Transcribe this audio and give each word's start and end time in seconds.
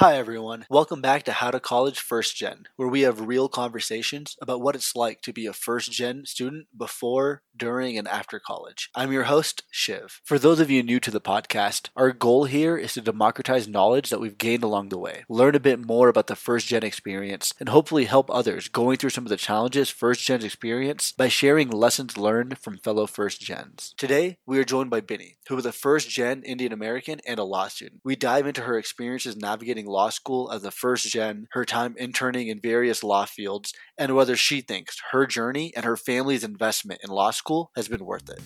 Hi, 0.00 0.16
everyone. 0.16 0.64
Welcome 0.70 1.00
back 1.00 1.24
to 1.24 1.32
How 1.32 1.50
to 1.50 1.58
College 1.58 1.98
First 1.98 2.36
Gen, 2.36 2.66
where 2.76 2.86
we 2.86 3.00
have 3.00 3.26
real 3.26 3.48
conversations 3.48 4.36
about 4.40 4.60
what 4.60 4.76
it's 4.76 4.94
like 4.94 5.22
to 5.22 5.32
be 5.32 5.44
a 5.44 5.52
first 5.52 5.90
gen 5.90 6.24
student 6.24 6.68
before, 6.78 7.42
during, 7.56 7.98
and 7.98 8.06
after 8.06 8.38
college. 8.38 8.90
I'm 8.94 9.10
your 9.10 9.24
host, 9.24 9.64
Shiv. 9.72 10.20
For 10.24 10.38
those 10.38 10.60
of 10.60 10.70
you 10.70 10.84
new 10.84 11.00
to 11.00 11.10
the 11.10 11.20
podcast, 11.20 11.88
our 11.96 12.12
goal 12.12 12.44
here 12.44 12.76
is 12.76 12.94
to 12.94 13.00
democratize 13.00 13.66
knowledge 13.66 14.10
that 14.10 14.20
we've 14.20 14.38
gained 14.38 14.62
along 14.62 14.90
the 14.90 14.98
way, 15.00 15.24
learn 15.28 15.56
a 15.56 15.58
bit 15.58 15.84
more 15.84 16.08
about 16.08 16.28
the 16.28 16.36
first 16.36 16.68
gen 16.68 16.84
experience, 16.84 17.52
and 17.58 17.68
hopefully 17.68 18.04
help 18.04 18.30
others 18.30 18.68
going 18.68 18.98
through 18.98 19.10
some 19.10 19.24
of 19.24 19.30
the 19.30 19.36
challenges 19.36 19.90
first 19.90 20.24
gens 20.24 20.44
experience 20.44 21.10
by 21.10 21.26
sharing 21.26 21.70
lessons 21.70 22.16
learned 22.16 22.56
from 22.58 22.78
fellow 22.78 23.08
first 23.08 23.40
gens. 23.40 23.94
Today, 23.96 24.38
we 24.46 24.60
are 24.60 24.64
joined 24.64 24.90
by 24.90 25.00
Binny, 25.00 25.38
who 25.48 25.56
is 25.56 25.66
a 25.66 25.72
first 25.72 26.08
gen 26.08 26.44
Indian 26.44 26.72
American 26.72 27.18
and 27.26 27.40
a 27.40 27.44
law 27.44 27.66
student. 27.66 28.00
We 28.04 28.14
dive 28.14 28.46
into 28.46 28.62
her 28.62 28.78
experiences 28.78 29.36
navigating 29.36 29.87
law 29.88 30.10
school 30.10 30.50
as 30.52 30.64
a 30.64 30.70
first 30.70 31.08
gen, 31.08 31.48
her 31.52 31.64
time 31.64 31.94
interning 31.98 32.48
in 32.48 32.60
various 32.60 33.02
law 33.02 33.24
fields, 33.24 33.72
and 33.96 34.14
whether 34.14 34.36
she 34.36 34.60
thinks 34.60 35.00
her 35.12 35.26
journey 35.26 35.72
and 35.74 35.84
her 35.84 35.96
family's 35.96 36.44
investment 36.44 37.00
in 37.02 37.10
law 37.10 37.30
school 37.30 37.70
has 37.74 37.88
been 37.88 38.04
worth 38.04 38.28
it. 38.28 38.40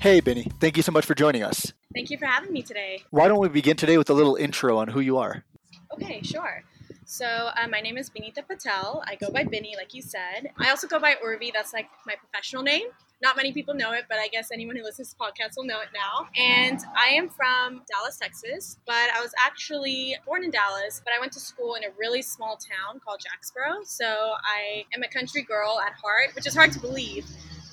Hey, 0.00 0.20
Binny, 0.20 0.46
thank 0.60 0.76
you 0.76 0.84
so 0.84 0.92
much 0.92 1.04
for 1.04 1.14
joining 1.14 1.42
us. 1.42 1.72
Thank 1.92 2.10
you 2.10 2.18
for 2.18 2.26
having 2.26 2.52
me 2.52 2.62
today. 2.62 3.02
Why 3.10 3.26
don't 3.26 3.40
we 3.40 3.48
begin 3.48 3.76
today 3.76 3.98
with 3.98 4.10
a 4.10 4.14
little 4.14 4.36
intro 4.36 4.78
on 4.78 4.86
who 4.86 5.00
you 5.00 5.18
are? 5.18 5.42
Okay, 5.94 6.20
sure. 6.22 6.62
So, 7.06 7.24
uh, 7.26 7.66
my 7.68 7.80
name 7.80 7.96
is 7.96 8.10
Binita 8.10 8.46
Patel. 8.46 9.02
I 9.06 9.16
go 9.16 9.30
by 9.30 9.44
Binny, 9.44 9.74
like 9.76 9.94
you 9.94 10.02
said. 10.02 10.50
I 10.58 10.70
also 10.70 10.86
go 10.86 10.98
by 10.98 11.14
Urvi. 11.24 11.52
That's 11.52 11.72
like 11.72 11.88
my 12.06 12.14
professional 12.14 12.62
name. 12.62 12.88
Not 13.22 13.34
many 13.36 13.50
people 13.52 13.72
know 13.72 13.92
it, 13.92 14.04
but 14.10 14.18
I 14.18 14.28
guess 14.28 14.50
anyone 14.52 14.76
who 14.76 14.82
listens 14.82 15.14
to 15.14 15.16
podcasts 15.16 15.56
will 15.56 15.64
know 15.64 15.80
it 15.80 15.88
now. 15.94 16.28
And 16.36 16.78
I 16.94 17.08
am 17.08 17.30
from 17.30 17.82
Dallas, 17.90 18.18
Texas, 18.18 18.78
but 18.86 19.08
I 19.16 19.22
was 19.22 19.32
actually 19.42 20.16
born 20.26 20.44
in 20.44 20.50
Dallas, 20.50 21.00
but 21.02 21.14
I 21.16 21.20
went 21.20 21.32
to 21.32 21.40
school 21.40 21.76
in 21.76 21.84
a 21.84 21.88
really 21.98 22.20
small 22.20 22.58
town 22.58 23.00
called 23.00 23.20
Jacksboro. 23.20 23.84
So 23.84 24.04
I 24.04 24.84
am 24.94 25.02
a 25.02 25.08
country 25.08 25.42
girl 25.42 25.80
at 25.80 25.94
heart, 25.94 26.34
which 26.34 26.46
is 26.46 26.54
hard 26.54 26.72
to 26.72 26.80
believe 26.80 27.26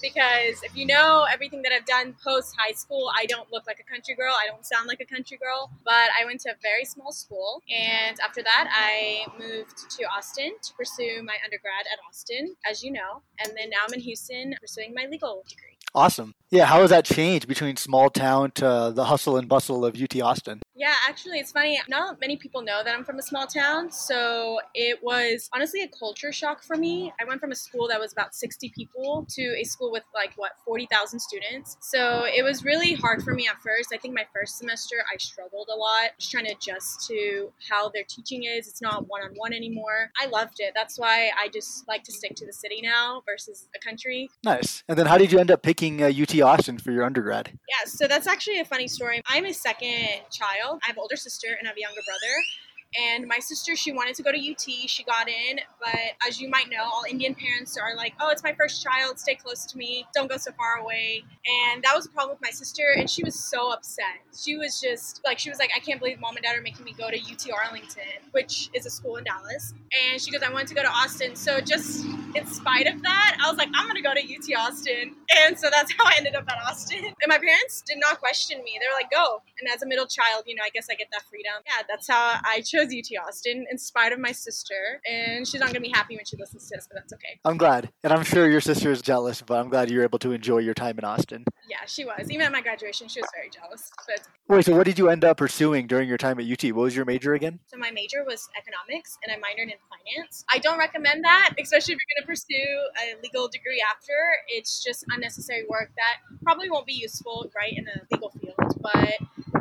because 0.04 0.62
if 0.64 0.76
you 0.76 0.86
know 0.86 1.26
everything 1.32 1.62
that 1.64 1.72
I've 1.72 1.86
done 1.86 2.14
post 2.22 2.54
high 2.60 2.74
school, 2.74 3.10
I 3.18 3.26
don't 3.26 3.50
look 3.52 3.66
like 3.66 3.80
a 3.80 3.90
country 3.92 4.14
girl. 4.14 4.36
I 4.36 4.46
don't 4.46 4.66
sound 4.66 4.88
like 4.88 5.00
a 5.00 5.06
country 5.06 5.38
girl. 5.38 5.72
But 5.86 6.12
I 6.20 6.26
went 6.26 6.42
to 6.42 6.50
a 6.50 6.56
very 6.62 6.86
small 6.86 7.14
school, 7.14 7.64
and 7.74 8.20
after 8.20 8.44
that, 8.44 8.68
I 8.70 9.26
moved 9.40 9.90
to 9.90 10.04
Austin 10.04 10.52
to 10.62 10.74
pursue 10.74 11.24
my 11.24 11.38
undergrad 11.44 11.88
at 11.92 12.00
Austin, 12.08 12.56
as 12.70 12.84
you 12.84 12.92
know. 12.92 13.24
And 13.40 13.54
then 13.58 13.70
now 13.70 13.88
I'm 13.88 13.94
in 13.94 14.02
Houston 14.02 14.54
pursuing 14.60 14.94
my 14.94 15.08
legal 15.10 15.44
degree. 15.48 15.73
Awesome. 15.96 16.34
Yeah, 16.50 16.66
how 16.66 16.82
has 16.82 16.92
that 16.92 17.04
changed 17.04 17.48
between 17.48 17.78
small 17.78 18.12
town 18.12 18.52
to 18.52 18.92
the 18.94 19.06
hustle 19.06 19.38
and 19.38 19.50
bustle 19.50 19.84
of 19.86 20.00
UT 20.00 20.22
Austin? 20.22 20.62
Yeah, 20.76 20.94
actually, 21.08 21.40
it's 21.40 21.52
funny. 21.52 21.82
Not 21.90 22.20
many 22.22 22.38
people 22.38 22.62
know 22.62 22.84
that 22.84 22.94
I'm 22.94 23.04
from 23.04 23.18
a 23.18 23.24
small 23.24 23.48
town, 23.48 23.92
so 23.92 24.60
it 24.76 25.00
was 25.02 25.50
honestly 25.52 25.82
a 25.82 25.88
culture 25.88 26.32
shock 26.32 26.64
for 26.64 26.76
me. 26.76 27.12
I 27.20 27.26
went 27.26 27.42
from 27.42 27.52
a 27.52 27.56
school 27.56 27.88
that 27.88 28.00
was 28.00 28.12
about 28.12 28.36
60 28.36 28.72
people 28.76 29.26
to 29.32 29.42
a 29.60 29.64
school 29.64 29.92
with 29.92 30.04
like 30.14 30.34
what 30.36 30.52
40,000 30.64 31.20
students. 31.20 31.78
So 31.82 32.26
it 32.26 32.44
was 32.44 32.64
really 32.64 32.94
hard 32.94 33.24
for 33.24 33.34
me 33.34 33.48
at 33.48 33.60
first. 33.64 33.92
I 33.92 33.98
think 33.98 34.14
my 34.14 34.26
first 34.32 34.60
semester 34.60 34.98
I 35.12 35.18
struggled 35.18 35.70
a 35.74 35.76
lot, 35.76 36.12
just 36.20 36.32
trying 36.32 36.46
to 36.46 36.52
adjust 36.52 37.08
to 37.08 37.52
how 37.68 37.90
their 37.90 38.04
teaching 38.08 38.44
is. 38.44 38.68
It's 38.68 38.82
not 38.82 39.08
one 39.08 39.24
on 39.24 39.32
one 39.36 39.54
anymore. 39.54 40.12
I 40.22 40.28
loved 40.28 40.60
it. 40.60 40.74
That's 40.76 41.00
why 41.00 41.32
I 41.40 41.48
just 41.50 41.88
like 41.88 42.04
to 42.04 42.12
stick 42.12 42.36
to 42.36 42.46
the 42.46 42.54
city 42.54 42.80
now 42.84 43.24
versus 43.26 43.70
a 43.76 43.80
country. 43.80 44.30
Nice. 44.44 44.84
And 44.88 45.00
then 45.00 45.08
how 45.08 45.18
did 45.18 45.32
you 45.32 45.40
end 45.40 45.50
up 45.50 45.64
picking 45.64 45.73
uh, 45.82 46.22
UT 46.22 46.42
Austin 46.42 46.78
for 46.78 46.92
your 46.92 47.04
undergrad? 47.04 47.50
Yeah, 47.68 47.90
so 47.90 48.08
that's 48.08 48.28
actually 48.28 48.60
a 48.60 48.66
funny 48.66 48.88
story. 48.88 49.22
I'm 49.28 49.46
a 49.46 49.54
second 49.54 50.22
child. 50.32 50.80
I 50.84 50.88
have 50.88 50.98
an 50.98 51.02
older 51.02 51.16
sister 51.16 51.48
and 51.48 51.68
I 51.68 51.70
have 51.70 51.78
a 51.78 51.82
younger 51.82 52.02
brother. 52.06 52.36
And 52.96 53.28
my 53.28 53.40
sister, 53.40 53.76
she 53.76 53.92
wanted 53.92 54.16
to 54.16 54.24
go 54.24 54.32
to 54.32 54.38
UT. 54.38 54.62
She 54.62 55.04
got 55.04 55.28
in, 55.28 55.60
but 55.80 56.28
as 56.28 56.40
you 56.40 56.48
might 56.50 56.70
know, 56.70 56.84
all 56.84 57.04
Indian 57.10 57.34
parents 57.34 57.78
are 57.78 57.96
like, 57.96 58.14
oh, 58.20 58.30
it's 58.30 58.44
my 58.44 58.54
first 58.54 58.84
child. 58.84 59.20
Stay 59.20 59.36
close 59.36 59.66
to 59.66 59.78
me. 59.78 60.06
Don't 60.14 60.30
go 60.30 60.38
so 60.38 60.52
far 60.52 60.78
away. 60.84 61.24
And 61.66 61.84
that 61.84 61.96
was 61.96 62.06
a 62.06 62.10
problem 62.10 62.36
with 62.36 62.42
my 62.42 62.52
sister. 62.52 62.94
And 62.96 63.10
she 63.10 63.24
was 63.24 63.36
so 63.36 63.72
upset. 63.72 64.22
She 64.38 64.58
was 64.58 64.80
just 64.80 65.22
like, 65.26 65.40
she 65.40 65.50
was 65.50 65.60
like, 65.60 65.72
I 65.76 65.80
can't 65.80 66.00
believe 66.00 66.20
mom 66.20 66.36
and 66.36 66.44
dad 66.44 66.56
are 66.56 66.62
making 66.62 66.86
me 66.86 66.94
go 66.96 67.10
to 67.10 67.18
UT 67.18 67.48
Arlington, 67.66 68.04
which 68.32 68.70
is 68.74 68.86
a 68.86 68.90
school 68.90 69.16
in 69.16 69.24
Dallas. 69.24 69.74
And 70.12 70.22
she 70.22 70.32
goes, 70.32 70.44
I 70.44 70.52
wanted 70.52 70.68
to 70.68 70.76
go 70.76 70.84
to 70.84 70.92
Austin. 70.92 71.36
So 71.36 71.60
just 71.60 72.06
in 72.36 72.48
spite 72.48 72.88
of 72.88 73.02
that, 73.04 73.38
I 73.44 73.50
was 73.50 73.58
like, 73.58 73.70
I'm 73.74 73.94
to 73.94 74.02
go 74.02 74.14
to 74.14 74.22
UT 74.22 74.60
Austin. 74.60 75.16
And 75.46 75.58
so 75.58 75.70
that's 75.72 75.92
how 75.98 76.06
I 76.06 76.16
ended 76.18 76.36
up 76.36 76.46
at 76.50 76.58
Austin. 76.68 77.06
And 77.06 77.28
my 77.28 77.38
parents 77.38 77.84
did 77.86 77.98
not 78.00 78.20
question 78.20 78.64
me. 78.64 78.78
They 78.80 78.88
were 78.88 78.96
like, 78.96 79.12
go. 79.12 79.42
And 79.60 79.70
as 79.74 79.82
a 79.82 79.88
middle 79.88 80.08
child, 80.08 80.44
you 80.48 80.56
know, 80.56 80.64
I 80.64 80.70
guess 80.70 80.88
I 80.90 80.96
get 80.96 81.08
that 81.12 81.24
freedom. 81.30 81.54
Yeah, 81.66 81.84
that's 81.88 82.08
how 82.08 82.40
I 82.44 82.62
chose 82.62 82.88
UT 82.88 83.28
Austin 83.28 83.66
in 83.70 83.78
spite 83.78 84.12
of 84.12 84.20
my 84.20 84.32
sister, 84.32 85.02
and 85.10 85.48
she's 85.48 85.60
not 85.60 85.70
gonna 85.70 85.82
be 85.82 85.92
happy 85.94 86.16
when 86.16 86.26
she 86.26 86.38
listens 86.38 86.68
to 86.70 86.76
this, 86.76 86.88
but 86.90 87.00
that's 87.00 87.14
okay. 87.14 87.40
I'm 87.46 87.58
glad, 87.58 87.90
and 88.04 88.12
I'm 88.12 88.24
sure 88.24 88.50
your 88.50 88.62
sister 88.62 88.92
is 88.92 89.02
jealous, 89.02 89.42
but 89.42 89.60
I'm 89.60 89.70
glad 89.70 89.90
you're 89.90 90.04
able 90.04 90.20
to 90.20 90.32
enjoy 90.32 90.60
your 90.60 90.74
time 90.74 90.98
in 90.98 91.04
Austin. 91.04 91.46
Yeah, 91.74 91.88
she 91.88 92.06
was. 92.06 92.30
Even 92.30 92.46
at 92.46 92.52
my 92.52 92.62
graduation, 92.62 93.08
she 93.08 93.20
was 93.20 93.28
very 93.34 93.50
jealous. 93.50 93.92
But 94.06 94.22
wait, 94.48 94.64
so 94.64 94.76
what 94.76 94.86
did 94.86 95.00
you 95.00 95.10
end 95.10 95.26
up 95.26 95.38
pursuing 95.38 95.88
during 95.88 96.08
your 96.08 96.20
time 96.20 96.40
at 96.40 96.46
UT? 96.46 96.64
What 96.72 96.84
was 96.84 96.96
your 96.96 97.04
major 97.04 97.34
again? 97.34 97.58
So 97.66 97.78
my 97.78 97.90
major 97.90 98.24
was 98.24 98.48
economics, 98.56 99.18
and 99.24 99.34
I 99.34 99.38
minored 99.38 99.72
in 99.74 99.80
finance. 99.90 100.46
I 100.54 100.60
don't 100.60 100.78
recommend 100.78 101.24
that, 101.24 101.56
especially 101.60 101.96
if 101.96 101.98
you're 101.98 102.22
gonna 102.22 102.28
pursue 102.28 102.54
a 103.02 103.20
legal 103.24 103.48
degree 103.48 103.84
after. 103.90 104.14
It's 104.50 104.84
just 104.84 105.04
unnecessary 105.10 105.66
work 105.68 105.90
that 105.96 106.18
probably 106.44 106.70
won't 106.70 106.86
be 106.86 106.94
useful, 106.94 107.50
right, 107.56 107.74
in 107.76 107.86
the 107.86 108.02
legal 108.12 108.30
field, 108.30 108.80
but 108.80 109.18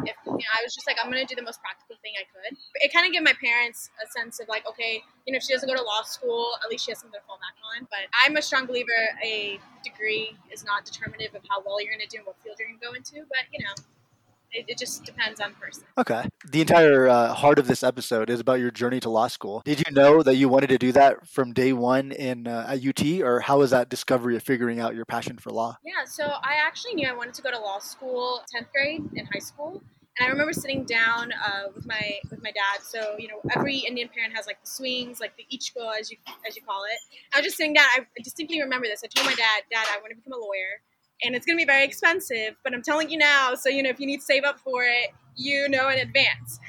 if 0.07 0.17
you 0.27 0.33
know, 0.33 0.53
I 0.59 0.63
was 0.63 0.75
just 0.75 0.87
like, 0.87 0.97
I'm 1.03 1.11
gonna 1.11 1.27
do 1.27 1.35
the 1.35 1.43
most 1.43 1.61
practical 1.61 1.97
thing 2.03 2.13
I 2.19 2.27
could. 2.31 2.57
It 2.83 2.93
kind 2.93 3.07
of 3.07 3.13
gave 3.13 3.23
my 3.23 3.35
parents 3.39 3.91
a 4.03 4.07
sense 4.11 4.41
of 4.41 4.49
like, 4.49 4.67
okay, 4.69 5.03
you 5.27 5.33
know, 5.33 5.39
if 5.39 5.43
she 5.43 5.53
doesn't 5.53 5.69
go 5.69 5.75
to 5.75 5.83
law 5.83 6.03
school, 6.03 6.59
at 6.63 6.71
least 6.71 6.85
she 6.85 6.93
has 6.93 7.01
something 7.01 7.19
to 7.19 7.27
fall 7.27 7.39
back 7.39 7.57
on. 7.63 7.87
But 7.91 8.11
I'm 8.13 8.37
a 8.37 8.43
strong 8.43 8.67
believer 8.67 8.97
a 9.23 9.59
degree 9.85 10.37
is 10.51 10.65
not 10.65 10.85
determinative 10.85 11.35
of 11.35 11.43
how 11.49 11.63
well 11.65 11.81
you're 11.81 11.93
gonna 11.93 12.11
do 12.11 12.19
and 12.19 12.27
what 12.27 12.37
field 12.43 12.57
you're 12.59 12.69
gonna 12.69 12.83
go 12.83 12.95
into. 12.95 13.25
But 13.29 13.47
you 13.53 13.65
know, 13.65 13.75
it, 14.53 14.65
it, 14.69 14.79
just 14.79 15.05
depends 15.05 15.41
on 15.41 15.55
person. 15.55 15.85
Okay. 15.99 16.25
The 16.51 16.61
entire 16.61 17.09
uh, 17.09 17.33
heart 17.35 17.59
of 17.59 17.67
this 17.67 17.83
episode 17.83 18.31
is 18.31 18.41
about 18.41 18.61
your 18.61 18.71
journey 18.71 19.01
to 19.01 19.11
law 19.11 19.29
school. 19.29 19.63
Did 19.65 19.79
you 19.79 19.93
know 19.93 20.23
that 20.23 20.37
you 20.37 20.49
wanted 20.49 20.69
to 20.69 20.79
do 20.79 20.93
that 20.93 21.27
from 21.27 21.53
day 21.53 21.73
one 21.73 22.13
in 22.13 22.47
uh, 22.47 22.67
at 22.69 22.85
UT, 22.85 23.23
or 23.23 23.41
how 23.41 23.59
was 23.59 23.71
that 23.71 23.89
discovery 23.89 24.37
of 24.37 24.43
figuring 24.43 24.81
out 24.81 24.95
your 24.95 25.05
passion 25.05 25.39
for 25.39 25.51
law? 25.51 25.77
Yeah, 25.85 26.05
so 26.07 26.25
I 26.25 26.57
actually 26.65 26.95
knew 26.95 27.09
I 27.09 27.15
wanted 27.15 27.35
to 27.35 27.43
go 27.43 27.51
to 27.51 27.59
law 27.59 27.79
school 27.79 28.41
10th 28.55 28.67
grade 28.73 29.03
in 29.15 29.27
high 29.27 29.41
school. 29.41 29.83
And 30.19 30.27
I 30.27 30.31
remember 30.31 30.53
sitting 30.53 30.85
down 30.85 31.33
uh, 31.33 31.69
with 31.75 31.87
my 31.87 32.19
with 32.31 32.43
my 32.43 32.51
dad. 32.51 32.83
So 32.83 33.17
you 33.19 33.29
know, 33.29 33.41
every 33.57 33.79
Indian 33.79 34.11
parent 34.15 34.37
has 34.37 34.47
like 34.47 34.61
the 34.61 34.67
swings, 34.67 35.21
like 35.21 35.35
the 35.39 35.47
ichko 35.51 35.99
as 35.99 36.11
you 36.11 36.19
as 36.47 36.55
you 36.55 36.63
call 36.63 36.83
it. 36.85 36.99
I 37.35 37.39
was 37.39 37.47
just 37.47 37.57
sitting 37.57 37.73
down. 37.73 37.87
I 37.97 38.05
distinctly 38.23 38.61
remember 38.61 38.87
this. 38.87 39.03
I 39.03 39.07
told 39.07 39.27
my 39.27 39.35
dad, 39.35 39.63
Dad, 39.71 39.87
I 39.91 39.99
want 40.01 40.11
to 40.11 40.17
become 40.17 40.35
a 40.35 40.45
lawyer 40.45 40.83
and 41.25 41.35
it's 41.35 41.47
going 41.47 41.57
to 41.57 41.63
be 41.63 41.67
very 41.67 41.85
expensive, 41.85 42.57
but 42.65 42.75
I'm 42.75 42.83
telling 42.83 43.11
you 43.11 43.19
now. 43.19 43.55
So, 43.55 43.69
you 43.69 43.83
know, 43.83 43.91
if 43.91 44.01
you 44.01 44.07
need 44.07 44.19
to 44.19 44.25
save 44.25 44.45
up 44.45 44.59
for 44.61 44.85
it, 44.85 45.11
you 45.37 45.69
know 45.69 45.89
in 45.89 45.99
advance. 45.99 46.61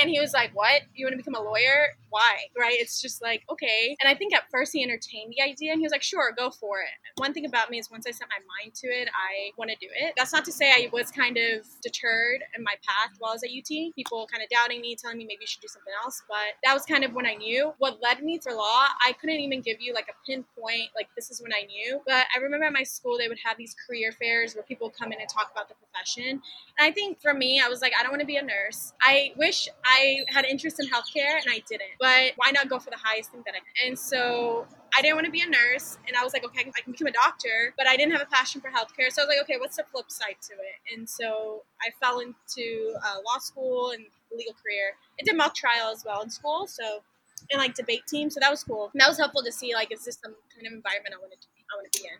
And 0.00 0.10
he 0.10 0.20
was 0.20 0.32
like, 0.32 0.50
What? 0.54 0.82
You 0.94 1.06
want 1.06 1.12
to 1.14 1.16
become 1.16 1.34
a 1.34 1.42
lawyer? 1.42 1.96
Why, 2.10 2.46
right? 2.58 2.76
It's 2.78 3.00
just 3.00 3.22
like, 3.22 3.42
okay. 3.50 3.96
And 4.00 4.08
I 4.08 4.14
think 4.14 4.34
at 4.34 4.44
first 4.50 4.72
he 4.72 4.82
entertained 4.82 5.34
the 5.36 5.42
idea 5.42 5.72
and 5.72 5.80
he 5.80 5.84
was 5.84 5.92
like, 5.92 6.02
sure, 6.02 6.32
go 6.36 6.50
for 6.50 6.80
it. 6.80 6.94
One 7.16 7.32
thing 7.32 7.46
about 7.46 7.70
me 7.70 7.78
is 7.78 7.90
once 7.90 8.06
I 8.06 8.10
set 8.10 8.28
my 8.28 8.42
mind 8.60 8.74
to 8.76 8.88
it, 8.88 9.08
I 9.08 9.50
want 9.56 9.70
to 9.70 9.76
do 9.80 9.88
it. 9.94 10.14
That's 10.16 10.32
not 10.32 10.44
to 10.46 10.52
say 10.52 10.70
I 10.70 10.88
was 10.92 11.10
kind 11.10 11.36
of 11.36 11.66
deterred 11.82 12.42
in 12.56 12.62
my 12.62 12.74
path 12.86 13.16
while 13.18 13.32
I 13.32 13.34
was 13.34 13.42
at 13.42 13.50
UT. 13.50 13.94
People 13.94 14.28
kind 14.30 14.42
of 14.42 14.48
doubting 14.48 14.80
me, 14.80 14.96
telling 14.96 15.18
me 15.18 15.24
maybe 15.24 15.42
you 15.42 15.46
should 15.46 15.62
do 15.62 15.68
something 15.68 15.92
else. 16.04 16.22
But 16.28 16.56
that 16.64 16.74
was 16.74 16.84
kind 16.84 17.04
of 17.04 17.12
when 17.12 17.26
I 17.26 17.34
knew. 17.34 17.72
What 17.78 17.98
led 18.02 18.22
me 18.22 18.38
to 18.38 18.54
law, 18.54 18.86
I 19.04 19.12
couldn't 19.20 19.40
even 19.40 19.60
give 19.60 19.80
you 19.80 19.94
like 19.94 20.08
a 20.08 20.16
pinpoint, 20.26 20.90
like 20.94 21.08
this 21.16 21.30
is 21.30 21.40
when 21.42 21.52
I 21.52 21.66
knew. 21.66 22.00
But 22.06 22.26
I 22.34 22.38
remember 22.40 22.66
at 22.66 22.72
my 22.72 22.82
school, 22.82 23.18
they 23.18 23.28
would 23.28 23.38
have 23.44 23.56
these 23.56 23.74
career 23.86 24.12
fairs 24.12 24.54
where 24.54 24.64
people 24.64 24.90
come 24.90 25.12
in 25.12 25.20
and 25.20 25.28
talk 25.28 25.50
about 25.52 25.68
the 25.68 25.74
profession. 25.74 26.40
And 26.78 26.80
I 26.80 26.90
think 26.90 27.20
for 27.20 27.34
me, 27.34 27.60
I 27.64 27.68
was 27.68 27.80
like, 27.80 27.92
I 27.98 28.02
don't 28.02 28.12
want 28.12 28.20
to 28.20 28.26
be 28.26 28.36
a 28.36 28.42
nurse. 28.42 28.92
I 29.02 29.32
wish 29.36 29.68
I 29.84 30.24
had 30.28 30.44
interest 30.44 30.80
in 30.80 30.86
healthcare 30.86 31.40
and 31.40 31.46
I 31.48 31.62
didn't. 31.68 31.95
But 31.98 32.32
why 32.36 32.50
not 32.52 32.68
go 32.68 32.78
for 32.78 32.90
the 32.90 32.98
highest 33.02 33.30
thing 33.30 33.42
that 33.46 33.54
I 33.54 33.58
can? 33.58 33.88
And 33.88 33.98
so 33.98 34.66
I 34.96 35.02
didn't 35.02 35.16
want 35.16 35.26
to 35.26 35.32
be 35.32 35.40
a 35.40 35.46
nurse, 35.48 35.98
and 36.06 36.16
I 36.16 36.24
was 36.24 36.32
like, 36.32 36.44
okay, 36.44 36.70
I 36.76 36.80
can 36.80 36.92
become 36.92 37.06
a 37.06 37.12
doctor, 37.12 37.74
but 37.76 37.86
I 37.86 37.96
didn't 37.96 38.12
have 38.12 38.22
a 38.22 38.26
passion 38.26 38.60
for 38.60 38.68
healthcare. 38.68 39.10
So 39.10 39.22
I 39.22 39.26
was 39.26 39.28
like, 39.28 39.42
okay, 39.42 39.56
what's 39.58 39.76
the 39.76 39.84
flip 39.84 40.10
side 40.10 40.36
to 40.42 40.54
it? 40.54 40.94
And 40.94 41.08
so 41.08 41.62
I 41.82 41.90
fell 42.00 42.20
into 42.20 42.94
uh, 43.04 43.16
law 43.26 43.38
school 43.38 43.90
and 43.90 44.04
legal 44.36 44.54
career. 44.54 44.96
I 45.20 45.24
did 45.24 45.36
mock 45.36 45.54
trial 45.54 45.90
as 45.92 46.04
well 46.04 46.22
in 46.22 46.30
school, 46.30 46.66
so 46.66 47.02
and 47.50 47.60
like 47.60 47.74
debate 47.74 48.06
team, 48.06 48.30
so 48.30 48.40
that 48.40 48.50
was 48.50 48.64
cool. 48.64 48.90
And 48.92 49.00
that 49.00 49.08
was 49.08 49.18
helpful 49.18 49.42
to 49.42 49.52
see 49.52 49.74
like 49.74 49.92
is 49.92 50.04
this 50.04 50.18
some 50.22 50.34
kind 50.54 50.66
of 50.66 50.72
environment 50.72 51.14
I 51.14 51.20
wanted 51.20 51.40
to 51.40 51.48
be, 51.54 51.64
I 51.72 51.76
want 51.76 51.92
to 51.92 52.00
be 52.00 52.08
in. 52.08 52.18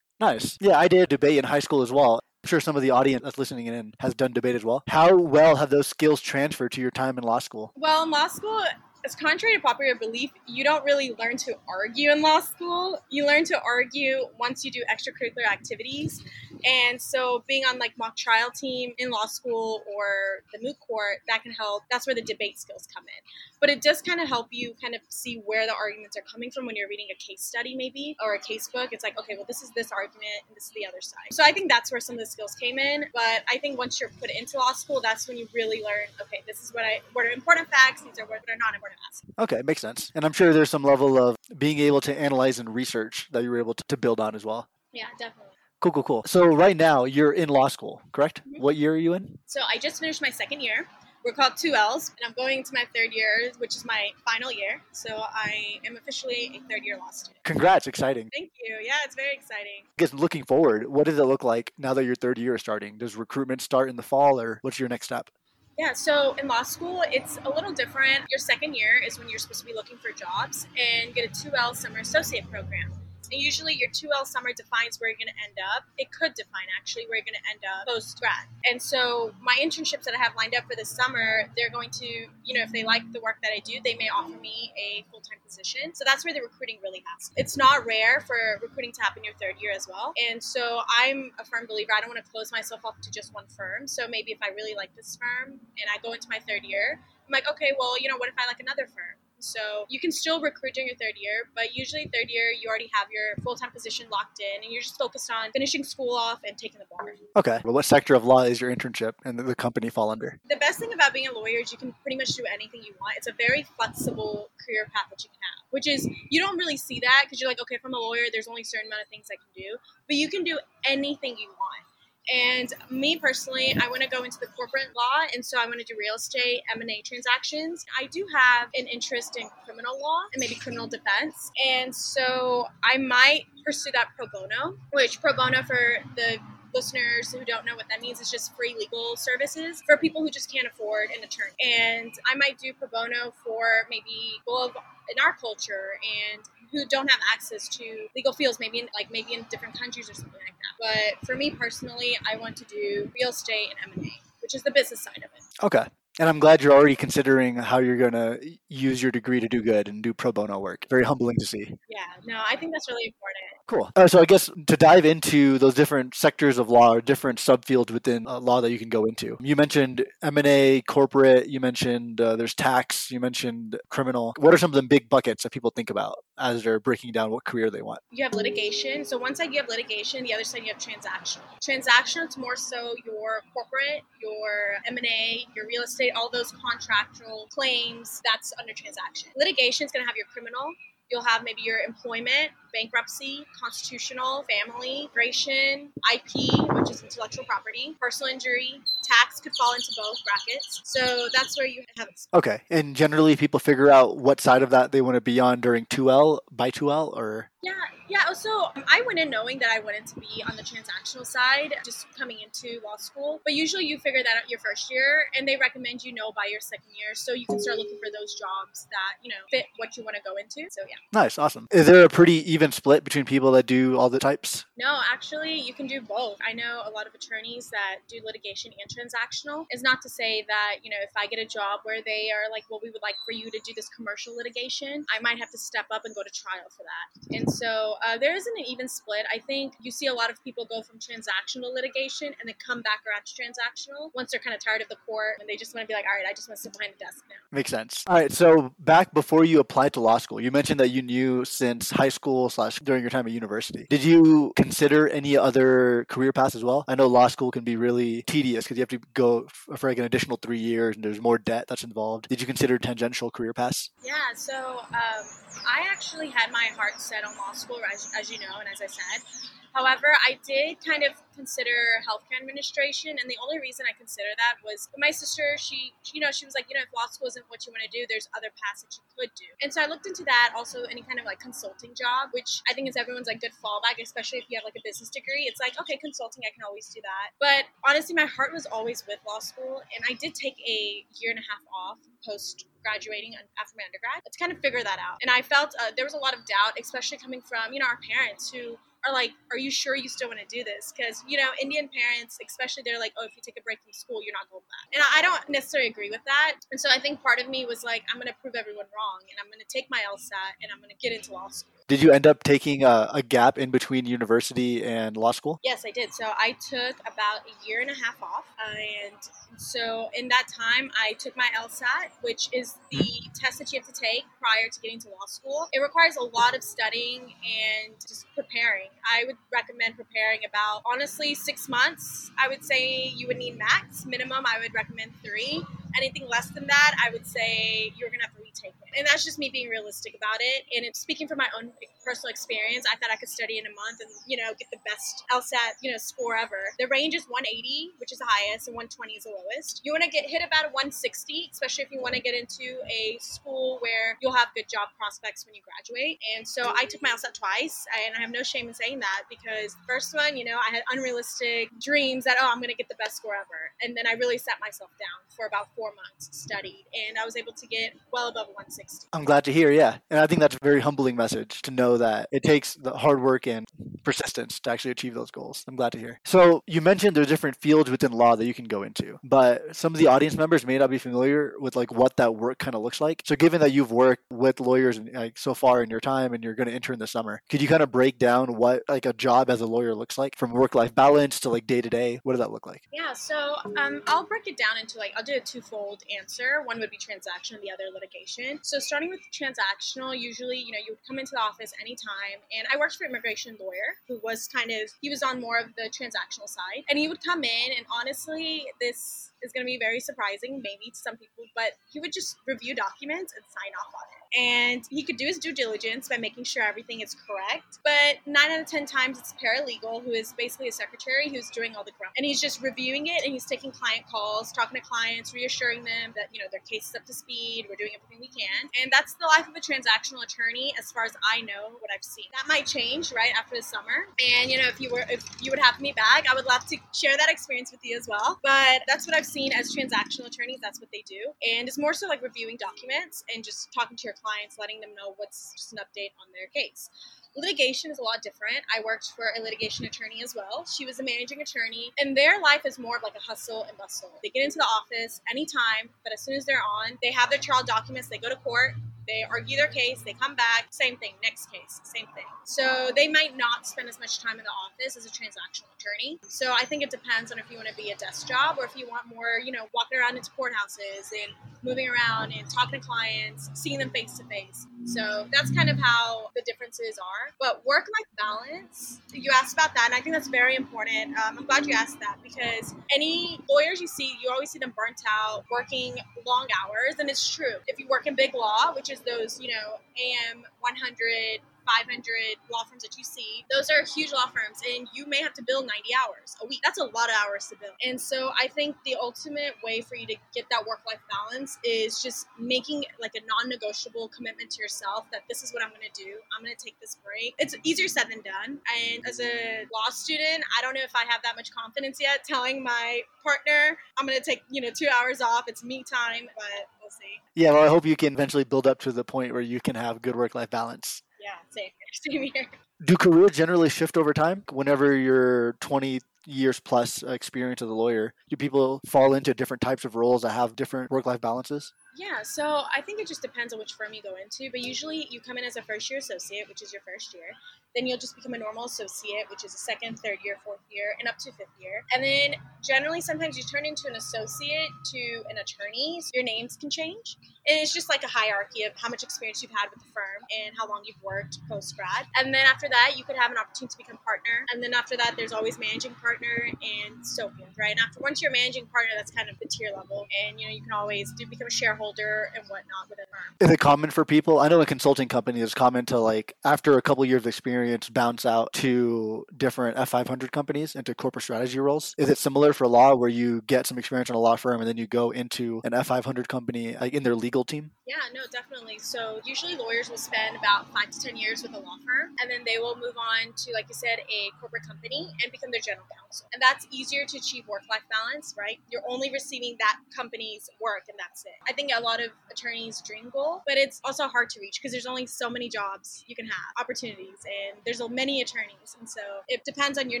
Nice. 0.20 0.58
Yeah, 0.60 0.78
I 0.78 0.88
did 0.88 1.08
debate 1.08 1.38
in 1.38 1.44
high 1.44 1.60
school 1.60 1.82
as 1.82 1.92
well. 1.92 2.20
I'm 2.44 2.48
sure 2.48 2.60
some 2.60 2.76
of 2.76 2.82
the 2.82 2.90
audience 2.90 3.22
that's 3.22 3.38
listening 3.38 3.66
in 3.66 3.92
has 4.00 4.14
done 4.14 4.32
debate 4.32 4.56
as 4.56 4.64
well. 4.64 4.82
How 4.88 5.16
well 5.16 5.56
have 5.56 5.70
those 5.70 5.86
skills 5.86 6.20
transferred 6.20 6.72
to 6.72 6.80
your 6.80 6.90
time 6.90 7.18
in 7.18 7.24
law 7.24 7.38
school? 7.38 7.72
Well, 7.76 8.02
in 8.02 8.10
law 8.10 8.26
school, 8.26 8.64
As 9.04 9.16
contrary 9.16 9.56
to 9.56 9.60
popular 9.60 9.96
belief, 9.96 10.30
you 10.46 10.62
don't 10.62 10.84
really 10.84 11.12
learn 11.18 11.36
to 11.38 11.56
argue 11.68 12.12
in 12.12 12.22
law 12.22 12.38
school. 12.38 13.00
You 13.10 13.26
learn 13.26 13.42
to 13.46 13.60
argue 13.60 14.28
once 14.38 14.64
you 14.64 14.70
do 14.70 14.84
extracurricular 14.88 15.50
activities. 15.50 16.22
And 16.64 17.02
so 17.02 17.42
being 17.48 17.64
on 17.64 17.80
like 17.80 17.98
mock 17.98 18.16
trial 18.16 18.52
team 18.52 18.92
in 18.98 19.10
law 19.10 19.26
school 19.26 19.82
or 19.92 20.44
the 20.52 20.60
moot 20.62 20.76
court, 20.78 21.18
that 21.26 21.42
can 21.42 21.50
help. 21.50 21.82
That's 21.90 22.06
where 22.06 22.14
the 22.14 22.22
debate 22.22 22.60
skills 22.60 22.86
come 22.94 23.02
in. 23.02 23.58
But 23.60 23.70
it 23.70 23.82
does 23.82 24.02
kind 24.02 24.20
of 24.20 24.28
help 24.28 24.46
you 24.52 24.74
kind 24.80 24.94
of 24.94 25.00
see 25.08 25.42
where 25.44 25.66
the 25.66 25.74
arguments 25.74 26.16
are 26.16 26.22
coming 26.22 26.52
from 26.52 26.66
when 26.66 26.76
you're 26.76 26.88
reading 26.88 27.08
a 27.10 27.16
case 27.16 27.42
study 27.42 27.74
maybe 27.74 28.16
or 28.22 28.34
a 28.34 28.38
case 28.38 28.68
book. 28.68 28.90
It's 28.92 29.02
like, 29.02 29.18
okay, 29.18 29.34
well 29.34 29.46
this 29.48 29.62
is 29.62 29.70
this 29.70 29.90
argument 29.90 30.46
and 30.46 30.56
this 30.56 30.66
is 30.66 30.72
the 30.76 30.86
other 30.86 31.00
side. 31.00 31.32
So 31.32 31.42
I 31.42 31.50
think 31.50 31.68
that's 31.68 31.90
where 31.90 32.00
some 32.00 32.14
of 32.14 32.20
the 32.20 32.26
skills 32.26 32.54
came 32.54 32.78
in. 32.78 33.06
But 33.12 33.42
I 33.50 33.58
think 33.58 33.78
once 33.78 34.00
you're 34.00 34.10
put 34.20 34.30
into 34.30 34.58
law 34.58 34.72
school, 34.72 35.00
that's 35.00 35.26
when 35.26 35.36
you 35.36 35.48
really 35.52 35.82
learn, 35.82 36.06
okay, 36.20 36.44
this 36.46 36.62
is 36.62 36.72
what 36.72 36.84
I 36.84 37.00
what 37.14 37.26
are 37.26 37.30
important 37.30 37.68
facts, 37.68 38.02
these 38.02 38.20
are 38.20 38.26
what 38.26 38.38
are 38.48 38.56
not 38.58 38.76
important 38.76 38.91
facts. 38.92 39.22
Okay, 39.38 39.62
makes 39.64 39.80
sense. 39.80 40.10
And 40.14 40.24
I'm 40.24 40.32
sure 40.32 40.52
there's 40.52 40.70
some 40.70 40.82
level 40.82 41.18
of 41.22 41.36
being 41.58 41.78
able 41.80 42.00
to 42.02 42.18
analyze 42.18 42.58
and 42.58 42.74
research 42.74 43.28
that 43.32 43.42
you 43.42 43.50
were 43.50 43.58
able 43.58 43.74
to, 43.74 43.84
to 43.88 43.96
build 43.96 44.20
on 44.20 44.34
as 44.34 44.44
well. 44.44 44.68
Yeah, 44.92 45.06
definitely. 45.18 45.52
Cool, 45.80 45.92
cool, 45.92 46.02
cool. 46.02 46.22
So 46.26 46.44
right 46.46 46.76
now 46.76 47.04
you're 47.04 47.32
in 47.32 47.48
law 47.48 47.68
school, 47.68 48.00
correct? 48.12 48.42
Mhm. 48.46 48.60
What 48.60 48.76
year 48.76 48.94
are 48.94 48.98
you 48.98 49.14
in? 49.14 49.38
So 49.46 49.60
I 49.68 49.78
just 49.78 49.98
finished 50.00 50.22
my 50.22 50.30
second 50.30 50.60
year. 50.60 50.86
We're 51.24 51.32
called 51.32 51.56
two 51.56 51.74
L's, 51.74 52.08
and 52.08 52.18
I'm 52.26 52.34
going 52.34 52.58
into 52.58 52.72
my 52.74 52.84
third 52.94 53.12
year, 53.12 53.52
which 53.58 53.76
is 53.76 53.84
my 53.84 54.10
final 54.24 54.50
year. 54.50 54.82
So 54.90 55.08
I 55.16 55.78
am 55.84 55.96
officially 55.96 56.50
a 56.60 56.68
third 56.68 56.84
year 56.84 56.98
law 56.98 57.10
student. 57.10 57.44
Congrats, 57.44 57.86
exciting. 57.86 58.28
Thank 58.36 58.50
you. 58.64 58.76
Yeah, 58.82 58.94
it's 59.04 59.14
very 59.14 59.32
exciting. 59.32 59.82
I 59.86 59.92
guess 59.98 60.12
looking 60.12 60.44
forward, 60.44 60.88
what 60.88 61.04
does 61.06 61.18
it 61.18 61.24
look 61.24 61.44
like 61.44 61.72
now 61.78 61.94
that 61.94 62.04
your 62.04 62.16
third 62.16 62.38
year 62.38 62.56
is 62.56 62.60
starting? 62.60 62.98
Does 62.98 63.14
recruitment 63.14 63.60
start 63.60 63.88
in 63.88 63.94
the 63.96 64.02
fall 64.02 64.40
or 64.40 64.58
what's 64.62 64.80
your 64.80 64.88
next 64.88 65.06
step? 65.06 65.30
Yeah, 65.78 65.94
so 65.94 66.34
in 66.34 66.48
law 66.48 66.62
school, 66.62 67.02
it's 67.10 67.38
a 67.44 67.48
little 67.48 67.72
different. 67.72 68.20
Your 68.30 68.38
second 68.38 68.74
year 68.74 69.02
is 69.04 69.18
when 69.18 69.28
you're 69.28 69.38
supposed 69.38 69.60
to 69.60 69.66
be 69.66 69.72
looking 69.72 69.96
for 69.96 70.10
jobs 70.12 70.66
and 70.78 71.14
get 71.14 71.24
a 71.24 71.28
2L 71.28 71.74
summer 71.74 72.00
associate 72.00 72.48
program. 72.50 72.92
And 73.32 73.40
usually 73.40 73.74
your 73.74 73.88
2L 73.88 74.26
summer 74.26 74.52
defines 74.52 75.00
where 75.00 75.08
you're 75.08 75.16
going 75.16 75.32
to 75.32 75.40
end 75.48 75.56
up. 75.74 75.84
It 75.96 76.12
could 76.12 76.34
define 76.34 76.68
actually 76.78 77.06
where 77.08 77.16
you're 77.16 77.24
going 77.24 77.40
to 77.40 77.50
end 77.50 77.64
up 77.64 77.88
post 77.88 78.20
grad. 78.20 78.44
And 78.70 78.80
so 78.80 79.32
my 79.40 79.56
internships 79.60 80.04
that 80.04 80.14
I 80.14 80.18
have 80.18 80.36
lined 80.36 80.54
up 80.54 80.64
for 80.68 80.76
this 80.76 80.90
summer, 80.90 81.48
they're 81.56 81.70
going 81.70 81.90
to, 81.90 82.06
you 82.06 82.52
know, 82.52 82.62
if 82.62 82.72
they 82.72 82.84
like 82.84 83.02
the 83.12 83.20
work 83.20 83.36
that 83.42 83.50
I 83.56 83.60
do, 83.60 83.80
they 83.82 83.94
may 83.94 84.08
offer 84.12 84.36
me 84.36 84.72
a 84.76 85.04
full 85.10 85.20
time 85.20 85.38
position. 85.44 85.94
So 85.94 86.04
that's 86.04 86.24
where 86.24 86.34
the 86.34 86.42
recruiting 86.42 86.78
really 86.82 87.02
happens. 87.06 87.32
It's 87.36 87.56
not 87.56 87.86
rare 87.86 88.20
for 88.20 88.36
recruiting 88.60 88.92
to 88.92 89.02
happen 89.02 89.24
your 89.24 89.34
third 89.40 89.56
year 89.60 89.72
as 89.72 89.88
well. 89.88 90.12
And 90.30 90.42
so 90.42 90.82
I'm 91.00 91.32
a 91.38 91.44
firm 91.44 91.66
believer. 91.66 91.92
I 91.96 92.00
don't 92.00 92.10
want 92.10 92.22
to 92.22 92.30
close 92.30 92.52
myself 92.52 92.84
off 92.84 93.00
to 93.00 93.10
just 93.10 93.32
one 93.32 93.46
firm. 93.56 93.88
So 93.88 94.06
maybe 94.08 94.32
if 94.32 94.38
I 94.42 94.48
really 94.48 94.74
like 94.74 94.94
this 94.94 95.16
firm 95.16 95.52
and 95.52 95.88
I 95.88 95.96
go 96.02 96.12
into 96.12 96.28
my 96.28 96.40
third 96.46 96.64
year, 96.64 97.00
I'm 97.00 97.32
like, 97.32 97.48
okay, 97.50 97.72
well, 97.78 97.98
you 97.98 98.08
know, 98.08 98.16
what 98.18 98.28
if 98.28 98.34
I 98.36 98.46
like 98.46 98.60
another 98.60 98.86
firm? 98.86 99.16
So 99.42 99.86
you 99.88 99.98
can 99.98 100.12
still 100.12 100.40
recruit 100.40 100.74
during 100.74 100.88
your 100.88 100.96
third 100.96 101.14
year, 101.16 101.50
but 101.54 101.74
usually 101.74 102.08
third 102.14 102.30
year 102.30 102.52
you 102.52 102.68
already 102.68 102.88
have 102.92 103.08
your 103.10 103.36
full 103.42 103.56
time 103.56 103.70
position 103.72 104.06
locked 104.10 104.40
in, 104.40 104.62
and 104.62 104.72
you're 104.72 104.82
just 104.82 104.96
focused 104.98 105.30
on 105.30 105.50
finishing 105.52 105.82
school 105.82 106.14
off 106.14 106.40
and 106.46 106.56
taking 106.56 106.78
the 106.78 106.86
bar. 106.90 107.14
Okay. 107.36 107.60
Well, 107.64 107.74
what 107.74 107.84
sector 107.84 108.14
of 108.14 108.24
law 108.24 108.42
is 108.42 108.60
your 108.60 108.74
internship 108.74 109.14
and 109.24 109.38
the 109.38 109.54
company 109.54 109.90
fall 109.90 110.10
under? 110.10 110.38
The 110.48 110.56
best 110.56 110.78
thing 110.78 110.92
about 110.92 111.12
being 111.12 111.26
a 111.26 111.32
lawyer 111.32 111.58
is 111.58 111.72
you 111.72 111.78
can 111.78 111.92
pretty 112.02 112.16
much 112.16 112.28
do 112.30 112.44
anything 112.52 112.82
you 112.82 112.94
want. 113.00 113.16
It's 113.16 113.26
a 113.26 113.34
very 113.36 113.66
flexible 113.76 114.50
career 114.64 114.86
path 114.94 115.06
that 115.10 115.24
you 115.24 115.30
can 115.30 115.40
have, 115.42 115.64
which 115.70 115.88
is 115.88 116.08
you 116.30 116.40
don't 116.40 116.56
really 116.56 116.76
see 116.76 117.00
that 117.00 117.24
because 117.24 117.40
you're 117.40 117.50
like, 117.50 117.60
okay, 117.62 117.74
if 117.74 117.84
I'm 117.84 117.94
a 117.94 117.98
lawyer, 117.98 118.26
there's 118.32 118.46
only 118.46 118.62
a 118.62 118.64
certain 118.64 118.86
amount 118.86 119.02
of 119.02 119.08
things 119.08 119.26
I 119.30 119.36
can 119.36 119.50
do, 119.54 119.76
but 120.06 120.16
you 120.16 120.28
can 120.28 120.44
do 120.44 120.58
anything 120.86 121.36
you 121.36 121.48
want. 121.48 121.91
And 122.32 122.72
me 122.90 123.16
personally, 123.16 123.74
I 123.80 123.88
want 123.88 124.02
to 124.02 124.08
go 124.08 124.22
into 124.22 124.38
the 124.38 124.46
corporate 124.46 124.88
law, 124.96 125.26
and 125.34 125.44
so 125.44 125.58
I 125.58 125.66
want 125.66 125.80
to 125.80 125.84
do 125.84 125.94
real 125.98 126.14
estate 126.14 126.62
M 126.72 126.80
and 126.80 126.90
A 126.90 127.02
transactions. 127.02 127.84
I 127.98 128.06
do 128.06 128.26
have 128.34 128.68
an 128.74 128.86
interest 128.86 129.36
in 129.36 129.48
criminal 129.64 129.98
law 130.00 130.20
and 130.32 130.40
maybe 130.40 130.54
criminal 130.54 130.86
defense, 130.86 131.50
and 131.66 131.94
so 131.94 132.66
I 132.84 132.98
might 132.98 133.46
pursue 133.64 133.90
that 133.92 134.10
pro 134.16 134.26
bono. 134.32 134.76
Which 134.92 135.20
pro 135.20 135.34
bono 135.34 135.62
for 135.62 135.96
the 136.16 136.38
listeners 136.74 137.32
who 137.32 137.44
don't 137.44 137.66
know 137.66 137.76
what 137.76 137.86
that 137.90 138.00
means 138.00 138.20
is 138.20 138.30
just 138.30 138.56
free 138.56 138.74
legal 138.78 139.16
services 139.16 139.82
for 139.84 139.96
people 139.98 140.22
who 140.22 140.30
just 140.30 140.50
can't 140.50 140.66
afford 140.66 141.10
an 141.10 141.22
attorney. 141.22 141.52
And 141.62 142.12
I 142.30 142.34
might 142.36 142.58
do 142.58 142.72
pro 142.72 142.88
bono 142.88 143.34
for 143.44 143.86
maybe 143.90 144.38
people 144.38 144.72
in 145.10 145.22
our 145.22 145.34
culture 145.34 145.98
and 146.32 146.42
who 146.72 146.86
don't 146.86 147.10
have 147.10 147.20
access 147.32 147.68
to 147.68 148.08
legal 148.16 148.32
fields, 148.32 148.58
maybe 148.58 148.78
in, 148.78 148.88
like 148.94 149.10
maybe 149.10 149.34
in 149.34 149.46
different 149.50 149.78
countries 149.78 150.08
or 150.10 150.14
something 150.14 150.40
like 150.40 150.54
that. 150.58 151.16
But 151.20 151.26
for 151.26 151.36
me 151.36 151.50
personally, 151.50 152.16
I 152.30 152.36
want 152.36 152.56
to 152.56 152.64
do 152.64 153.10
real 153.14 153.30
estate 153.30 153.68
and 153.70 153.92
M 153.92 153.98
and 153.98 154.06
A, 154.06 154.12
which 154.40 154.54
is 154.54 154.62
the 154.62 154.70
business 154.70 155.02
side 155.02 155.18
of 155.18 155.24
it. 155.24 155.64
Okay. 155.64 155.86
And 156.22 156.28
I'm 156.28 156.38
glad 156.38 156.62
you're 156.62 156.72
already 156.72 156.94
considering 156.94 157.56
how 157.56 157.78
you're 157.78 157.96
going 157.96 158.12
to 158.12 158.38
use 158.68 159.02
your 159.02 159.10
degree 159.10 159.40
to 159.40 159.48
do 159.48 159.60
good 159.60 159.88
and 159.88 160.04
do 160.04 160.14
pro 160.14 160.30
bono 160.30 160.60
work. 160.60 160.86
Very 160.88 161.02
humbling 161.02 161.34
to 161.40 161.44
see. 161.44 161.74
Yeah, 161.88 161.98
no, 162.24 162.40
I 162.46 162.54
think 162.54 162.70
that's 162.72 162.88
really 162.88 163.06
important. 163.06 163.42
Cool. 163.66 163.90
Uh, 163.96 164.06
so 164.06 164.20
I 164.20 164.24
guess 164.24 164.48
to 164.66 164.76
dive 164.76 165.04
into 165.04 165.58
those 165.58 165.74
different 165.74 166.14
sectors 166.14 166.58
of 166.58 166.68
law 166.68 166.94
or 166.94 167.00
different 167.00 167.40
subfields 167.40 167.90
within 167.90 168.28
uh, 168.28 168.38
law 168.38 168.60
that 168.60 168.70
you 168.70 168.78
can 168.78 168.88
go 168.88 169.04
into. 169.04 169.36
You 169.40 169.56
mentioned 169.56 170.04
M&A, 170.22 170.82
corporate, 170.82 171.48
you 171.48 171.58
mentioned 171.58 172.20
uh, 172.20 172.36
there's 172.36 172.54
tax, 172.54 173.10
you 173.10 173.18
mentioned 173.18 173.80
criminal. 173.88 174.34
What 174.38 174.54
are 174.54 174.58
some 174.58 174.70
of 174.70 174.74
the 174.74 174.82
big 174.82 175.08
buckets 175.08 175.42
that 175.42 175.50
people 175.50 175.72
think 175.74 175.90
about 175.90 176.18
as 176.38 176.62
they're 176.62 176.80
breaking 176.80 177.12
down 177.12 177.30
what 177.30 177.44
career 177.44 177.70
they 177.70 177.82
want? 177.82 178.00
You 178.10 178.24
have 178.24 178.34
litigation. 178.34 179.04
So 179.04 179.18
one 179.18 179.34
side 179.34 179.52
you 179.52 179.60
have 179.60 179.68
litigation, 179.68 180.22
the 180.22 180.34
other 180.34 180.44
side 180.44 180.62
you 180.62 180.72
have 180.72 180.78
transactional. 180.78 181.42
Transactional 181.60 182.24
it's 182.24 182.36
more 182.36 182.56
so 182.56 182.94
your 183.04 183.42
corporate, 183.52 184.02
your 184.20 184.76
M&A, 184.86 185.46
your 185.56 185.66
real 185.66 185.82
estate, 185.82 186.11
all 186.16 186.30
those 186.30 186.52
contractual 186.52 187.48
claims, 187.50 188.20
that's 188.24 188.52
under 188.58 188.72
transaction. 188.72 189.30
Litigation 189.36 189.84
is 189.86 189.92
going 189.92 190.02
to 190.02 190.06
have 190.06 190.16
your 190.16 190.26
criminal, 190.26 190.72
You'll 191.12 191.22
have 191.24 191.44
maybe 191.44 191.60
your 191.60 191.80
employment, 191.80 192.52
bankruptcy, 192.72 193.44
constitutional, 193.60 194.46
family, 194.48 195.00
immigration, 195.00 195.92
IP, 196.10 196.70
which 196.72 196.90
is 196.90 197.02
intellectual 197.02 197.44
property, 197.44 197.94
personal 198.00 198.32
injury, 198.32 198.80
tax 199.04 199.38
could 199.38 199.52
fall 199.54 199.74
into 199.74 199.92
both 199.94 200.16
brackets. 200.24 200.80
So 200.84 201.28
that's 201.34 201.58
where 201.58 201.66
you 201.66 201.84
have 201.98 202.08
it. 202.08 202.26
Okay. 202.32 202.62
And 202.70 202.96
generally 202.96 203.36
people 203.36 203.60
figure 203.60 203.90
out 203.90 204.16
what 204.16 204.40
side 204.40 204.62
of 204.62 204.70
that 204.70 204.90
they 204.90 205.02
want 205.02 205.16
to 205.16 205.20
be 205.20 205.38
on 205.38 205.60
during 205.60 205.84
2L 205.84 206.38
by 206.50 206.70
2L 206.70 207.14
or 207.14 207.50
Yeah, 207.62 207.72
yeah. 208.08 208.32
So 208.32 208.70
um, 208.74 208.84
I 208.88 209.02
went 209.06 209.20
in 209.20 209.30
knowing 209.30 209.60
that 209.60 209.70
I 209.70 209.78
wanted 209.78 210.04
to 210.08 210.20
be 210.20 210.42
on 210.48 210.56
the 210.56 210.62
transactional 210.62 211.24
side, 211.24 211.74
just 211.84 212.06
coming 212.18 212.38
into 212.40 212.80
law 212.84 212.96
school. 212.96 213.40
But 213.44 213.54
usually 213.54 213.84
you 213.84 213.98
figure 213.98 214.22
that 214.22 214.36
out 214.36 214.50
your 214.50 214.58
first 214.58 214.90
year, 214.90 215.26
and 215.38 215.46
they 215.46 215.56
recommend 215.56 216.02
you 216.02 216.12
know 216.12 216.32
by 216.32 216.48
your 216.50 216.60
second 216.60 216.90
year, 216.98 217.14
so 217.14 217.34
you 217.34 217.46
can 217.46 217.60
start 217.60 217.78
looking 217.78 217.98
for 217.98 218.10
those 218.18 218.34
jobs 218.34 218.88
that 218.90 219.22
you 219.22 219.30
know 219.30 219.36
fit 219.50 219.66
what 219.76 219.96
you 219.96 220.02
want 220.02 220.16
to 220.16 220.22
go 220.22 220.34
into. 220.36 220.68
So 220.70 220.82
yeah. 220.88 220.96
Nice, 221.12 221.38
awesome. 221.38 221.68
Is 221.70 221.86
there 221.86 222.04
a 222.04 222.08
pretty 222.08 222.50
even 222.52 222.72
split 222.72 223.04
between 223.04 223.24
people 223.24 223.52
that 223.52 223.66
do 223.66 223.96
all 223.96 224.10
the 224.10 224.18
types? 224.18 224.64
No, 224.76 225.00
actually, 225.12 225.60
you 225.60 225.72
can 225.72 225.86
do 225.86 226.00
both. 226.00 226.38
I 226.44 226.52
know 226.54 226.82
a 226.84 226.90
lot 226.90 227.06
of 227.06 227.14
attorneys 227.14 227.70
that 227.70 227.98
do 228.08 228.18
litigation 228.24 228.72
and 228.72 228.90
transactional. 228.90 229.66
Is 229.70 229.82
not 229.82 230.02
to 230.02 230.08
say 230.08 230.44
that, 230.48 230.76
you 230.82 230.90
know, 230.90 230.96
if 231.00 231.10
I 231.16 231.28
get 231.28 231.38
a 231.38 231.46
job 231.46 231.80
where 231.84 232.02
they 232.04 232.30
are 232.34 232.50
like, 232.50 232.64
well, 232.68 232.80
we 232.82 232.90
would 232.90 233.02
like 233.02 233.14
for 233.24 233.30
you 233.30 233.50
to 233.52 233.60
do 233.64 233.72
this 233.76 233.88
commercial 233.88 234.34
litigation, 234.36 235.04
I 235.16 235.20
might 235.20 235.38
have 235.38 235.50
to 235.50 235.58
step 235.58 235.86
up 235.92 236.02
and 236.04 236.14
go 236.14 236.22
to 236.22 236.30
trial 236.30 236.66
for 236.76 236.82
that. 236.82 237.36
And 237.36 237.51
so 237.52 237.94
uh, 238.06 238.18
there 238.18 238.34
isn't 238.34 238.58
an 238.58 238.64
even 238.66 238.88
split. 238.88 239.26
I 239.32 239.38
think 239.38 239.74
you 239.80 239.90
see 239.90 240.06
a 240.06 240.14
lot 240.14 240.30
of 240.30 240.42
people 240.42 240.64
go 240.64 240.82
from 240.82 240.98
transactional 240.98 241.72
litigation 241.74 242.28
and 242.28 242.46
then 242.46 242.54
come 242.64 242.82
back 242.82 243.00
around 243.06 243.24
to 243.24 243.32
transactional 243.32 244.10
once 244.14 244.30
they're 244.30 244.40
kind 244.40 244.54
of 244.54 244.64
tired 244.64 244.82
of 244.82 244.88
the 244.88 244.96
court 245.06 245.36
and 245.40 245.48
they 245.48 245.56
just 245.56 245.74
want 245.74 245.84
to 245.84 245.88
be 245.88 245.94
like, 245.94 246.04
all 246.04 246.16
right, 246.16 246.28
I 246.28 246.34
just 246.34 246.48
want 246.48 246.56
to 246.56 246.62
sit 246.62 246.72
behind 246.72 246.94
the 246.94 247.04
desk 247.04 247.24
now. 247.28 247.36
Makes 247.50 247.70
sense. 247.70 248.04
All 248.06 248.16
right. 248.16 248.32
So 248.32 248.72
back 248.78 249.12
before 249.12 249.44
you 249.44 249.60
applied 249.60 249.92
to 249.94 250.00
law 250.00 250.18
school, 250.18 250.40
you 250.40 250.50
mentioned 250.50 250.80
that 250.80 250.88
you 250.88 251.02
knew 251.02 251.44
since 251.44 251.90
high 251.90 252.08
school 252.08 252.48
slash 252.48 252.78
during 252.80 253.02
your 253.02 253.10
time 253.10 253.26
at 253.26 253.32
university. 253.32 253.86
Did 253.88 254.04
you 254.04 254.52
consider 254.56 255.08
any 255.08 255.36
other 255.36 256.06
career 256.08 256.32
paths 256.32 256.54
as 256.54 256.64
well? 256.64 256.84
I 256.88 256.94
know 256.94 257.06
law 257.06 257.28
school 257.28 257.50
can 257.50 257.64
be 257.64 257.76
really 257.76 258.22
tedious 258.22 258.64
because 258.64 258.76
you 258.78 258.82
have 258.82 258.88
to 258.88 259.00
go 259.14 259.46
for 259.50 259.88
like 259.88 259.98
an 259.98 260.04
additional 260.04 260.38
three 260.40 260.58
years 260.58 260.96
and 260.96 261.04
there's 261.04 261.20
more 261.20 261.38
debt 261.38 261.66
that's 261.68 261.84
involved. 261.84 262.28
Did 262.28 262.40
you 262.40 262.46
consider 262.46 262.78
tangential 262.78 263.30
career 263.30 263.52
paths? 263.52 263.90
Yeah, 264.04 264.14
so 264.34 264.78
um, 264.78 265.24
I 265.66 265.86
actually 265.90 266.28
had 266.28 266.50
my 266.50 266.70
heart 266.76 267.00
set 267.00 267.24
on 267.24 267.34
law 267.46 267.52
school, 267.52 267.80
as, 267.92 268.10
as 268.18 268.30
you 268.30 268.38
know, 268.38 268.58
and 268.60 268.68
as 268.72 268.80
I 268.80 268.86
said. 268.86 269.61
However, 269.74 270.12
I 270.20 270.38
did 270.44 270.78
kind 270.84 271.02
of 271.02 271.16
consider 271.34 272.04
healthcare 272.04 272.36
administration, 272.40 273.16
and 273.16 273.24
the 273.24 273.40
only 273.42 273.58
reason 273.58 273.86
I 273.88 273.96
consider 273.96 274.28
that 274.36 274.60
was 274.60 274.88
my 274.98 275.10
sister. 275.10 275.56
She, 275.56 275.92
you 276.12 276.20
know, 276.20 276.30
she 276.30 276.44
was 276.44 276.54
like, 276.54 276.68
you 276.68 276.76
know, 276.76 276.84
if 276.84 276.92
law 276.92 277.08
school 277.08 277.28
isn't 277.28 277.44
what 277.48 277.64
you 277.64 277.72
want 277.72 277.80
to 277.88 277.92
do, 277.92 278.04
there's 278.08 278.28
other 278.36 278.52
paths 278.60 278.84
that 278.84 278.92
you 278.92 279.02
could 279.16 279.32
do. 279.32 279.48
And 279.64 279.72
so 279.72 279.80
I 279.80 279.86
looked 279.88 280.06
into 280.06 280.24
that. 280.24 280.52
Also, 280.56 280.84
any 280.92 281.00
kind 281.00 281.18
of 281.18 281.24
like 281.24 281.40
consulting 281.40 281.96
job, 281.96 282.36
which 282.36 282.60
I 282.68 282.74
think 282.76 282.88
is 282.88 282.96
everyone's 282.96 283.26
like 283.26 283.40
good 283.40 283.56
fallback, 283.64 283.96
especially 283.96 284.38
if 284.38 284.46
you 284.48 284.60
have 284.60 284.64
like 284.64 284.76
a 284.76 284.84
business 284.84 285.08
degree. 285.08 285.48
It's 285.48 285.60
like, 285.60 285.80
okay, 285.80 285.96
consulting, 285.96 286.44
I 286.44 286.52
can 286.52 286.62
always 286.68 286.88
do 286.92 287.00
that. 287.00 287.32
But 287.40 287.64
honestly, 287.88 288.14
my 288.14 288.28
heart 288.28 288.52
was 288.52 288.66
always 288.68 289.04
with 289.08 289.18
law 289.26 289.40
school, 289.40 289.80
and 289.96 290.04
I 290.04 290.14
did 290.20 290.34
take 290.36 290.60
a 290.60 291.04
year 291.16 291.32
and 291.32 291.40
a 291.40 291.46
half 291.48 291.64
off 291.72 291.98
post 292.24 292.66
graduating 292.84 293.34
after 293.58 293.74
my 293.78 293.84
undergrad 293.86 294.20
to 294.26 294.38
kind 294.38 294.52
of 294.52 294.58
figure 294.60 294.82
that 294.82 294.98
out. 294.98 295.18
And 295.22 295.30
I 295.30 295.42
felt 295.42 295.74
uh, 295.80 295.90
there 295.96 296.04
was 296.04 296.14
a 296.14 296.18
lot 296.18 296.34
of 296.34 296.44
doubt, 296.46 296.78
especially 296.78 297.18
coming 297.18 297.40
from 297.40 297.72
you 297.72 297.80
know 297.80 297.86
our 297.86 297.98
parents 298.02 298.50
who 298.50 298.76
are 299.06 299.12
like, 299.12 299.32
"Are 299.50 299.58
you 299.58 299.70
sure 299.70 299.96
you 299.96 300.08
still 300.08 300.28
want 300.28 300.40
to 300.40 300.46
do 300.46 300.64
this?" 300.64 300.92
Because 300.94 301.24
you 301.26 301.38
know, 301.38 301.50
Indian 301.60 301.88
parents, 301.88 302.38
especially, 302.44 302.82
they're 302.84 302.98
like, 302.98 303.12
"Oh, 303.18 303.24
if 303.24 303.32
you 303.36 303.42
take 303.44 303.58
a 303.58 303.62
break 303.62 303.82
from 303.82 303.92
school, 303.92 304.22
you're 304.22 304.34
not 304.34 304.50
going 304.50 304.64
back," 304.70 304.94
and 304.94 305.02
I 305.14 305.22
don't 305.22 305.48
necessarily 305.48 305.90
agree 305.90 306.10
with 306.10 306.24
that. 306.26 306.56
And 306.70 306.80
so 306.80 306.88
I 306.90 306.98
think 306.98 307.22
part 307.22 307.40
of 307.40 307.48
me 307.48 307.66
was 307.66 307.84
like, 307.84 308.02
"I'm 308.10 308.16
going 308.16 308.28
to 308.28 308.38
prove 308.40 308.54
everyone 308.54 308.86
wrong, 308.94 309.20
and 309.30 309.38
I'm 309.40 309.46
going 309.46 309.60
to 309.60 309.72
take 309.72 309.90
my 309.90 310.02
LSAT, 310.12 310.60
and 310.62 310.70
I'm 310.72 310.78
going 310.78 310.90
to 310.90 310.96
get 310.96 311.12
into 311.12 311.32
law 311.32 311.48
school." 311.48 311.72
Did 311.88 312.02
you 312.02 312.12
end 312.12 312.26
up 312.26 312.42
taking 312.42 312.84
a, 312.84 313.10
a, 313.12 313.22
gap 313.22 313.58
in 313.58 313.70
between 313.70 314.06
university 314.06 314.84
and 314.84 315.16
law 315.16 315.32
school? 315.32 315.60
Yes, 315.62 315.84
I 315.84 315.90
did. 315.90 316.12
So 316.14 316.24
I 316.24 316.52
took 316.52 316.98
about 317.00 317.44
a 317.46 317.66
year 317.66 317.80
and 317.80 317.90
a 317.90 317.94
half 317.94 318.22
off. 318.22 318.44
and 318.66 319.16
so 319.58 320.08
in 320.14 320.28
that 320.28 320.46
time, 320.48 320.90
I 320.98 321.12
took 321.14 321.36
my 321.36 321.48
LSAT, 321.54 322.12
which 322.22 322.48
is 322.52 322.76
the 322.90 323.06
mm-hmm. 323.42 323.46
test 323.46 323.58
that 323.58 323.72
you 323.72 323.80
have 323.80 323.86
to 323.92 324.00
take 324.00 324.24
prior 324.38 324.68
to 324.70 324.80
getting 324.80 324.98
to 325.00 325.08
law 325.08 325.26
school. 325.26 325.68
It 325.72 325.80
requires 325.80 326.16
a 326.16 326.22
lot 326.22 326.54
of 326.54 326.62
studying 326.62 327.22
and 327.22 327.94
just 328.00 328.26
preparing. 328.34 328.88
I 329.08 329.24
would 329.26 329.36
recommend 329.52 329.96
preparing 329.96 330.40
about, 330.48 330.82
honestly, 330.86 331.34
six 331.34 331.68
months. 331.68 332.30
I 332.38 332.48
would 332.48 332.64
say 332.64 333.12
you 333.14 333.26
would 333.26 333.38
need 333.38 333.58
max. 333.58 334.06
Minimum, 334.06 334.44
I 334.46 334.58
would 334.60 334.74
recommend 334.74 335.12
three. 335.24 335.64
Anything 335.96 336.26
less 336.28 336.48
than 336.48 336.66
that, 336.66 336.94
I 337.04 337.10
would 337.10 337.26
say 337.26 337.92
you're 337.98 338.08
going 338.08 338.20
to 338.20 338.26
have 338.26 338.36
to 338.36 338.42
retake. 338.42 338.74
And 338.96 339.06
that's 339.06 339.24
just 339.24 339.38
me 339.38 339.48
being 339.48 339.68
realistic 339.68 340.14
about 340.14 340.38
it. 340.40 340.64
And 340.76 340.94
speaking 340.94 341.28
from 341.28 341.38
my 341.38 341.48
own 341.56 341.72
personal 342.04 342.30
experience, 342.30 342.84
I 342.90 342.96
thought 342.96 343.10
I 343.10 343.16
could 343.16 343.28
study 343.28 343.58
in 343.58 343.66
a 343.66 343.74
month 343.74 344.00
and, 344.00 344.10
you 344.26 344.36
know, 344.36 344.52
get 344.58 344.68
the 344.70 344.78
best 344.84 345.24
LSAT, 345.32 345.80
you 345.80 345.90
know, 345.90 345.98
score 345.98 346.36
ever. 346.36 346.74
The 346.78 346.86
range 346.86 347.14
is 347.14 347.24
180, 347.28 347.92
which 347.98 348.12
is 348.12 348.18
the 348.18 348.28
highest, 348.28 348.68
and 348.68 348.74
120 348.76 349.14
is 349.14 349.24
the 349.24 349.30
lowest. 349.30 349.80
You 349.84 349.92
want 349.92 350.04
to 350.04 350.10
get 350.10 350.28
hit 350.28 350.42
about 350.44 350.72
160, 350.74 351.50
especially 351.52 351.84
if 351.84 351.90
you 351.90 352.00
want 352.00 352.14
to 352.14 352.20
get 352.20 352.34
into 352.34 352.78
a 352.90 353.16
school 353.20 353.78
where 353.80 354.18
you'll 354.20 354.36
have 354.36 354.48
good 354.54 354.68
job 354.68 354.88
prospects 354.98 355.46
when 355.46 355.54
you 355.54 355.62
graduate. 355.62 356.18
And 356.36 356.46
so 356.46 356.72
I 356.76 356.84
took 356.84 357.00
my 357.02 357.10
LSAT 357.10 357.34
twice, 357.34 357.86
and 358.06 358.14
I 358.16 358.20
have 358.20 358.30
no 358.30 358.42
shame 358.42 358.68
in 358.68 358.74
saying 358.74 359.00
that 359.00 359.24
because 359.30 359.74
the 359.74 359.86
first 359.86 360.14
one, 360.14 360.36
you 360.36 360.44
know, 360.44 360.58
I 360.58 360.74
had 360.74 360.82
unrealistic 360.90 361.70
dreams 361.80 362.24
that, 362.24 362.36
oh, 362.40 362.50
I'm 362.50 362.58
going 362.58 362.70
to 362.70 362.76
get 362.76 362.88
the 362.88 362.98
best 362.98 363.16
score 363.16 363.34
ever. 363.34 363.72
And 363.80 363.96
then 363.96 364.06
I 364.06 364.12
really 364.14 364.38
set 364.38 364.60
myself 364.60 364.90
down 364.98 365.22
for 365.36 365.46
about 365.46 365.68
four 365.76 365.92
months, 365.94 366.28
studied, 366.32 366.84
and 367.08 367.18
I 367.18 367.24
was 367.24 367.36
able 367.36 367.52
to 367.52 367.66
get 367.66 367.94
well 368.12 368.28
above 368.28 368.48
160. 368.48 368.81
I'm 369.12 369.24
glad 369.24 369.44
to 369.44 369.52
hear, 369.52 369.70
yeah. 369.70 369.98
And 370.10 370.20
I 370.20 370.26
think 370.26 370.40
that's 370.40 370.56
a 370.56 370.58
very 370.62 370.80
humbling 370.80 371.16
message 371.16 371.62
to 371.62 371.70
know 371.70 371.98
that 371.98 372.28
it 372.32 372.42
takes 372.42 372.74
the 372.74 372.92
hard 372.92 373.22
work 373.22 373.46
and 373.46 373.66
persistence 374.04 374.60
to 374.60 374.70
actually 374.70 374.90
achieve 374.90 375.14
those 375.14 375.30
goals. 375.30 375.64
I'm 375.68 375.76
glad 375.76 375.92
to 375.92 375.98
hear. 375.98 376.20
So 376.24 376.62
you 376.66 376.80
mentioned 376.80 377.16
there's 377.16 377.26
different 377.26 377.56
fields 377.56 377.90
within 377.90 378.12
law 378.12 378.36
that 378.36 378.46
you 378.46 378.54
can 378.54 378.66
go 378.66 378.82
into, 378.82 379.18
but 379.22 379.74
some 379.74 379.94
of 379.94 379.98
the 379.98 380.06
audience 380.06 380.36
members 380.36 380.66
may 380.66 380.78
not 380.78 380.90
be 380.90 380.98
familiar 380.98 381.54
with 381.58 381.76
like 381.76 381.92
what 381.92 382.16
that 382.16 382.34
work 382.34 382.58
kind 382.58 382.74
of 382.74 382.82
looks 382.82 383.00
like. 383.00 383.22
So 383.24 383.36
given 383.36 383.60
that 383.60 383.72
you've 383.72 383.92
worked 383.92 384.24
with 384.30 384.60
lawyers 384.60 385.00
like 385.00 385.38
so 385.38 385.54
far 385.54 385.82
in 385.82 385.90
your 385.90 386.00
time 386.00 386.34
and 386.34 386.42
you're 386.42 386.54
going 386.54 386.68
to 386.68 386.74
enter 386.74 386.92
in 386.92 386.98
the 386.98 387.06
summer, 387.06 387.40
could 387.48 387.62
you 387.62 387.68
kind 387.68 387.82
of 387.82 387.90
break 387.90 388.18
down 388.18 388.54
what 388.56 388.82
like 388.88 389.06
a 389.06 389.12
job 389.12 389.50
as 389.50 389.60
a 389.60 389.66
lawyer 389.66 389.94
looks 389.94 390.18
like 390.18 390.36
from 390.36 390.52
work-life 390.52 390.94
balance 390.94 391.40
to 391.40 391.50
like 391.50 391.66
day 391.66 391.80
to 391.80 391.90
day? 391.90 392.20
What 392.22 392.32
does 392.32 392.40
that 392.40 392.50
look 392.50 392.66
like? 392.66 392.82
Yeah, 392.92 393.12
so 393.12 393.56
um, 393.78 394.02
I'll 394.06 394.26
break 394.26 394.46
it 394.46 394.56
down 394.56 394.78
into 394.80 394.98
like 394.98 395.12
I'll 395.16 395.24
do 395.24 395.34
a 395.34 395.40
twofold 395.40 396.02
answer. 396.18 396.62
One 396.64 396.80
would 396.80 396.90
be 396.90 396.98
transactional, 396.98 397.60
the 397.60 397.70
other 397.70 397.84
litigation. 397.92 398.58
So 398.72 398.78
starting 398.78 399.10
with 399.10 399.20
transactional, 399.30 400.18
usually 400.18 400.56
you 400.56 400.72
know 400.72 400.78
you 400.78 400.96
would 400.96 401.06
come 401.06 401.18
into 401.18 401.32
the 401.32 401.42
office 401.42 401.74
anytime, 401.78 402.40
and 402.56 402.66
I 402.72 402.78
worked 402.78 402.96
for 402.96 403.04
an 403.04 403.10
immigration 403.10 403.54
lawyer 403.60 404.00
who 404.08 404.18
was 404.24 404.48
kind 404.48 404.70
of 404.70 404.88
he 405.02 405.10
was 405.10 405.22
on 405.22 405.42
more 405.42 405.58
of 405.58 405.66
the 405.76 405.90
transactional 405.90 406.48
side, 406.48 406.80
and 406.88 406.98
he 406.98 407.06
would 407.06 407.22
come 407.22 407.44
in, 407.44 407.68
and 407.76 407.84
honestly, 407.92 408.64
this 408.80 409.30
is 409.42 409.52
going 409.52 409.60
to 409.60 409.68
be 409.68 409.76
very 409.78 410.00
surprising, 410.00 410.62
maybe 410.64 410.88
to 410.88 410.96
some 410.96 411.18
people, 411.18 411.44
but 411.54 411.72
he 411.92 412.00
would 412.00 412.14
just 412.14 412.38
review 412.46 412.74
documents 412.74 413.34
and 413.36 413.44
sign 413.44 413.72
off 413.76 413.92
on 413.92 414.08
it 414.16 414.21
and 414.36 414.86
he 414.90 415.02
could 415.02 415.16
do 415.16 415.26
his 415.26 415.38
due 415.38 415.52
diligence 415.52 416.08
by 416.08 416.16
making 416.16 416.44
sure 416.44 416.62
everything 416.62 417.00
is 417.00 417.14
correct. 417.14 417.78
But 417.84 418.16
nine 418.26 418.50
out 418.50 418.60
of 418.60 418.66
ten 418.66 418.86
times, 418.86 419.18
it's 419.18 419.34
paralegal 419.34 420.04
who 420.04 420.10
is 420.10 420.32
basically 420.32 420.68
a 420.68 420.72
secretary 420.72 421.28
who's 421.28 421.50
doing 421.50 421.76
all 421.76 421.84
the 421.84 421.92
grunt, 421.98 422.14
and 422.16 422.24
he's 422.24 422.40
just 422.40 422.62
reviewing 422.62 423.06
it 423.06 423.24
and 423.24 423.32
he's 423.32 423.44
taking 423.44 423.70
client 423.70 424.04
calls, 424.10 424.52
talking 424.52 424.80
to 424.80 424.86
clients, 424.86 425.34
reassuring 425.34 425.84
them 425.84 426.12
that 426.16 426.28
you 426.32 426.40
know 426.40 426.46
their 426.50 426.60
case 426.60 426.88
is 426.88 426.94
up 426.94 427.04
to 427.06 427.14
speed, 427.14 427.66
we're 427.68 427.76
doing 427.76 427.90
everything 427.94 428.20
we 428.20 428.28
can, 428.28 428.68
and 428.82 428.90
that's 428.90 429.14
the 429.14 429.26
life 429.26 429.48
of 429.48 429.54
a 429.54 429.60
transactional 429.60 430.22
attorney 430.22 430.72
as 430.78 430.90
far 430.90 431.04
as 431.04 431.12
I 431.32 431.42
know, 431.42 431.70
what 431.80 431.90
I've 431.94 432.04
seen. 432.04 432.26
That 432.32 432.48
might 432.48 432.66
change 432.66 433.12
right 433.12 433.32
after 433.38 433.56
the 433.56 433.62
summer, 433.62 434.08
and 434.40 434.50
you 434.50 434.58
know 434.58 434.68
if 434.68 434.80
you 434.80 434.90
were 434.90 435.04
if 435.10 435.24
you 435.40 435.50
would 435.50 435.60
have 435.60 435.80
me 435.80 435.92
back, 435.92 436.26
I 436.30 436.34
would 436.34 436.46
love 436.46 436.66
to 436.68 436.76
share 436.92 437.16
that 437.16 437.28
experience 437.30 437.70
with 437.70 437.80
you 437.84 437.96
as 437.96 438.08
well. 438.08 438.38
But 438.42 438.82
that's 438.86 439.06
what 439.06 439.16
I've 439.16 439.26
seen 439.26 439.52
as 439.52 439.74
transactional 439.74 440.26
attorneys. 440.26 440.60
That's 440.62 440.80
what 440.80 440.90
they 440.92 441.04
do, 441.06 441.32
and 441.56 441.68
it's 441.68 441.78
more 441.78 441.92
so 441.92 442.08
like 442.08 442.22
reviewing 442.22 442.56
documents 442.56 443.24
and 443.34 443.44
just 443.44 443.72
talking 443.72 443.96
to 443.96 444.04
your 444.04 444.14
clients, 444.22 444.58
letting 444.58 444.80
them 444.80 444.90
know 444.94 445.14
what's 445.16 445.52
just 445.54 445.72
an 445.72 445.78
update 445.78 446.12
on 446.20 446.32
their 446.32 446.46
case. 446.48 446.88
Litigation 447.36 447.90
is 447.90 447.98
a 447.98 448.02
lot 448.02 448.22
different. 448.22 448.60
I 448.74 448.82
worked 448.84 449.12
for 449.16 449.32
a 449.36 449.40
litigation 449.40 449.86
attorney 449.86 450.22
as 450.22 450.34
well. 450.34 450.66
She 450.66 450.84
was 450.84 451.00
a 451.00 451.02
managing 451.02 451.40
attorney, 451.40 451.92
and 451.98 452.16
their 452.16 452.40
life 452.40 452.66
is 452.66 452.78
more 452.78 452.96
of 452.96 453.02
like 453.02 453.16
a 453.16 453.20
hustle 453.20 453.64
and 453.68 453.76
bustle. 453.78 454.10
They 454.22 454.28
get 454.28 454.44
into 454.44 454.58
the 454.58 454.66
office 454.66 455.20
anytime, 455.30 455.88
but 456.04 456.12
as 456.12 456.20
soon 456.20 456.34
as 456.34 456.44
they're 456.44 456.62
on, 456.62 456.98
they 457.02 457.10
have 457.10 457.30
their 457.30 457.38
trial 457.38 457.64
documents, 457.64 458.08
they 458.08 458.18
go 458.18 458.28
to 458.28 458.36
court, 458.36 458.74
they 459.06 459.24
argue 459.28 459.56
their 459.56 459.68
case, 459.68 460.02
they 460.02 460.12
come 460.12 460.34
back, 460.34 460.66
same 460.70 460.96
thing, 460.96 461.12
next 461.22 461.50
case, 461.50 461.80
same 461.84 462.06
thing. 462.14 462.24
So 462.44 462.90
they 462.94 463.08
might 463.08 463.36
not 463.36 463.66
spend 463.66 463.88
as 463.88 463.98
much 463.98 464.20
time 464.20 464.38
in 464.38 464.44
the 464.44 464.50
office 464.50 464.96
as 464.96 465.06
a 465.06 465.10
transactional 465.10 465.70
attorney. 465.78 466.18
So 466.28 466.52
I 466.52 466.64
think 466.64 466.82
it 466.82 466.90
depends 466.90 467.32
on 467.32 467.38
if 467.38 467.50
you 467.50 467.56
want 467.56 467.68
to 467.68 467.74
be 467.74 467.90
a 467.90 467.96
desk 467.96 468.28
job 468.28 468.56
or 468.58 468.64
if 468.64 468.76
you 468.76 468.88
want 468.88 469.06
more, 469.06 469.40
you 469.42 469.52
know, 469.52 469.66
walking 469.74 469.98
around 469.98 470.16
into 470.16 470.30
courthouses 470.32 471.10
and 471.12 471.34
moving 471.62 471.88
around 471.88 472.32
and 472.32 472.48
talking 472.48 472.80
to 472.80 472.86
clients, 472.86 473.50
seeing 473.54 473.78
them 473.78 473.90
face 473.90 474.18
to 474.18 474.24
face. 474.24 474.66
So 474.84 475.26
that's 475.32 475.50
kind 475.50 475.70
of 475.70 475.78
how 475.80 476.30
the 476.34 476.42
differences 476.42 476.98
are. 476.98 477.32
But 477.40 477.64
work 477.64 477.86
life 477.98 478.06
balance, 478.18 479.00
you 479.12 479.30
asked 479.34 479.52
about 479.52 479.74
that, 479.74 479.86
and 479.86 479.94
I 479.94 480.00
think 480.00 480.14
that's 480.14 480.28
very 480.28 480.56
important. 480.56 481.16
Um, 481.18 481.38
I'm 481.38 481.46
glad 481.46 481.66
you 481.66 481.74
asked 481.74 482.00
that 482.00 482.16
because 482.22 482.74
any 482.92 483.40
lawyers 483.48 483.80
you 483.80 483.86
see, 483.86 484.16
you 484.22 484.30
always 484.30 484.50
see 484.50 484.58
them 484.58 484.72
burnt 484.76 485.00
out, 485.08 485.44
working 485.50 485.96
long 486.26 486.46
hours, 486.62 486.96
and 486.98 487.08
it's 487.08 487.34
true. 487.34 487.54
If 487.66 487.78
you 487.78 487.86
work 487.88 488.06
in 488.06 488.14
big 488.14 488.34
law, 488.34 488.72
which 488.74 488.90
is 488.90 489.00
those, 489.00 489.40
you 489.40 489.48
know, 489.48 489.78
AM 489.98 490.44
100 490.60 491.40
500 491.66 492.02
law 492.50 492.64
firms 492.64 492.82
that 492.82 492.96
you 492.96 493.04
see, 493.04 493.44
those 493.50 493.70
are 493.70 493.84
huge 493.84 494.12
law 494.12 494.26
firms, 494.26 494.60
and 494.68 494.88
you 494.94 495.06
may 495.06 495.22
have 495.22 495.32
to 495.34 495.42
bill 495.42 495.60
90 495.62 495.72
hours 495.94 496.36
a 496.42 496.46
week. 496.46 496.60
That's 496.64 496.78
a 496.78 496.84
lot 496.84 497.08
of 497.08 497.16
hours 497.24 497.46
to 497.48 497.56
bill. 497.56 497.72
And 497.84 498.00
so 498.00 498.30
I 498.38 498.48
think 498.48 498.76
the 498.84 498.96
ultimate 499.00 499.54
way 499.64 499.80
for 499.80 499.96
you 499.96 500.06
to 500.06 500.16
get 500.34 500.46
that 500.50 500.66
work 500.66 500.80
life 500.86 501.00
balance 501.10 501.58
is 501.64 502.02
just 502.02 502.26
making 502.38 502.84
like 503.00 503.12
a 503.14 503.20
non 503.26 503.48
negotiable 503.48 504.08
commitment 504.08 504.50
to 504.50 504.62
yourself 504.62 505.06
that 505.12 505.22
this 505.28 505.42
is 505.42 505.52
what 505.52 505.62
I'm 505.62 505.70
going 505.70 505.88
to 505.92 506.04
do. 506.04 506.12
I'm 506.36 506.44
going 506.44 506.56
to 506.56 506.64
take 506.64 506.78
this 506.80 506.96
break. 507.04 507.34
It's 507.38 507.54
easier 507.64 507.88
said 507.88 508.04
than 508.10 508.22
done. 508.22 508.58
And 508.92 509.06
as 509.06 509.20
a 509.20 509.66
law 509.72 509.90
student, 509.90 510.44
I 510.58 510.62
don't 510.62 510.74
know 510.74 510.82
if 510.82 510.94
I 510.94 511.04
have 511.08 511.22
that 511.22 511.36
much 511.36 511.50
confidence 511.50 511.98
yet 512.00 512.24
telling 512.24 512.62
my 512.62 513.02
partner 513.24 513.78
I'm 513.98 514.06
going 514.06 514.18
to 514.18 514.24
take, 514.24 514.42
you 514.50 514.60
know, 514.60 514.70
two 514.76 514.88
hours 514.88 515.20
off. 515.20 515.44
It's 515.46 515.62
me 515.62 515.84
time, 515.84 516.28
but 516.34 516.68
we'll 516.80 516.90
see. 516.90 517.20
Yeah, 517.34 517.52
well, 517.52 517.62
I 517.62 517.68
hope 517.68 517.86
you 517.86 517.96
can 517.96 518.14
eventually 518.14 518.44
build 518.44 518.66
up 518.66 518.78
to 518.80 518.92
the 518.92 519.04
point 519.04 519.32
where 519.32 519.42
you 519.42 519.60
can 519.60 519.76
have 519.76 520.02
good 520.02 520.16
work 520.16 520.34
life 520.34 520.50
balance. 520.50 521.02
Yeah, 521.22 521.38
same 521.50 521.64
here. 521.64 521.72
Same 521.92 522.32
here. 522.34 522.46
Do 522.84 522.96
careers 522.96 523.30
generally 523.32 523.68
shift 523.68 523.96
over 523.96 524.12
time? 524.12 524.42
Whenever 524.50 524.96
you're 524.96 525.52
20 525.60 526.00
years 526.26 526.58
plus 526.58 527.02
experience 527.02 527.62
as 527.62 527.68
a 527.68 527.74
lawyer, 527.74 528.12
do 528.28 528.36
people 528.36 528.80
fall 528.86 529.14
into 529.14 529.34
different 529.34 529.60
types 529.60 529.84
of 529.84 529.94
roles 529.94 530.22
that 530.22 530.30
have 530.30 530.56
different 530.56 530.90
work 530.90 531.06
life 531.06 531.20
balances? 531.20 531.72
Yeah, 531.96 532.22
so 532.22 532.62
I 532.74 532.80
think 532.80 533.00
it 533.00 533.06
just 533.06 533.22
depends 533.22 533.52
on 533.52 533.58
which 533.58 533.74
firm 533.74 533.92
you 533.92 534.02
go 534.02 534.14
into, 534.20 534.50
but 534.50 534.60
usually 534.60 535.06
you 535.10 535.20
come 535.20 535.38
in 535.38 535.44
as 535.44 535.56
a 535.56 535.62
first 535.62 535.90
year 535.90 535.98
associate, 535.98 536.48
which 536.48 536.62
is 536.62 536.72
your 536.72 536.82
first 536.82 537.14
year. 537.14 537.32
Then 537.74 537.86
you'll 537.86 537.98
just 537.98 538.16
become 538.16 538.34
a 538.34 538.38
normal 538.38 538.64
associate, 538.64 539.26
which 539.30 539.44
is 539.44 539.54
a 539.54 539.58
second, 539.58 539.98
third 539.98 540.18
year, 540.24 540.36
fourth 540.44 540.60
year, 540.70 540.94
and 540.98 541.08
up 541.08 541.18
to 541.18 541.32
fifth 541.32 541.56
year. 541.58 541.84
And 541.94 542.04
then 542.04 542.34
generally, 542.62 543.00
sometimes 543.00 543.36
you 543.36 543.44
turn 543.44 543.64
into 543.64 543.84
an 543.88 543.96
associate 543.96 544.70
to 544.92 545.22
an 545.30 545.38
attorney. 545.38 546.00
So 546.00 546.10
your 546.14 546.24
names 546.24 546.56
can 546.56 546.70
change. 546.70 547.16
And 547.48 547.58
it's 547.58 547.72
just 547.72 547.88
like 547.88 548.04
a 548.04 548.08
hierarchy 548.08 548.62
of 548.62 548.72
how 548.76 548.88
much 548.88 549.02
experience 549.02 549.42
you've 549.42 549.50
had 549.50 549.68
with 549.74 549.82
the 549.82 549.90
firm 549.92 550.22
and 550.44 550.54
how 550.56 550.68
long 550.68 550.82
you've 550.84 551.02
worked 551.02 551.38
post 551.48 551.76
grad. 551.76 552.06
And 552.16 552.32
then 552.32 552.46
after 552.46 552.68
that, 552.68 552.92
you 552.96 553.02
could 553.02 553.16
have 553.16 553.32
an 553.32 553.36
opportunity 553.36 553.72
to 553.72 553.78
become 553.78 553.98
partner. 554.04 554.46
And 554.52 554.62
then 554.62 554.74
after 554.74 554.96
that, 554.96 555.14
there's 555.16 555.32
always 555.32 555.58
managing 555.58 555.94
partner 555.94 556.46
and 556.46 557.04
so 557.04 557.30
forth, 557.30 557.50
right? 557.58 557.72
And 557.72 557.80
after 557.80 557.98
once 558.00 558.22
you're 558.22 558.30
managing 558.30 558.66
partner, 558.66 558.92
that's 558.96 559.10
kind 559.10 559.28
of 559.28 559.38
the 559.40 559.48
tier 559.48 559.72
level. 559.74 560.06
And 560.24 560.40
you 560.40 560.46
know, 560.46 560.52
you 560.52 560.62
can 560.62 560.72
always 560.72 561.12
do 561.12 561.26
become 561.26 561.48
a 561.48 561.50
shareholder 561.50 562.30
and 562.34 562.44
whatnot 562.44 562.88
with 562.88 563.00
a 563.00 563.06
firm. 563.10 563.34
Is 563.40 563.50
it 563.50 563.58
common 563.58 563.90
for 563.90 564.04
people? 564.04 564.38
I 564.38 564.46
know 564.48 564.60
in 564.60 564.66
consulting 564.66 565.08
companies, 565.08 565.42
it's 565.42 565.54
common 565.54 565.84
to 565.86 565.98
like 565.98 566.36
after 566.44 566.78
a 566.78 566.82
couple 566.82 567.04
years 567.04 567.22
of 567.22 567.26
experience, 567.26 567.61
bounce 567.92 568.26
out 568.26 568.52
to 568.54 569.24
different 569.36 569.76
F500 569.76 570.30
companies 570.30 570.74
into 570.74 570.94
corporate 570.94 571.22
strategy 571.22 571.58
roles. 571.58 571.94
Is 571.98 572.08
it 572.08 572.18
similar 572.18 572.52
for 572.52 572.66
law 572.66 572.94
where 572.94 573.08
you 573.08 573.42
get 573.42 573.66
some 573.66 573.78
experience 573.78 574.08
in 574.08 574.16
a 574.16 574.18
law 574.18 574.36
firm 574.36 574.60
and 574.60 574.68
then 574.68 574.76
you 574.76 574.86
go 574.86 575.10
into 575.10 575.60
an 575.64 575.72
F500 575.72 576.28
company 576.28 576.76
like 576.80 576.94
in 576.94 577.02
their 577.02 577.14
legal 577.14 577.44
team? 577.44 577.72
Yeah, 577.86 577.96
no, 578.14 578.20
definitely. 578.32 578.78
So 578.78 579.20
usually 579.24 579.56
lawyers 579.56 579.90
will 579.90 579.98
spend 579.98 580.36
about 580.36 580.72
five 580.72 580.90
to 580.90 581.00
ten 581.00 581.16
years 581.16 581.42
with 581.42 581.52
a 581.52 581.58
law 581.58 581.76
firm, 581.84 582.14
and 582.20 582.30
then 582.30 582.40
they 582.46 582.58
will 582.58 582.76
move 582.76 582.94
on 582.96 583.34
to, 583.34 583.52
like 583.52 583.66
you 583.68 583.74
said, 583.74 583.98
a 584.08 584.30
corporate 584.40 584.66
company 584.66 585.10
and 585.22 585.32
become 585.32 585.50
their 585.50 585.60
general 585.60 585.86
counsel. 586.00 586.26
And 586.32 586.40
that's 586.40 586.66
easier 586.70 587.04
to 587.04 587.18
achieve 587.18 587.46
work-life 587.48 587.82
balance, 587.90 588.34
right? 588.38 588.58
You're 588.70 588.84
only 588.88 589.10
receiving 589.12 589.56
that 589.58 589.78
company's 589.94 590.48
work, 590.60 590.84
and 590.88 590.96
that's 590.98 591.24
it. 591.24 591.34
I 591.48 591.52
think 591.52 591.70
a 591.76 591.82
lot 591.82 592.00
of 592.00 592.10
attorneys 592.30 592.80
dream 592.82 593.10
goal, 593.12 593.42
but 593.46 593.56
it's 593.58 593.80
also 593.84 594.06
hard 594.06 594.30
to 594.30 594.40
reach 594.40 594.60
because 594.60 594.72
there's 594.72 594.86
only 594.86 595.06
so 595.06 595.28
many 595.28 595.48
jobs 595.48 596.04
you 596.06 596.14
can 596.14 596.26
have, 596.26 596.54
opportunities, 596.58 597.18
and 597.26 597.51
there's 597.64 597.80
many 597.88 598.22
attorneys, 598.22 598.76
and 598.78 598.88
so 598.88 599.00
it 599.28 599.44
depends 599.44 599.78
on 599.78 599.90
your 599.90 600.00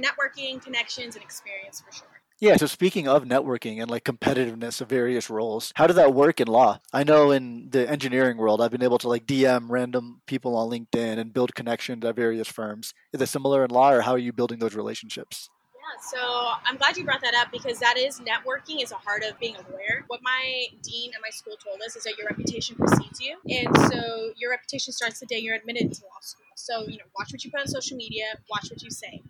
networking, 0.00 0.62
connections, 0.62 1.14
and 1.14 1.24
experience 1.24 1.80
for 1.80 1.92
sure. 1.92 2.22
Yeah, 2.42 2.56
so 2.56 2.66
speaking 2.66 3.06
of 3.06 3.22
networking 3.22 3.80
and 3.80 3.88
like 3.88 4.02
competitiveness 4.02 4.80
of 4.80 4.88
various 4.88 5.30
roles, 5.30 5.72
how 5.76 5.86
does 5.86 5.94
that 5.94 6.12
work 6.12 6.40
in 6.40 6.48
law? 6.48 6.80
I 6.92 7.04
know 7.04 7.30
in 7.30 7.68
the 7.70 7.88
engineering 7.88 8.36
world, 8.36 8.60
I've 8.60 8.72
been 8.72 8.82
able 8.82 8.98
to 8.98 9.08
like 9.08 9.26
DM 9.26 9.66
random 9.68 10.22
people 10.26 10.56
on 10.56 10.68
LinkedIn 10.68 11.18
and 11.18 11.32
build 11.32 11.54
connections 11.54 12.04
at 12.04 12.16
various 12.16 12.48
firms. 12.48 12.94
Is 13.12 13.20
it 13.20 13.28
similar 13.28 13.64
in 13.64 13.70
law 13.70 13.92
or 13.92 14.00
how 14.00 14.10
are 14.10 14.18
you 14.18 14.32
building 14.32 14.58
those 14.58 14.74
relationships? 14.74 15.50
Yeah, 15.72 16.00
so 16.18 16.50
I'm 16.64 16.76
glad 16.78 16.96
you 16.96 17.04
brought 17.04 17.20
that 17.20 17.34
up 17.34 17.52
because 17.52 17.78
that 17.78 17.96
is 17.96 18.18
networking 18.18 18.82
is 18.82 18.90
a 18.90 18.96
heart 18.96 19.22
of 19.22 19.38
being 19.38 19.54
a 19.54 19.70
lawyer. 19.70 20.04
What 20.08 20.18
my 20.24 20.64
dean 20.82 21.12
at 21.14 21.20
my 21.22 21.30
school 21.30 21.54
told 21.64 21.80
us 21.82 21.94
is 21.94 22.02
that 22.02 22.18
your 22.18 22.26
reputation 22.26 22.74
precedes 22.74 23.20
you. 23.20 23.36
And 23.48 23.68
so 23.88 24.32
your 24.36 24.50
reputation 24.50 24.92
starts 24.92 25.20
the 25.20 25.26
day 25.26 25.38
you're 25.38 25.54
admitted 25.54 25.92
to 25.92 26.02
law 26.02 26.18
school. 26.20 26.46
So, 26.62 26.86
you 26.86 26.98
know, 26.98 27.04
watch 27.18 27.32
what 27.32 27.42
you 27.44 27.50
put 27.50 27.58
on 27.60 27.66
social 27.66 27.96
media, 27.96 28.26
watch 28.48 28.70
what 28.70 28.80
you 28.84 28.90
say. 28.90 29.20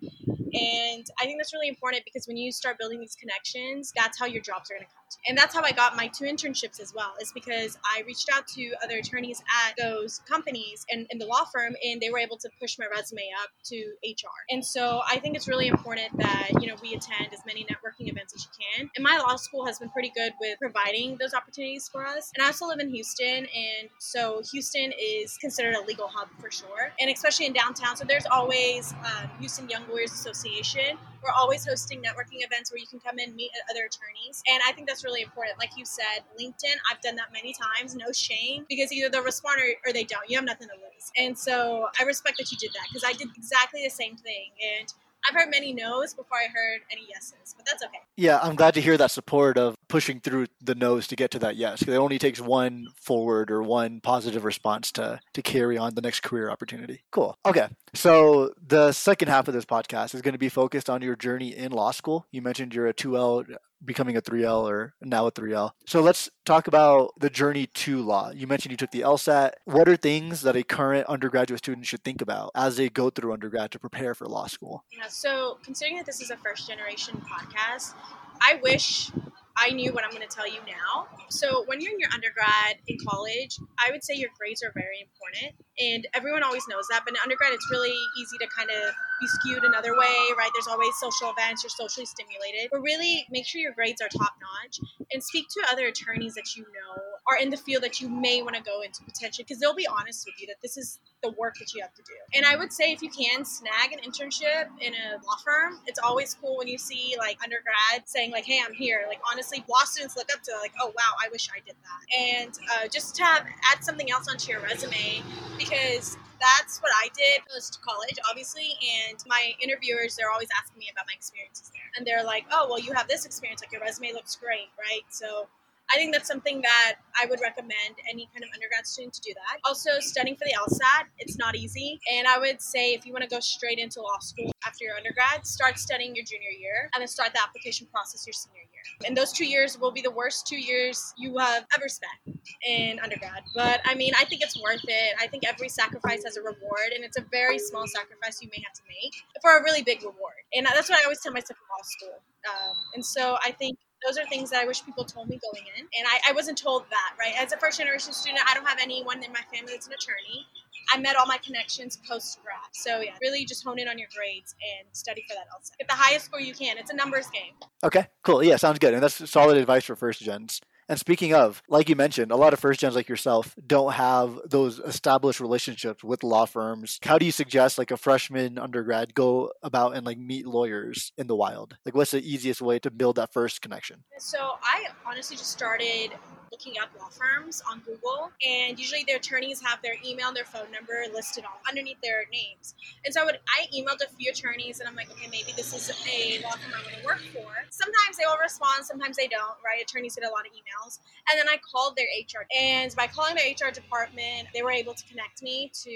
And 0.52 1.06
I 1.18 1.24
think 1.24 1.38
that's 1.38 1.52
really 1.52 1.68
important 1.68 2.02
because 2.04 2.26
when 2.26 2.36
you 2.36 2.52
start 2.52 2.78
building 2.78 3.00
these 3.00 3.16
connections, 3.16 3.92
that's 3.96 4.18
how 4.18 4.26
your 4.26 4.42
jobs 4.42 4.70
are 4.70 4.74
going 4.74 4.86
to 4.86 4.92
come. 4.92 5.02
And 5.28 5.36
that's 5.36 5.54
how 5.54 5.62
I 5.62 5.72
got 5.72 5.96
my 5.96 6.08
two 6.08 6.24
internships 6.24 6.80
as 6.80 6.92
well, 6.94 7.14
is 7.20 7.32
because 7.32 7.78
I 7.84 8.02
reached 8.06 8.28
out 8.32 8.46
to 8.48 8.72
other 8.82 8.98
attorneys 8.98 9.42
at 9.66 9.74
those 9.78 10.20
companies 10.28 10.84
and 10.90 11.06
in 11.10 11.18
the 11.18 11.26
law 11.26 11.44
firm, 11.52 11.74
and 11.84 12.00
they 12.00 12.10
were 12.10 12.18
able 12.18 12.36
to 12.38 12.50
push 12.60 12.78
my 12.78 12.86
resume 12.94 13.22
up 13.42 13.50
to 13.66 13.76
HR. 14.04 14.32
And 14.50 14.64
so 14.64 15.00
I 15.08 15.18
think 15.18 15.36
it's 15.36 15.48
really 15.48 15.68
important 15.68 16.16
that, 16.18 16.50
you 16.60 16.68
know, 16.68 16.76
we 16.82 16.94
attend 16.94 17.32
as 17.32 17.40
many 17.46 17.64
networking 17.64 18.10
events 18.10 18.34
as 18.34 18.44
you 18.44 18.50
can. 18.78 18.90
And 18.96 19.02
my 19.02 19.18
law 19.18 19.36
school 19.36 19.64
has 19.66 19.78
been 19.78 19.90
pretty 19.90 20.12
good 20.14 20.32
with 20.40 20.58
providing 20.58 21.16
those 21.18 21.34
opportunities 21.34 21.88
for 21.88 22.06
us. 22.06 22.30
And 22.34 22.42
I 22.42 22.48
also 22.48 22.66
live 22.66 22.80
in 22.80 22.90
Houston, 22.90 23.46
and 23.46 23.88
so 23.98 24.42
Houston 24.52 24.92
is 25.00 25.36
considered 25.38 25.74
a 25.74 25.84
legal 25.86 26.08
hub 26.08 26.28
for 26.40 26.50
sure, 26.50 26.92
and 27.00 27.10
especially 27.10 27.46
in 27.46 27.52
downtown. 27.52 27.96
So 27.96 28.04
there's 28.04 28.26
always 28.26 28.92
um, 28.92 29.30
Houston 29.40 29.68
Young 29.68 29.82
Lawyers 29.88 30.12
Association. 30.12 30.41
We're 30.44 31.30
always 31.38 31.66
hosting 31.66 32.00
networking 32.00 32.44
events 32.44 32.72
where 32.72 32.78
you 32.78 32.86
can 32.86 32.98
come 32.98 33.18
in, 33.18 33.34
meet 33.36 33.50
other 33.70 33.86
attorneys. 33.86 34.42
And 34.48 34.60
I 34.66 34.72
think 34.72 34.88
that's 34.88 35.04
really 35.04 35.22
important. 35.22 35.58
Like 35.58 35.70
you 35.76 35.84
said, 35.84 36.24
LinkedIn, 36.40 36.74
I've 36.90 37.00
done 37.00 37.16
that 37.16 37.32
many 37.32 37.54
times, 37.54 37.94
no 37.94 38.10
shame, 38.12 38.66
because 38.68 38.92
either 38.92 39.08
they'll 39.08 39.22
respond 39.22 39.60
or, 39.60 39.88
or 39.88 39.92
they 39.92 40.04
don't. 40.04 40.28
You 40.28 40.36
have 40.36 40.44
nothing 40.44 40.68
to 40.68 40.74
lose. 40.74 41.10
And 41.16 41.38
so 41.38 41.88
I 41.98 42.04
respect 42.04 42.38
that 42.38 42.50
you 42.50 42.58
did 42.58 42.72
that 42.72 42.86
because 42.92 43.04
I 43.08 43.12
did 43.12 43.28
exactly 43.36 43.82
the 43.84 43.90
same 43.90 44.16
thing. 44.16 44.50
And 44.78 44.92
I've 45.28 45.34
heard 45.34 45.50
many 45.50 45.72
no's 45.72 46.14
before 46.14 46.38
I 46.38 46.48
heard 46.52 46.80
any 46.90 47.06
yeses, 47.08 47.54
but 47.56 47.64
that's 47.64 47.84
okay. 47.84 47.98
Yeah, 48.16 48.40
I'm 48.42 48.56
glad 48.56 48.74
to 48.74 48.80
hear 48.80 48.96
that 48.96 49.10
support 49.12 49.56
of 49.56 49.76
pushing 49.92 50.20
through 50.20 50.46
the 50.62 50.74
no's 50.74 51.06
to 51.06 51.14
get 51.14 51.30
to 51.30 51.38
that 51.38 51.54
yes. 51.54 51.82
It 51.82 51.92
only 51.92 52.18
takes 52.18 52.40
one 52.40 52.86
forward 52.96 53.50
or 53.50 53.62
one 53.62 54.00
positive 54.00 54.42
response 54.42 54.90
to 54.92 55.20
to 55.34 55.42
carry 55.42 55.76
on 55.76 55.94
the 55.94 56.00
next 56.00 56.22
career 56.22 56.48
opportunity. 56.48 57.02
Cool. 57.10 57.36
Okay. 57.44 57.68
So 57.92 58.54
the 58.66 58.92
second 58.92 59.28
half 59.28 59.48
of 59.48 59.54
this 59.54 59.66
podcast 59.66 60.14
is 60.14 60.22
going 60.22 60.32
to 60.32 60.38
be 60.38 60.48
focused 60.48 60.88
on 60.88 61.02
your 61.02 61.14
journey 61.14 61.54
in 61.54 61.72
law 61.72 61.90
school. 61.90 62.26
You 62.30 62.40
mentioned 62.40 62.74
you're 62.74 62.86
a 62.86 62.94
2L 62.94 63.54
becoming 63.84 64.16
a 64.16 64.22
3L 64.22 64.62
or 64.62 64.94
now 65.02 65.26
a 65.26 65.32
3L. 65.32 65.72
So 65.86 66.00
let's 66.00 66.30
talk 66.46 66.68
about 66.68 67.12
the 67.18 67.28
journey 67.28 67.66
to 67.66 68.00
law. 68.00 68.30
You 68.30 68.46
mentioned 68.46 68.70
you 68.70 68.78
took 68.78 68.92
the 68.92 69.00
LSAT. 69.00 69.52
What 69.66 69.90
are 69.90 69.96
things 69.96 70.40
that 70.40 70.56
a 70.56 70.62
current 70.62 71.06
undergraduate 71.06 71.58
student 71.58 71.84
should 71.86 72.02
think 72.02 72.22
about 72.22 72.50
as 72.54 72.78
they 72.78 72.88
go 72.88 73.10
through 73.10 73.34
undergrad 73.34 73.72
to 73.72 73.78
prepare 73.78 74.14
for 74.14 74.26
law 74.26 74.46
school? 74.46 74.84
Yeah, 74.90 75.08
so 75.08 75.58
considering 75.62 75.98
that 75.98 76.06
this 76.06 76.22
is 76.22 76.30
a 76.30 76.36
first 76.38 76.66
generation 76.66 77.20
podcast, 77.28 77.92
I 78.40 78.58
wish 78.62 79.10
I 79.56 79.70
knew 79.70 79.92
what 79.92 80.04
I'm 80.04 80.10
going 80.10 80.26
to 80.26 80.34
tell 80.34 80.46
you 80.46 80.60
now. 80.66 81.06
So, 81.28 81.64
when 81.66 81.80
you're 81.80 81.92
in 81.92 82.00
your 82.00 82.10
undergrad 82.14 82.78
in 82.88 82.96
college, 83.06 83.56
I 83.78 83.90
would 83.90 84.04
say 84.04 84.14
your 84.14 84.30
grades 84.38 84.62
are 84.62 84.72
very 84.74 85.00
important. 85.00 85.54
And 85.78 86.06
everyone 86.14 86.42
always 86.42 86.66
knows 86.68 86.86
that. 86.90 87.02
But 87.04 87.14
in 87.14 87.20
undergrad, 87.22 87.52
it's 87.52 87.68
really 87.70 87.94
easy 88.18 88.38
to 88.38 88.46
kind 88.56 88.70
of 88.70 88.92
be 89.20 89.26
skewed 89.26 89.64
another 89.64 89.96
way, 89.96 90.16
right? 90.36 90.50
There's 90.54 90.68
always 90.68 90.94
social 91.00 91.32
events, 91.36 91.62
you're 91.62 91.70
socially 91.70 92.06
stimulated. 92.06 92.70
But 92.70 92.80
really, 92.82 93.26
make 93.30 93.46
sure 93.46 93.60
your 93.60 93.72
grades 93.72 94.00
are 94.00 94.08
top 94.08 94.34
notch 94.40 94.80
and 95.12 95.22
speak 95.22 95.46
to 95.50 95.66
other 95.70 95.86
attorneys 95.86 96.34
that 96.34 96.56
you 96.56 96.64
know 96.64 97.02
are 97.32 97.38
in 97.38 97.50
the 97.50 97.56
field 97.56 97.82
that 97.82 98.00
you 98.00 98.08
may 98.08 98.42
want 98.42 98.56
to 98.56 98.62
go 98.62 98.82
into 98.82 99.02
potentially, 99.04 99.44
because 99.44 99.58
they'll 99.58 99.74
be 99.74 99.86
honest 99.86 100.26
with 100.26 100.40
you 100.40 100.46
that 100.46 100.56
this 100.62 100.76
is 100.76 100.98
the 101.22 101.30
work 101.32 101.54
that 101.58 101.72
you 101.74 101.80
have 101.80 101.94
to 101.94 102.02
do. 102.02 102.14
And 102.34 102.44
I 102.44 102.56
would 102.56 102.72
say 102.72 102.92
if 102.92 103.02
you 103.02 103.10
can 103.10 103.44
snag 103.44 103.92
an 103.92 104.00
internship 104.00 104.68
in 104.80 104.92
a 104.94 105.16
law 105.24 105.36
firm, 105.44 105.80
it's 105.86 105.98
always 105.98 106.34
cool 106.34 106.58
when 106.58 106.68
you 106.68 106.78
see 106.78 107.14
like 107.18 107.38
undergrad 107.42 108.06
saying 108.06 108.30
like, 108.30 108.44
"Hey, 108.44 108.60
I'm 108.64 108.74
here." 108.74 109.04
Like 109.08 109.20
honestly, 109.30 109.64
law 109.68 109.84
students 109.84 110.16
look 110.16 110.28
up 110.34 110.42
to 110.42 110.52
like, 110.60 110.72
"Oh 110.80 110.88
wow, 110.88 111.12
I 111.24 111.28
wish 111.30 111.48
I 111.50 111.60
did 111.64 111.76
that." 111.82 112.18
And 112.18 112.58
uh, 112.74 112.88
just 112.88 113.14
to 113.16 113.24
have 113.24 113.46
add 113.72 113.84
something 113.84 114.10
else 114.10 114.28
onto 114.28 114.50
your 114.50 114.60
resume 114.60 115.22
because 115.58 116.16
that's 116.42 116.80
what 116.80 116.90
I 116.96 117.08
did 117.16 117.46
post 117.48 117.80
college, 117.82 118.18
obviously. 118.28 118.74
And 119.06 119.18
my 119.26 119.52
interviewers, 119.60 120.16
they're 120.16 120.30
always 120.30 120.48
asking 120.58 120.80
me 120.80 120.90
about 120.90 121.06
my 121.06 121.14
experiences 121.14 121.70
there. 121.72 121.86
And 121.96 122.06
they're 122.06 122.24
like, 122.24 122.44
oh, 122.50 122.66
well, 122.68 122.80
you 122.80 122.92
have 122.92 123.06
this 123.06 123.24
experience. 123.24 123.62
Like, 123.62 123.70
your 123.70 123.80
resume 123.80 124.12
looks 124.12 124.34
great, 124.34 124.68
right? 124.76 125.06
So 125.08 125.46
I 125.92 125.96
think 125.96 126.12
that's 126.12 126.28
something 126.28 126.62
that 126.62 126.94
I 127.20 127.26
would 127.26 127.40
recommend 127.42 127.96
any 128.10 128.28
kind 128.32 128.42
of 128.42 128.50
undergrad 128.54 128.86
student 128.86 129.12
to 129.14 129.20
do 129.20 129.32
that. 129.34 129.60
Also, 129.64 129.90
studying 130.00 130.36
for 130.36 130.44
the 130.44 130.54
LSAT, 130.56 131.04
it's 131.18 131.36
not 131.38 131.54
easy. 131.54 132.00
And 132.12 132.26
I 132.26 132.38
would 132.38 132.62
say 132.62 132.94
if 132.94 133.04
you 133.04 133.12
want 133.12 133.24
to 133.24 133.28
go 133.28 133.40
straight 133.40 133.78
into 133.78 134.00
law 134.00 134.18
school 134.20 134.50
after 134.66 134.84
your 134.84 134.96
undergrad, 134.96 135.46
start 135.46 135.78
studying 135.78 136.14
your 136.16 136.24
junior 136.24 136.50
year 136.50 136.88
and 136.94 137.02
then 137.02 137.08
start 137.08 137.32
the 137.34 137.42
application 137.42 137.86
process 137.92 138.26
your 138.26 138.32
senior 138.32 138.60
year. 138.60 139.06
And 139.06 139.16
those 139.16 139.32
two 139.32 139.44
years 139.44 139.78
will 139.78 139.92
be 139.92 140.00
the 140.00 140.10
worst 140.10 140.46
two 140.46 140.58
years 140.58 141.12
you 141.18 141.36
have 141.38 141.64
ever 141.76 141.88
spent 141.88 142.40
in 142.66 142.98
undergrad. 143.00 143.42
But 143.54 143.80
I 143.84 143.94
mean, 143.94 144.12
I 144.18 144.24
think 144.24 144.42
it's 144.42 144.60
worth 144.60 144.84
it. 144.86 145.14
I 145.20 145.26
think 145.26 145.46
every 145.46 145.68
sacrifice 145.68 146.24
has 146.24 146.36
a 146.36 146.42
reward, 146.42 146.92
and 146.94 147.04
it's 147.04 147.18
a 147.18 147.24
very 147.30 147.58
small 147.58 147.86
sacrifice 147.86 148.40
you 148.40 148.48
may 148.50 148.62
have 148.64 148.72
to 148.74 148.82
make 148.88 149.14
for 149.42 149.58
a 149.58 149.62
really 149.62 149.82
big 149.82 150.00
reward. 150.00 150.40
And 150.54 150.66
that's 150.66 150.88
what 150.88 150.98
I 150.98 151.04
always 151.04 151.20
tell 151.20 151.32
myself 151.32 151.58
in 151.58 151.66
law 151.68 151.82
school. 151.82 152.18
Um, 152.48 152.76
and 152.94 153.04
so 153.04 153.36
I 153.44 153.52
think 153.52 153.78
those 154.06 154.18
are 154.18 154.26
things 154.26 154.50
that 154.50 154.62
I 154.62 154.66
wish 154.66 154.84
people 154.84 155.04
told 155.04 155.28
me 155.28 155.38
going 155.52 155.64
in. 155.78 155.82
And 155.82 156.06
I, 156.06 156.30
I 156.30 156.32
wasn't 156.32 156.58
told 156.58 156.84
that, 156.90 157.14
right? 157.18 157.34
As 157.38 157.52
a 157.52 157.56
first 157.56 157.78
generation 157.78 158.12
student, 158.12 158.40
I 158.48 158.54
don't 158.54 158.66
have 158.66 158.78
anyone 158.80 159.22
in 159.22 159.32
my 159.32 159.42
family 159.52 159.72
that's 159.72 159.86
an 159.86 159.92
attorney. 159.92 160.46
I 160.92 160.98
met 160.98 161.16
all 161.16 161.26
my 161.26 161.38
connections 161.38 161.98
post 162.08 162.40
grad. 162.42 162.58
So 162.72 163.00
yeah, 163.00 163.12
really 163.22 163.44
just 163.44 163.64
hone 163.64 163.78
in 163.78 163.88
on 163.88 163.98
your 163.98 164.08
grades 164.14 164.54
and 164.78 164.88
study 164.92 165.24
for 165.28 165.34
that 165.34 165.46
LSAT. 165.48 165.78
Get 165.78 165.88
the 165.88 165.94
highest 165.94 166.26
score 166.26 166.40
you 166.40 166.54
can. 166.54 166.76
It's 166.78 166.90
a 166.90 166.96
numbers 166.96 167.28
game. 167.30 167.52
Okay, 167.84 168.06
cool. 168.22 168.42
Yeah, 168.42 168.56
sounds 168.56 168.78
good. 168.78 168.94
And 168.94 169.02
that's 169.02 169.30
solid 169.30 169.56
advice 169.56 169.84
for 169.84 169.96
first 169.96 170.20
gens. 170.20 170.60
And 170.88 170.98
speaking 170.98 171.32
of, 171.34 171.62
like 171.68 171.88
you 171.88 171.96
mentioned, 171.96 172.30
a 172.30 172.36
lot 172.36 172.52
of 172.52 172.60
first 172.60 172.80
gens 172.80 172.94
like 172.94 173.08
yourself 173.08 173.54
don't 173.66 173.92
have 173.92 174.38
those 174.44 174.78
established 174.78 175.40
relationships 175.40 176.02
with 176.02 176.22
law 176.22 176.44
firms. 176.44 176.98
How 177.02 177.18
do 177.18 177.26
you 177.26 177.32
suggest 177.32 177.78
like 177.78 177.90
a 177.90 177.96
freshman 177.96 178.58
undergrad 178.58 179.14
go 179.14 179.52
about 179.62 179.96
and 179.96 180.04
like 180.04 180.18
meet 180.18 180.46
lawyers 180.46 181.12
in 181.16 181.26
the 181.26 181.36
wild? 181.36 181.76
Like 181.84 181.94
what's 181.94 182.10
the 182.10 182.22
easiest 182.22 182.60
way 182.60 182.78
to 182.80 182.90
build 182.90 183.16
that 183.16 183.32
first 183.32 183.62
connection? 183.62 184.04
So 184.18 184.56
I 184.62 184.88
honestly 185.06 185.36
just 185.36 185.50
started 185.50 186.12
looking 186.52 186.74
up 186.80 186.90
law 187.00 187.08
firms 187.08 187.62
on 187.68 187.80
Google, 187.80 188.30
and 188.46 188.78
usually 188.78 189.04
their 189.08 189.16
attorneys 189.16 189.60
have 189.62 189.80
their 189.82 189.94
email 190.04 190.28
and 190.28 190.36
their 190.36 190.44
phone 190.44 190.70
number 190.70 190.92
listed 191.12 191.44
on 191.44 191.56
underneath 191.66 192.00
their 192.02 192.26
names. 192.30 192.74
And 193.04 193.12
so 193.12 193.22
I 193.22 193.24
would 193.24 193.38
I 193.48 193.66
emailed 193.74 194.04
a 194.04 194.08
few 194.14 194.30
attorneys, 194.30 194.78
and 194.78 194.88
I'm 194.88 194.94
like, 194.94 195.10
okay, 195.10 195.28
maybe 195.32 195.52
this 195.56 195.74
is 195.74 195.90
a 195.90 196.44
law 196.44 196.52
firm 196.52 196.72
I 196.76 196.82
want 196.84 197.00
to 197.00 197.04
work 197.04 197.22
for. 197.32 197.50
Sometimes 197.70 198.18
they 198.18 198.24
will 198.26 198.38
respond, 198.40 198.84
sometimes 198.84 199.16
they 199.16 199.26
don't. 199.26 199.56
Right? 199.64 199.82
Attorneys 199.82 200.14
get 200.14 200.28
a 200.28 200.30
lot 200.30 200.46
of 200.46 200.52
emails, 200.52 201.00
and 201.30 201.40
then 201.40 201.48
I 201.48 201.56
called 201.58 201.96
their 201.96 202.06
HR, 202.06 202.46
and 202.56 202.94
by 202.94 203.06
calling 203.08 203.34
their 203.34 203.48
HR 203.48 203.72
department, 203.72 204.48
they 204.54 204.62
were 204.62 204.72
able 204.72 204.94
to 204.94 205.04
connect 205.08 205.42
me 205.42 205.72
to 205.82 205.90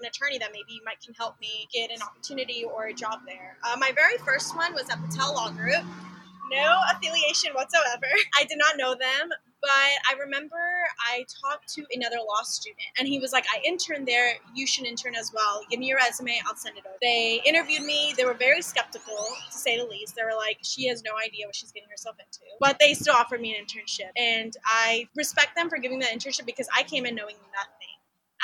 an 0.00 0.06
attorney 0.06 0.38
that 0.38 0.50
maybe 0.52 0.82
might 0.84 1.00
can 1.00 1.14
help 1.14 1.40
me 1.40 1.68
get 1.72 1.90
an 1.90 2.02
opportunity 2.02 2.64
or 2.64 2.86
a 2.86 2.92
job 2.92 3.20
there. 3.26 3.56
Uh, 3.64 3.76
my 3.78 3.92
very 3.94 4.18
first 4.18 4.56
one 4.56 4.74
was 4.74 4.90
at 4.90 5.00
Patel 5.00 5.34
Law 5.34 5.50
Group 5.50 5.84
no 6.50 6.76
affiliation 6.92 7.52
whatsoever. 7.54 8.10
I 8.38 8.44
did 8.44 8.58
not 8.58 8.76
know 8.76 8.94
them, 8.94 9.30
but 9.60 9.70
I 9.70 10.18
remember 10.18 10.56
I 11.10 11.24
talked 11.42 11.68
to 11.74 11.84
another 11.94 12.16
law 12.16 12.42
student, 12.42 12.78
and 12.98 13.06
he 13.06 13.18
was 13.18 13.32
like, 13.32 13.44
I 13.52 13.60
interned 13.66 14.06
there. 14.06 14.34
You 14.54 14.66
should 14.66 14.86
intern 14.86 15.14
as 15.14 15.32
well. 15.34 15.62
Give 15.70 15.80
me 15.80 15.88
your 15.88 15.98
resume. 15.98 16.40
I'll 16.46 16.56
send 16.56 16.76
it 16.76 16.84
over. 16.86 16.96
They 17.02 17.40
interviewed 17.44 17.82
me. 17.82 18.14
They 18.16 18.24
were 18.24 18.34
very 18.34 18.62
skeptical, 18.62 19.16
to 19.50 19.58
say 19.58 19.78
the 19.78 19.84
least. 19.84 20.16
They 20.16 20.22
were 20.22 20.36
like, 20.36 20.58
she 20.62 20.86
has 20.88 21.02
no 21.02 21.12
idea 21.24 21.46
what 21.46 21.54
she's 21.54 21.72
getting 21.72 21.88
herself 21.90 22.16
into. 22.18 22.40
But 22.60 22.78
they 22.78 22.94
still 22.94 23.14
offered 23.14 23.40
me 23.40 23.56
an 23.56 23.64
internship. 23.64 24.10
And 24.16 24.56
I 24.64 25.08
respect 25.16 25.56
them 25.56 25.68
for 25.68 25.78
giving 25.78 25.98
that 26.00 26.12
internship 26.12 26.46
because 26.46 26.68
I 26.76 26.82
came 26.82 27.06
in 27.06 27.14
knowing 27.14 27.36
nothing. 27.54 27.79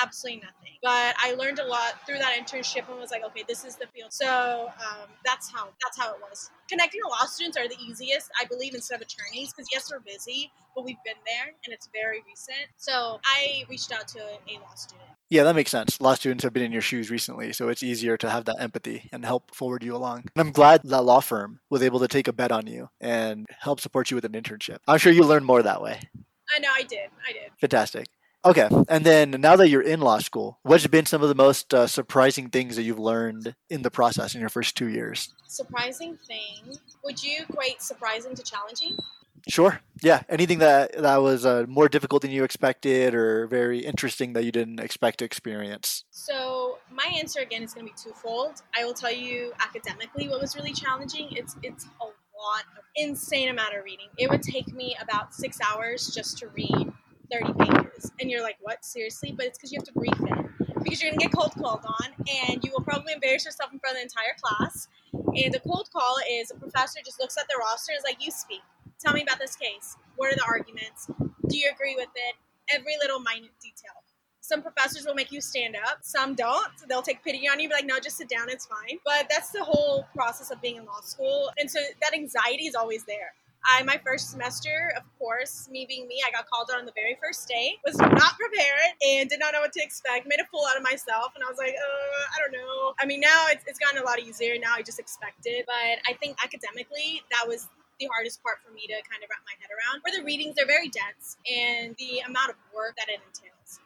Absolutely 0.01 0.43
nothing. 0.43 0.73
But 0.83 1.15
I 1.19 1.33
learned 1.35 1.59
a 1.59 1.67
lot 1.67 2.07
through 2.07 2.19
that 2.19 2.37
internship 2.39 2.89
and 2.89 2.99
was 2.99 3.11
like, 3.11 3.25
okay, 3.25 3.45
this 3.49 3.65
is 3.65 3.77
the 3.77 3.87
field. 3.89 4.13
So 4.13 4.69
um, 4.69 5.09
that's 5.25 5.51
how 5.51 5.69
that's 5.83 5.99
how 5.99 6.15
it 6.15 6.21
was. 6.31 6.51
Connecting 6.69 7.01
to 7.03 7.09
law 7.09 7.27
students 7.27 7.57
are 7.57 7.69
the 7.69 7.77
easiest, 7.81 8.31
I 8.41 8.45
believe, 8.45 8.75
instead 8.75 8.97
of 8.97 9.03
attorneys, 9.03 9.53
because 9.53 9.69
yes, 9.73 9.91
we're 9.91 10.01
busy, 10.01 10.51
but 10.75 10.85
we've 10.85 11.03
been 11.05 11.15
there 11.27 11.53
and 11.65 11.73
it's 11.73 11.89
very 11.93 12.23
recent. 12.27 12.69
So 12.77 13.21
I 13.25 13.65
reached 13.69 13.93
out 13.93 14.09
to 14.09 14.21
a 14.21 14.55
law 14.61 14.75
student. 14.75 15.09
Yeah, 15.29 15.43
that 15.43 15.57
makes 15.57 15.73
sense. 15.73 16.01
Law 16.01 16.15
students 16.15 16.45
have 16.45 16.53
been 16.53 16.63
in 16.63 16.71
your 16.71 16.83
shoes 16.83 17.11
recently, 17.11 17.53
so 17.53 17.69
it's 17.69 17.83
easier 17.83 18.17
to 18.19 18.31
have 18.31 18.45
that 18.45 18.61
empathy 18.61 19.09
and 19.13 19.25
help 19.25 19.53
forward 19.53 19.83
you 19.83 19.97
along. 19.97 20.19
And 20.37 20.47
I'm 20.47 20.53
glad 20.53 20.83
that 20.85 21.03
law 21.03 21.19
firm 21.19 21.59
was 21.69 21.83
able 21.83 21.99
to 21.99 22.07
take 22.07 22.29
a 22.29 22.33
bet 22.33 22.53
on 22.53 22.69
you 22.69 22.91
and 23.01 23.45
help 23.59 23.81
support 23.81 24.11
you 24.11 24.15
with 24.15 24.25
an 24.25 24.33
internship. 24.33 24.79
I'm 24.87 24.99
sure 24.99 25.13
you 25.13 25.25
learned 25.25 25.45
more 25.45 25.65
that 25.65 25.83
way. 25.83 26.01
I 26.55 26.61
know 26.61 26.69
I 26.73 26.83
did. 26.83 27.11
I 27.29 27.33
did. 27.33 27.51
Fantastic. 27.61 28.07
Okay, 28.47 28.69
and 28.89 29.05
then 29.05 29.33
now 29.41 29.57
that 29.57 29.69
you're 29.69 29.83
in 29.83 30.01
law 30.01 30.19
school, 30.19 30.61
what's 30.63 30.87
been 30.87 31.05
some 31.05 31.21
of 31.21 31.29
the 31.29 31.35
most 31.35 31.75
uh, 31.75 31.89
surprising 31.89 32.49
things 32.49 32.77
that 32.77 32.85
you've 32.85 32.99
learned 32.99 33.57
in 33.69 33.83
the 33.83 33.91
process 33.91 34.37
in 34.37 34.41
your 34.41 34.51
first 34.51 34.77
two 34.77 34.87
years? 34.87 35.35
Surprising 35.49 36.17
thing? 36.29 36.79
Would 37.03 37.25
you 37.25 37.43
equate 37.49 37.83
surprising 37.83 38.37
to 38.37 38.45
challenging? 38.45 38.97
Sure. 39.49 39.81
Yeah. 40.01 40.23
Anything 40.29 40.61
that 40.61 40.93
that 40.97 41.17
was 41.17 41.45
uh, 41.45 41.67
more 41.67 41.89
difficult 41.89 42.23
than 42.23 42.31
you 42.31 42.45
expected, 42.45 43.17
or 43.17 43.49
very 43.49 43.81
interesting 43.81 44.33
that 44.35 44.45
you 44.45 44.53
didn't 44.53 44.79
expect 44.79 45.19
to 45.19 45.25
experience. 45.25 46.05
So 46.11 46.79
my 46.93 47.13
answer 47.19 47.41
again 47.41 47.65
is 47.65 47.75
going 47.75 47.89
to 47.89 47.93
be 47.93 47.99
twofold. 48.01 48.63
I 48.77 48.85
will 48.85 48.95
tell 48.95 49.13
you 49.13 49.53
academically 49.59 50.29
what 50.29 50.41
was 50.41 50.55
really 50.55 50.73
challenging. 50.73 51.29
It's 51.33 51.57
it's 51.65 51.85
a 52.01 52.05
lot 52.05 52.65
of 52.79 52.85
insane 52.95 53.49
amount 53.49 53.75
of 53.77 53.83
reading. 53.85 54.07
It 54.19 54.31
would 54.31 54.43
take 54.43 54.73
me 54.73 54.97
about 55.03 55.35
six 55.35 55.59
hours 55.61 56.15
just 56.15 56.39
to 56.39 56.49
read 56.49 56.93
30 57.31 57.53
pages. 57.55 58.11
And 58.21 58.31
you're 58.31 58.43
like, 58.43 58.57
what? 58.61 58.85
Seriously? 58.85 59.33
But 59.37 59.47
it's 59.47 59.59
because 59.59 59.73
you 59.73 59.79
have 59.79 59.87
to 59.87 59.93
brief 59.93 60.15
it. 60.15 60.83
Because 60.83 61.03
you're 61.03 61.11
going 61.11 61.19
to 61.19 61.27
get 61.27 61.33
cold 61.33 61.53
called 61.59 61.85
on, 61.85 62.09
and 62.47 62.63
you 62.63 62.71
will 62.73 62.85
probably 62.85 63.13
embarrass 63.13 63.45
yourself 63.45 63.73
in 63.73 63.81
front 63.81 63.97
of 63.97 64.01
the 64.01 64.03
entire 64.03 64.37
class. 64.41 64.89
And 65.13 65.55
a 65.55 65.61
cold 65.61 65.89
call 65.93 66.17
is 66.31 66.51
a 66.51 66.55
professor 66.55 67.01
just 67.05 67.19
looks 67.21 67.37
at 67.37 67.47
the 67.49 67.57
roster 67.59 67.93
and 67.93 67.99
is 67.99 68.05
like, 68.05 68.25
you 68.25 68.31
speak 68.31 68.63
Tell 68.99 69.13
me 69.13 69.23
about 69.23 69.39
this 69.39 69.57
case. 69.57 69.97
What 70.17 70.33
are 70.33 70.37
the 70.37 70.45
arguments? 70.49 71.07
Do 71.49 71.57
you 71.57 71.71
agree 71.73 71.95
with 71.97 72.09
it? 72.15 72.35
Every 72.71 72.95
little 73.01 73.21
minute 73.21 73.51
detail. 73.63 73.93
Some 74.41 74.63
professors 74.63 75.05
will 75.05 75.15
make 75.15 75.33
you 75.33 75.41
stand 75.41 75.77
up, 75.77 75.99
some 76.03 76.35
don't. 76.35 76.71
They'll 76.89 77.03
take 77.03 77.23
pity 77.25 77.49
on 77.49 77.59
you, 77.59 77.69
be 77.69 77.75
like, 77.75 77.85
no, 77.85 77.99
just 77.99 78.17
sit 78.17 78.29
down, 78.29 78.49
it's 78.49 78.67
fine. 78.67 78.99
But 79.05 79.27
that's 79.29 79.51
the 79.51 79.65
whole 79.65 80.07
process 80.15 80.53
of 80.53 80.63
being 80.63 80.77
in 80.77 80.85
law 80.85 81.01
school. 81.03 81.51
And 81.59 81.69
so 81.69 81.81
that 82.01 82.15
anxiety 82.15 82.67
is 82.67 82.77
always 82.77 83.05
there. 83.05 83.35
I, 83.67 83.83
my 83.83 84.01
first 84.05 84.31
semester, 84.31 84.93
of 84.97 85.03
course, 85.19 85.69
me 85.71 85.87
being 85.89 86.07
me, 86.07 86.23
I 86.27 86.31
got 86.31 86.49
called 86.49 86.71
on 86.75 86.87
the 86.87 86.93
very 86.95 87.19
first 87.23 87.49
day, 87.49 87.77
was 87.85 87.99
not 87.99 88.39
prepared 88.39 88.95
and 89.03 89.29
did 89.29 89.41
not 89.41 89.53
know 89.53 89.61
what 89.61 89.73
to 89.73 89.83
expect, 89.83 90.27
made 90.27 90.41
a 90.41 90.47
fool 90.47 90.65
out 90.71 90.77
of 90.77 90.83
myself. 90.83 91.33
And 91.35 91.43
I 91.43 91.49
was 91.49 91.59
like, 91.59 91.75
uh, 91.75 92.23
I 92.35 92.41
don't 92.41 92.53
know. 92.53 92.95
I 93.01 93.07
mean, 93.07 93.21
now 93.21 93.47
it's, 93.51 93.65
it's 93.67 93.79
gotten 93.79 94.01
a 94.01 94.05
lot 94.05 94.19
easier. 94.21 94.55
Now 94.59 94.75
I 94.77 94.83
just 94.83 94.99
expect 94.99 95.43
it. 95.45 95.67
But 95.67 95.99
I 96.09 96.15
think 96.15 96.37
academically, 96.43 97.23
that 97.31 97.47
was 97.47 97.69
the 97.99 98.07
hardest 98.13 98.43
part 98.43 98.59
for 98.65 98.73
me 98.73 98.87
to 98.87 98.97
kind 99.09 99.25
of 99.25 99.29
wrap 99.31 99.43
my 99.45 99.57
head 99.59 99.73
around. 99.73 100.03
Where 100.05 100.15
the 100.15 100.25
readings, 100.25 100.55
they're 100.55 100.67
very 100.67 100.89
dense, 100.89 101.37
and 101.49 101.97
the 101.99 102.21
amount 102.29 102.51
of 102.51 102.57
work 102.75 102.95
that 102.97 103.09
it 103.09 103.21
entails 103.25 103.81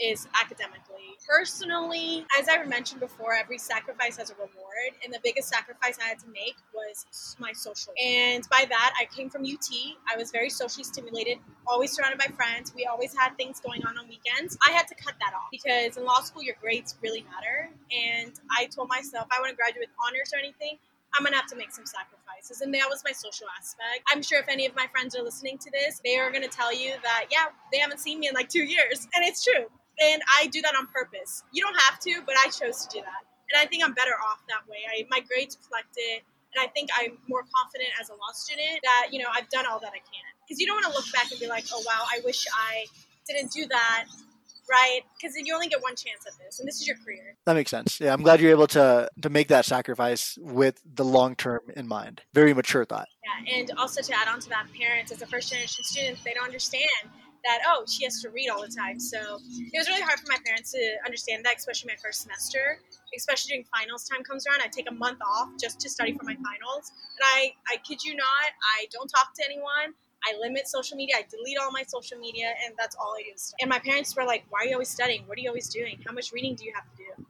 is 0.00 0.28
academically. 0.40 1.16
Personally, 1.28 2.24
as 2.38 2.48
I 2.48 2.62
mentioned 2.64 3.00
before, 3.00 3.34
every 3.34 3.58
sacrifice 3.58 4.16
has 4.16 4.30
a 4.30 4.34
reward, 4.34 4.94
and 5.04 5.12
the 5.12 5.20
biggest 5.22 5.48
sacrifice 5.48 5.98
I 6.02 6.08
had 6.08 6.18
to 6.20 6.28
make 6.28 6.56
was 6.72 7.36
my 7.38 7.52
social. 7.52 7.92
And 8.02 8.46
by 8.50 8.64
that, 8.68 8.94
I 8.98 9.04
came 9.14 9.28
from 9.28 9.42
UT. 9.42 9.68
I 10.12 10.16
was 10.16 10.30
very 10.30 10.50
socially 10.50 10.84
stimulated, 10.84 11.38
always 11.66 11.92
surrounded 11.92 12.18
by 12.18 12.32
friends. 12.34 12.72
We 12.74 12.86
always 12.86 13.16
had 13.16 13.36
things 13.36 13.60
going 13.60 13.84
on 13.86 13.98
on 13.98 14.08
weekends. 14.08 14.56
I 14.66 14.72
had 14.72 14.86
to 14.88 14.94
cut 14.94 15.14
that 15.20 15.34
off 15.34 15.48
because 15.50 15.96
in 15.96 16.04
law 16.04 16.20
school, 16.20 16.42
your 16.42 16.56
grades 16.60 16.96
really 17.02 17.24
matter. 17.34 17.70
And 17.90 18.32
I 18.56 18.66
told 18.66 18.88
myself 18.88 19.26
I 19.30 19.40
want 19.40 19.50
to 19.50 19.56
graduate 19.56 19.88
with 19.88 19.96
honors 20.06 20.32
or 20.32 20.38
anything. 20.38 20.78
I'm 21.16 21.24
gonna 21.24 21.36
have 21.36 21.46
to 21.48 21.56
make 21.56 21.72
some 21.72 21.86
sacrifices. 21.86 22.60
And 22.60 22.72
that 22.74 22.86
was 22.88 23.02
my 23.04 23.12
social 23.12 23.46
aspect. 23.58 24.04
I'm 24.12 24.22
sure 24.22 24.38
if 24.38 24.48
any 24.48 24.66
of 24.66 24.74
my 24.76 24.86
friends 24.86 25.16
are 25.16 25.22
listening 25.22 25.58
to 25.58 25.70
this, 25.70 26.00
they 26.04 26.18
are 26.18 26.30
gonna 26.30 26.48
tell 26.48 26.72
you 26.72 26.94
that, 27.02 27.26
yeah, 27.30 27.46
they 27.72 27.78
haven't 27.78 28.00
seen 28.00 28.20
me 28.20 28.28
in 28.28 28.34
like 28.34 28.48
two 28.48 28.64
years. 28.64 29.08
And 29.14 29.24
it's 29.24 29.42
true. 29.42 29.66
And 30.00 30.22
I 30.38 30.46
do 30.46 30.62
that 30.62 30.74
on 30.76 30.86
purpose. 30.88 31.42
You 31.52 31.62
don't 31.62 31.78
have 31.88 31.98
to, 32.00 32.22
but 32.26 32.36
I 32.38 32.50
chose 32.50 32.86
to 32.86 32.98
do 32.98 33.00
that. 33.02 33.22
And 33.52 33.60
I 33.60 33.66
think 33.66 33.82
I'm 33.84 33.94
better 33.94 34.14
off 34.30 34.40
that 34.48 34.68
way. 34.68 34.84
I, 34.86 35.06
my 35.10 35.20
grades 35.20 35.56
reflect 35.58 35.94
it. 35.96 36.22
And 36.54 36.64
I 36.64 36.68
think 36.72 36.88
I'm 36.96 37.18
more 37.28 37.44
confident 37.54 37.90
as 38.00 38.08
a 38.08 38.12
law 38.12 38.32
student 38.32 38.80
that, 38.82 39.08
you 39.10 39.18
know, 39.18 39.28
I've 39.32 39.48
done 39.50 39.66
all 39.66 39.80
that 39.80 39.92
I 39.92 40.00
can. 40.00 40.26
Because 40.46 40.60
you 40.60 40.66
don't 40.66 40.76
want 40.76 40.86
to 40.86 40.92
look 40.92 41.10
back 41.12 41.30
and 41.30 41.40
be 41.40 41.46
like, 41.46 41.64
oh, 41.72 41.82
wow, 41.84 42.04
I 42.08 42.20
wish 42.24 42.44
I 42.52 42.86
didn't 43.26 43.52
do 43.52 43.66
that 43.68 44.06
right? 44.70 45.00
Because 45.16 45.34
you 45.36 45.54
only 45.54 45.68
get 45.68 45.82
one 45.82 45.96
chance 45.96 46.26
at 46.26 46.32
this, 46.44 46.58
and 46.58 46.68
this 46.68 46.80
is 46.80 46.86
your 46.86 46.96
career. 47.04 47.36
That 47.46 47.54
makes 47.54 47.70
sense. 47.70 48.00
Yeah, 48.00 48.12
I'm 48.12 48.22
glad 48.22 48.40
you're 48.40 48.50
able 48.50 48.66
to 48.68 49.08
to 49.22 49.30
make 49.30 49.48
that 49.48 49.64
sacrifice 49.64 50.38
with 50.40 50.80
the 50.84 51.04
long 51.04 51.34
term 51.36 51.60
in 51.74 51.88
mind. 51.88 52.22
Very 52.34 52.54
mature 52.54 52.84
thought. 52.84 53.08
Yeah, 53.24 53.58
and 53.58 53.70
also 53.78 54.02
to 54.02 54.12
add 54.14 54.28
on 54.28 54.40
to 54.40 54.48
that, 54.50 54.66
parents 54.78 55.12
as 55.12 55.22
a 55.22 55.26
first 55.26 55.50
generation 55.50 55.84
student, 55.84 56.18
they 56.24 56.34
don't 56.34 56.44
understand 56.44 56.88
that 57.44 57.60
oh 57.66 57.84
she 57.86 58.04
has 58.04 58.20
to 58.20 58.30
read 58.30 58.48
all 58.48 58.60
the 58.60 58.68
time 58.68 58.98
so 58.98 59.18
it 59.18 59.78
was 59.78 59.88
really 59.88 60.02
hard 60.02 60.18
for 60.18 60.26
my 60.28 60.38
parents 60.44 60.72
to 60.72 60.80
understand 61.04 61.44
that 61.44 61.56
especially 61.56 61.88
my 61.88 61.98
first 62.02 62.22
semester 62.22 62.78
especially 63.16 63.48
during 63.50 63.64
finals 63.64 64.04
time 64.04 64.22
comes 64.22 64.46
around 64.46 64.60
i 64.62 64.68
take 64.68 64.90
a 64.90 64.94
month 64.94 65.18
off 65.24 65.48
just 65.60 65.80
to 65.80 65.88
study 65.88 66.12
for 66.12 66.24
my 66.24 66.34
finals 66.34 66.92
and 67.18 67.24
i 67.34 67.52
i 67.68 67.76
kid 67.86 68.02
you 68.04 68.14
not 68.14 68.50
i 68.78 68.86
don't 68.92 69.08
talk 69.08 69.32
to 69.34 69.42
anyone 69.44 69.94
I 70.26 70.36
limit 70.40 70.66
social 70.66 70.96
media. 70.96 71.14
I 71.16 71.24
delete 71.30 71.58
all 71.58 71.70
my 71.70 71.84
social 71.86 72.18
media, 72.18 72.52
and 72.66 72.74
that's 72.76 72.96
all 72.96 73.14
I 73.16 73.22
do. 73.22 73.30
And 73.60 73.70
my 73.70 73.78
parents 73.78 74.16
were 74.16 74.24
like, 74.24 74.44
"Why 74.50 74.62
are 74.62 74.66
you 74.66 74.72
always 74.72 74.88
studying? 74.88 75.22
What 75.26 75.38
are 75.38 75.40
you 75.40 75.48
always 75.48 75.68
doing? 75.68 76.02
How 76.04 76.12
much 76.12 76.32
reading 76.32 76.56
do 76.56 76.64
you 76.64 76.72
have 76.74 76.84
to 76.90 76.96
do?" 76.96 77.26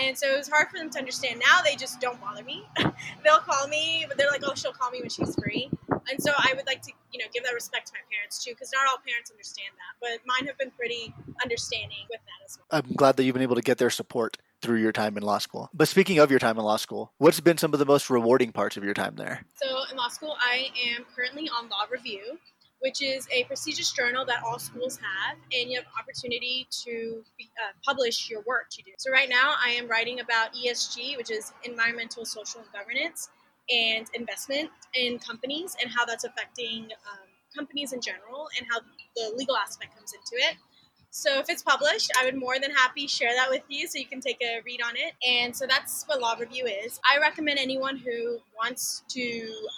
And 0.00 0.16
so 0.16 0.26
it 0.32 0.38
was 0.38 0.48
hard 0.48 0.68
for 0.70 0.78
them 0.78 0.90
to 0.90 0.98
understand. 0.98 1.40
Now 1.40 1.60
they 1.62 1.76
just 1.76 2.00
don't 2.00 2.20
bother 2.20 2.42
me. 2.42 2.64
They'll 3.24 3.38
call 3.38 3.68
me, 3.68 4.06
but 4.08 4.16
they're 4.16 4.30
like, 4.30 4.42
"Oh, 4.44 4.54
she'll 4.54 4.72
call 4.72 4.90
me 4.90 5.00
when 5.00 5.10
she's 5.10 5.34
free." 5.36 5.70
And 6.10 6.22
so 6.22 6.32
I 6.36 6.52
would 6.54 6.66
like 6.66 6.82
to, 6.82 6.92
you 7.12 7.18
know, 7.18 7.26
give 7.32 7.44
that 7.44 7.54
respect 7.54 7.86
to 7.88 7.92
my 7.94 8.00
parents 8.14 8.42
too, 8.42 8.52
because 8.52 8.70
not 8.74 8.86
all 8.88 8.98
parents 9.06 9.30
understand 9.30 9.72
that. 9.76 9.92
But 10.00 10.20
mine 10.26 10.46
have 10.46 10.58
been 10.58 10.70
pretty 10.70 11.14
understanding 11.42 12.06
with 12.10 12.20
that 12.20 12.44
as 12.44 12.58
well. 12.58 12.66
I'm 12.70 12.94
glad 12.96 13.16
that 13.16 13.24
you've 13.24 13.34
been 13.34 13.42
able 13.42 13.56
to 13.56 13.62
get 13.62 13.78
their 13.78 13.90
support 13.90 14.38
through 14.60 14.80
your 14.80 14.92
time 14.92 15.16
in 15.16 15.22
law 15.22 15.38
school. 15.38 15.70
But 15.74 15.88
speaking 15.88 16.18
of 16.18 16.30
your 16.30 16.38
time 16.38 16.58
in 16.58 16.64
law 16.64 16.76
school, 16.76 17.12
what's 17.18 17.40
been 17.40 17.58
some 17.58 17.72
of 17.72 17.78
the 17.78 17.86
most 17.86 18.10
rewarding 18.10 18.52
parts 18.52 18.76
of 18.76 18.84
your 18.84 18.94
time 18.94 19.16
there? 19.16 19.44
So 19.54 19.66
in 19.90 19.96
law 19.96 20.08
school, 20.08 20.36
I 20.40 20.68
am 20.94 21.04
currently 21.14 21.48
on 21.48 21.68
law 21.68 21.86
review 21.90 22.38
which 22.82 23.00
is 23.00 23.28
a 23.30 23.44
prestigious 23.44 23.92
journal 23.92 24.24
that 24.24 24.42
all 24.44 24.58
schools 24.58 24.98
have, 24.98 25.38
and 25.52 25.70
you 25.70 25.78
have 25.78 25.86
opportunity 25.98 26.66
to 26.84 27.22
be, 27.38 27.48
uh, 27.62 27.70
publish 27.86 28.28
your 28.28 28.42
work 28.42 28.68
to 28.70 28.82
do. 28.82 28.90
So 28.98 29.12
right 29.12 29.28
now, 29.28 29.54
I 29.64 29.70
am 29.70 29.86
writing 29.86 30.18
about 30.18 30.52
ESG, 30.52 31.16
which 31.16 31.30
is 31.30 31.52
environmental, 31.62 32.24
social, 32.24 32.60
and 32.60 32.72
governance, 32.72 33.30
and 33.72 34.06
investment 34.14 34.70
in 34.94 35.18
companies, 35.18 35.76
and 35.80 35.90
how 35.90 36.04
that's 36.04 36.24
affecting 36.24 36.84
um, 36.84 37.28
companies 37.56 37.92
in 37.92 38.00
general, 38.00 38.48
and 38.58 38.66
how 38.70 38.80
the 39.16 39.34
legal 39.36 39.56
aspect 39.56 39.96
comes 39.96 40.12
into 40.12 40.42
it. 40.48 40.56
So 41.14 41.38
if 41.38 41.50
it's 41.50 41.62
published, 41.62 42.10
I 42.18 42.24
would 42.24 42.36
more 42.36 42.58
than 42.58 42.70
happy 42.70 43.06
share 43.06 43.34
that 43.34 43.50
with 43.50 43.62
you 43.68 43.86
so 43.86 43.98
you 43.98 44.06
can 44.06 44.20
take 44.20 44.38
a 44.42 44.62
read 44.64 44.80
on 44.82 44.94
it. 44.96 45.12
And 45.28 45.54
so 45.54 45.66
that's 45.66 46.04
what 46.04 46.20
Law 46.20 46.36
Review 46.40 46.66
is. 46.66 47.00
I 47.04 47.20
recommend 47.20 47.58
anyone 47.58 47.98
who 47.98 48.38
wants 48.56 49.02
to 49.08 49.20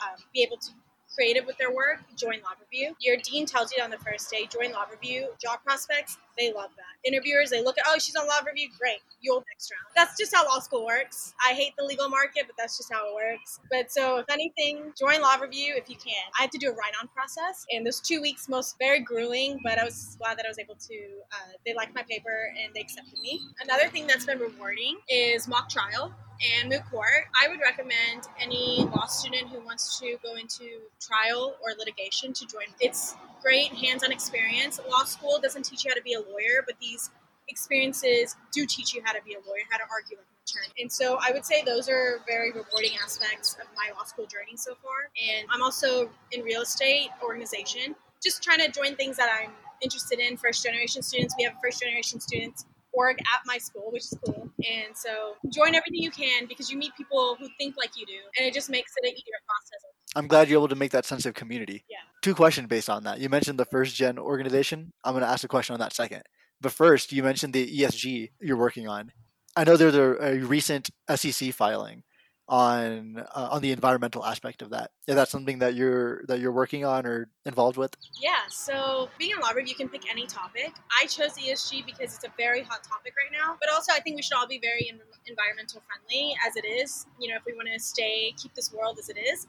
um, 0.05 0.23
be 0.33 0.45
able 0.45 0.59
to 0.59 0.71
creative 1.14 1.46
with 1.46 1.57
their 1.59 1.72
work, 1.72 2.00
join 2.16 2.40
Law 2.42 2.55
Review. 2.61 2.94
Your 3.00 3.16
dean 3.18 3.46
tells 3.46 3.72
you 3.77 3.83
on 3.83 3.90
the 3.90 3.98
first 3.98 4.31
day, 4.31 4.48
join 4.50 4.72
Law 4.72 4.85
Review. 4.90 5.29
Job 5.40 5.61
prospects, 5.64 6.18
they 6.38 6.53
love 6.53 6.70
that. 6.77 7.09
Interviewers, 7.09 7.50
they 7.50 7.62
look 7.62 7.79
at, 7.79 7.85
oh, 7.87 7.98
she's 7.98 8.16
on 8.16 8.27
Law 8.27 8.40
Review, 8.46 8.68
great, 8.79 8.98
you'll 9.20 9.44
next 9.53 9.70
round. 9.70 9.92
That's 9.94 10.18
just 10.18 10.35
how 10.35 10.44
law 10.46 10.59
school 10.59 10.85
works. 10.85 11.35
I 11.44 11.53
hate 11.53 11.72
the 11.79 11.85
legal 11.85 12.09
market, 12.09 12.44
but 12.46 12.57
that's 12.59 12.77
just 12.77 12.92
how 12.92 13.09
it 13.09 13.14
works. 13.14 13.61
But 13.70 13.92
so, 13.92 14.18
if 14.18 14.27
anything, 14.31 14.92
join 14.98 15.20
Law 15.20 15.37
Review 15.37 15.74
if 15.77 15.88
you 15.88 15.96
can. 15.96 16.14
I 16.38 16.42
had 16.42 16.53
to 16.53 16.59
do 16.59 16.70
a 16.70 16.74
write-on 16.74 17.09
process, 17.09 17.64
and 17.70 17.87
those 17.87 18.00
two 18.00 18.20
weeks, 18.20 18.48
most 18.48 18.77
very 18.79 19.00
grueling, 19.00 19.61
but 19.62 19.79
I 19.79 19.85
was 19.85 20.16
glad 20.18 20.38
that 20.38 20.46
I 20.46 20.48
was 20.48 20.59
able 20.59 20.77
to. 20.77 20.94
Uh, 21.33 21.53
they 21.64 21.74
liked 21.74 21.94
my 21.94 22.03
paper 22.03 22.53
and 22.62 22.74
they 22.74 22.81
accepted 22.81 23.18
me. 23.20 23.40
Another 23.62 23.88
thing 23.88 24.07
that's 24.07 24.27
been 24.27 24.38
rewarding 24.38 24.98
is 25.09 25.48
mock 25.48 25.68
trial 25.68 26.12
and 26.53 26.69
moot 26.69 26.83
court. 26.91 27.29
I 27.41 27.49
would 27.49 27.61
recommend 27.61 28.29
any 28.41 28.89
law 28.95 29.07
student 29.07 29.49
who 29.49 29.65
wants 29.65 29.99
to 30.01 30.17
go 30.23 30.37
into 30.37 30.81
trial 31.01 31.57
or 31.63 31.73
litigation 31.79 32.33
to 32.33 32.47
join. 32.47 32.65
It's 32.81 33.15
great 33.43 33.73
hands-on 33.73 34.13
experience. 34.13 34.81
Law 34.91 35.05
school 35.05 35.39
doesn't 35.43 35.65
teach 35.65 35.85
you 35.85 35.91
how 35.91 35.95
to 35.95 36.03
be 36.03 36.15
a 36.15 36.21
lawyer, 36.21 36.63
but 36.67 36.77
these 36.81 37.11
experiences 37.49 38.37
do 38.53 38.67
teach 38.67 38.95
you 38.95 39.03
how 39.05 39.13
to 39.13 39.23
be 39.25 39.35
a 39.35 39.39
lawyer, 39.39 39.63
how 39.71 39.79
to 39.79 39.85
argue 39.91 40.17
like 40.17 40.27
an 40.27 40.37
attorney. 40.45 40.83
And 40.83 40.91
so 40.91 41.19
I 41.21 41.31
would 41.33 41.45
say 41.45 41.63
those 41.63 41.89
are 41.89 42.21
very 42.27 42.53
rewarding 42.53 42.93
aspects 43.03 43.55
of 43.55 43.67
my 43.77 43.91
law 43.97 44.05
school 44.05 44.27
journey 44.27 44.57
so 44.57 44.75
far. 44.83 45.11
And 45.31 45.47
I'm 45.53 45.63
also 45.63 46.11
in 46.33 46.43
real 46.43 46.63
estate 46.63 47.09
organization, 47.23 47.95
just 48.23 48.43
trying 48.43 48.61
to 48.61 48.71
join 48.71 48.97
things 48.97 49.17
that 49.17 49.31
I'm 49.41 49.51
interested 49.83 50.19
in. 50.19 50.37
First 50.37 50.65
generation 50.65 51.03
students, 51.03 51.35
we 51.39 51.45
have 51.45 51.55
a 51.55 51.61
first 51.63 51.81
generation 51.81 52.21
students 52.21 52.65
org 52.93 53.19
at 53.19 53.43
my 53.45 53.59
school, 53.59 53.91
which 53.93 54.05
is 54.05 54.19
cool. 54.25 54.44
And 54.64 54.96
so 54.96 55.35
join 55.53 55.74
everything 55.74 56.03
you 56.03 56.11
can 56.11 56.46
because 56.46 56.70
you 56.70 56.79
meet 56.79 56.94
people 56.96 57.37
who 57.38 57.48
think 57.59 57.77
like 57.77 57.90
you 57.96 58.07
do, 58.07 58.18
and 58.38 58.46
it 58.46 58.55
just 58.55 58.70
makes 58.70 58.92
it 58.96 59.07
an 59.07 59.12
easier 59.12 59.40
process. 59.46 59.94
I'm 60.16 60.29
glad 60.29 60.48
you're 60.48 60.59
able 60.59 60.68
to 60.68 60.77
make 60.77 60.92
that 60.92 61.05
sense 61.05 61.27
of 61.27 61.35
community. 61.35 61.85
Yeah. 61.90 61.98
Two 62.22 62.35
questions 62.35 62.68
based 62.68 62.88
on 62.88 63.05
that. 63.05 63.18
You 63.18 63.29
mentioned 63.29 63.59
the 63.59 63.64
first 63.64 63.96
gen 63.96 64.18
organization. 64.18 64.92
I'm 65.03 65.12
going 65.12 65.22
to 65.22 65.29
ask 65.29 65.44
a 65.44 65.48
question 65.48 65.74
on 65.74 65.81
that 65.81 65.92
second. 65.92 66.22
But 66.61 66.72
first, 66.72 67.12
you 67.12 67.22
mentioned 67.22 67.53
the 67.53 67.66
ESG 67.81 68.31
you're 68.40 68.57
working 68.57 68.88
on. 68.88 69.12
I 69.57 69.64
know 69.64 69.77
there's 69.77 69.94
a, 69.94 70.16
a 70.20 70.38
recent 70.38 70.90
SEC 71.14 71.53
filing 71.53 72.05
on 72.49 73.25
uh, 73.35 73.49
on 73.53 73.63
the 73.63 73.73
environmental 73.73 74.25
aspect 74.25 74.63
of 74.63 74.71
that. 74.71 74.91
Is 75.07 75.15
that 75.15 75.29
something 75.29 75.61
that 75.61 75.75
you're 75.75 76.25
that 76.27 76.41
you're 76.41 76.53
working 76.53 76.85
on 76.85 77.07
or 77.07 77.29
involved 77.47 77.77
with? 77.77 77.97
Yeah. 78.21 78.43
So 78.51 79.09
being 79.19 79.35
a 79.35 79.41
law 79.41 79.51
review, 79.51 79.71
you 79.71 79.75
can 79.75 79.89
pick 79.89 80.11
any 80.11 80.27
topic. 80.27 80.73
I 81.01 81.07
chose 81.07 81.33
ESG 81.33 81.87
because 81.87 82.15
it's 82.15 82.25
a 82.25 82.33
very 82.37 82.63
hot 82.63 82.85
topic 82.85 83.15
right 83.17 83.33
now. 83.33 83.57
But 83.61 83.71
also, 83.71 83.93
I 83.93 84.01
think 84.01 84.17
we 84.17 84.23
should 84.23 84.37
all 84.37 84.47
be 84.47 84.61
very 84.61 84.93
environmental 85.27 85.83
friendly 85.87 86.35
as 86.47 86.57
it 86.57 86.67
is. 86.67 87.07
You 87.19 87.31
know, 87.31 87.37
if 87.37 87.45
we 87.47 87.55
want 87.55 87.69
to 87.73 87.81
stay 87.81 88.35
keep 88.37 88.55
this 88.55 88.73
world 88.73 88.99
as 88.99 89.09
it 89.09 89.17
is. 89.19 89.47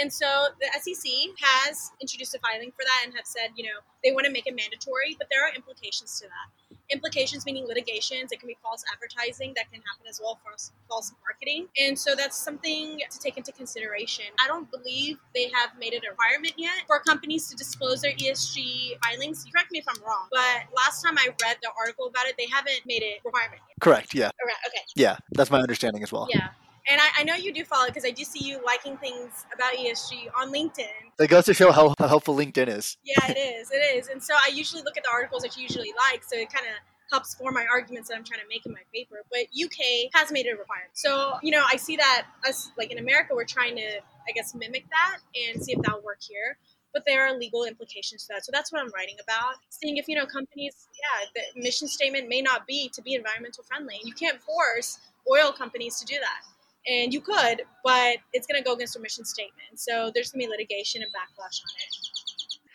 And 0.00 0.12
so 0.12 0.48
the 0.60 0.68
SEC 0.80 1.10
has 1.40 1.90
introduced 2.00 2.34
a 2.34 2.38
filing 2.38 2.70
for 2.70 2.84
that 2.84 3.02
and 3.04 3.14
have 3.16 3.26
said, 3.26 3.50
you 3.56 3.64
know, 3.64 3.80
they 4.04 4.12
want 4.12 4.26
to 4.26 4.32
make 4.32 4.46
it 4.46 4.54
mandatory, 4.54 5.16
but 5.18 5.26
there 5.30 5.44
are 5.44 5.52
implications 5.54 6.20
to 6.20 6.26
that. 6.26 6.67
Implications 6.90 7.44
meaning 7.46 7.66
litigations, 7.66 8.32
it 8.32 8.40
can 8.40 8.46
be 8.46 8.56
false 8.62 8.84
advertising 8.92 9.52
that 9.56 9.70
can 9.72 9.82
happen 9.82 10.06
as 10.08 10.20
well, 10.22 10.38
false, 10.44 10.72
false 10.88 11.12
marketing. 11.24 11.68
And 11.78 11.98
so 11.98 12.14
that's 12.14 12.36
something 12.36 12.98
to 13.10 13.18
take 13.18 13.36
into 13.36 13.52
consideration. 13.52 14.24
I 14.42 14.46
don't 14.46 14.70
believe 14.70 15.18
they 15.34 15.50
have 15.54 15.70
made 15.78 15.92
it 15.92 16.02
a 16.06 16.10
requirement 16.10 16.54
yet 16.56 16.86
for 16.86 17.00
companies 17.00 17.48
to 17.48 17.56
disclose 17.56 18.00
their 18.00 18.12
ESG 18.12 18.98
filings. 19.04 19.46
Correct 19.52 19.70
me 19.70 19.78
if 19.78 19.84
I'm 19.88 20.02
wrong, 20.02 20.28
but 20.30 20.64
last 20.74 21.02
time 21.02 21.18
I 21.18 21.28
read 21.42 21.58
the 21.62 21.70
article 21.78 22.06
about 22.06 22.26
it, 22.26 22.36
they 22.38 22.46
haven't 22.52 22.80
made 22.86 23.02
it 23.02 23.20
requirement 23.24 23.60
yet. 23.68 23.80
Correct, 23.80 24.14
yeah. 24.14 24.30
Okay, 24.42 24.52
okay. 24.66 24.82
Yeah, 24.96 25.16
that's 25.32 25.50
my 25.50 25.60
understanding 25.60 26.02
as 26.02 26.12
well. 26.12 26.28
Yeah. 26.30 26.48
And 26.90 27.00
I, 27.00 27.20
I 27.20 27.24
know 27.24 27.34
you 27.34 27.52
do 27.52 27.64
follow 27.64 27.86
because 27.86 28.06
I 28.06 28.10
do 28.10 28.24
see 28.24 28.42
you 28.42 28.60
liking 28.64 28.96
things 28.96 29.44
about 29.54 29.74
ESG 29.74 30.28
on 30.40 30.50
LinkedIn. 30.50 31.12
It 31.20 31.28
goes 31.28 31.44
to 31.44 31.54
show 31.54 31.70
how, 31.70 31.94
how 31.98 32.08
helpful 32.08 32.34
LinkedIn 32.34 32.68
is. 32.68 32.96
Yeah, 33.04 33.30
it 33.30 33.36
is. 33.36 33.70
It 33.70 33.76
is. 33.76 34.08
And 34.08 34.22
so 34.22 34.34
I 34.34 34.50
usually 34.52 34.82
look 34.82 34.96
at 34.96 35.02
the 35.02 35.10
articles 35.10 35.42
that 35.42 35.54
you 35.56 35.64
usually 35.64 35.92
like, 36.10 36.24
so 36.24 36.36
it 36.36 36.50
kind 36.50 36.64
of 36.66 36.72
helps 37.10 37.34
form 37.34 37.54
my 37.54 37.66
arguments 37.70 38.08
that 38.08 38.16
I'm 38.16 38.24
trying 38.24 38.40
to 38.40 38.46
make 38.48 38.64
in 38.64 38.72
my 38.72 38.80
paper. 38.92 39.16
But 39.30 39.48
UK 39.52 40.10
has 40.14 40.32
made 40.32 40.46
it 40.46 40.54
a 40.54 40.56
requirement. 40.56 40.92
So, 40.94 41.34
you 41.42 41.50
know, 41.50 41.62
I 41.70 41.76
see 41.76 41.96
that 41.96 42.26
us, 42.46 42.70
like 42.78 42.90
in 42.90 42.98
America, 42.98 43.34
we're 43.34 43.44
trying 43.44 43.76
to, 43.76 43.98
I 43.98 44.32
guess, 44.34 44.54
mimic 44.54 44.86
that 44.90 45.18
and 45.34 45.62
see 45.62 45.72
if 45.72 45.82
that'll 45.82 46.02
work 46.02 46.20
here. 46.22 46.56
But 46.94 47.02
there 47.06 47.26
are 47.26 47.36
legal 47.36 47.64
implications 47.64 48.22
to 48.24 48.34
that. 48.34 48.46
So 48.46 48.50
that's 48.52 48.72
what 48.72 48.80
I'm 48.80 48.90
writing 48.94 49.16
about. 49.22 49.56
Seeing 49.68 49.98
if, 49.98 50.08
you 50.08 50.16
know, 50.16 50.24
companies, 50.24 50.88
yeah, 50.94 51.42
the 51.54 51.60
mission 51.60 51.86
statement 51.86 52.30
may 52.30 52.40
not 52.40 52.66
be 52.66 52.88
to 52.94 53.02
be 53.02 53.14
environmental 53.14 53.62
friendly. 53.64 53.96
And 54.00 54.08
you 54.08 54.14
can't 54.14 54.40
force 54.40 54.98
oil 55.30 55.52
companies 55.52 55.98
to 56.00 56.06
do 56.06 56.14
that 56.14 56.46
and 56.88 57.12
you 57.12 57.20
could, 57.20 57.62
but 57.84 58.16
it's 58.32 58.46
going 58.46 58.60
to 58.60 58.64
go 58.64 58.74
against 58.74 58.94
your 58.94 59.02
mission 59.02 59.24
statement. 59.24 59.78
So 59.78 60.10
there's 60.14 60.32
going 60.32 60.42
to 60.42 60.46
be 60.46 60.50
litigation 60.50 61.02
and 61.02 61.10
backlash 61.12 61.60
on 61.62 61.70
it. 61.78 62.08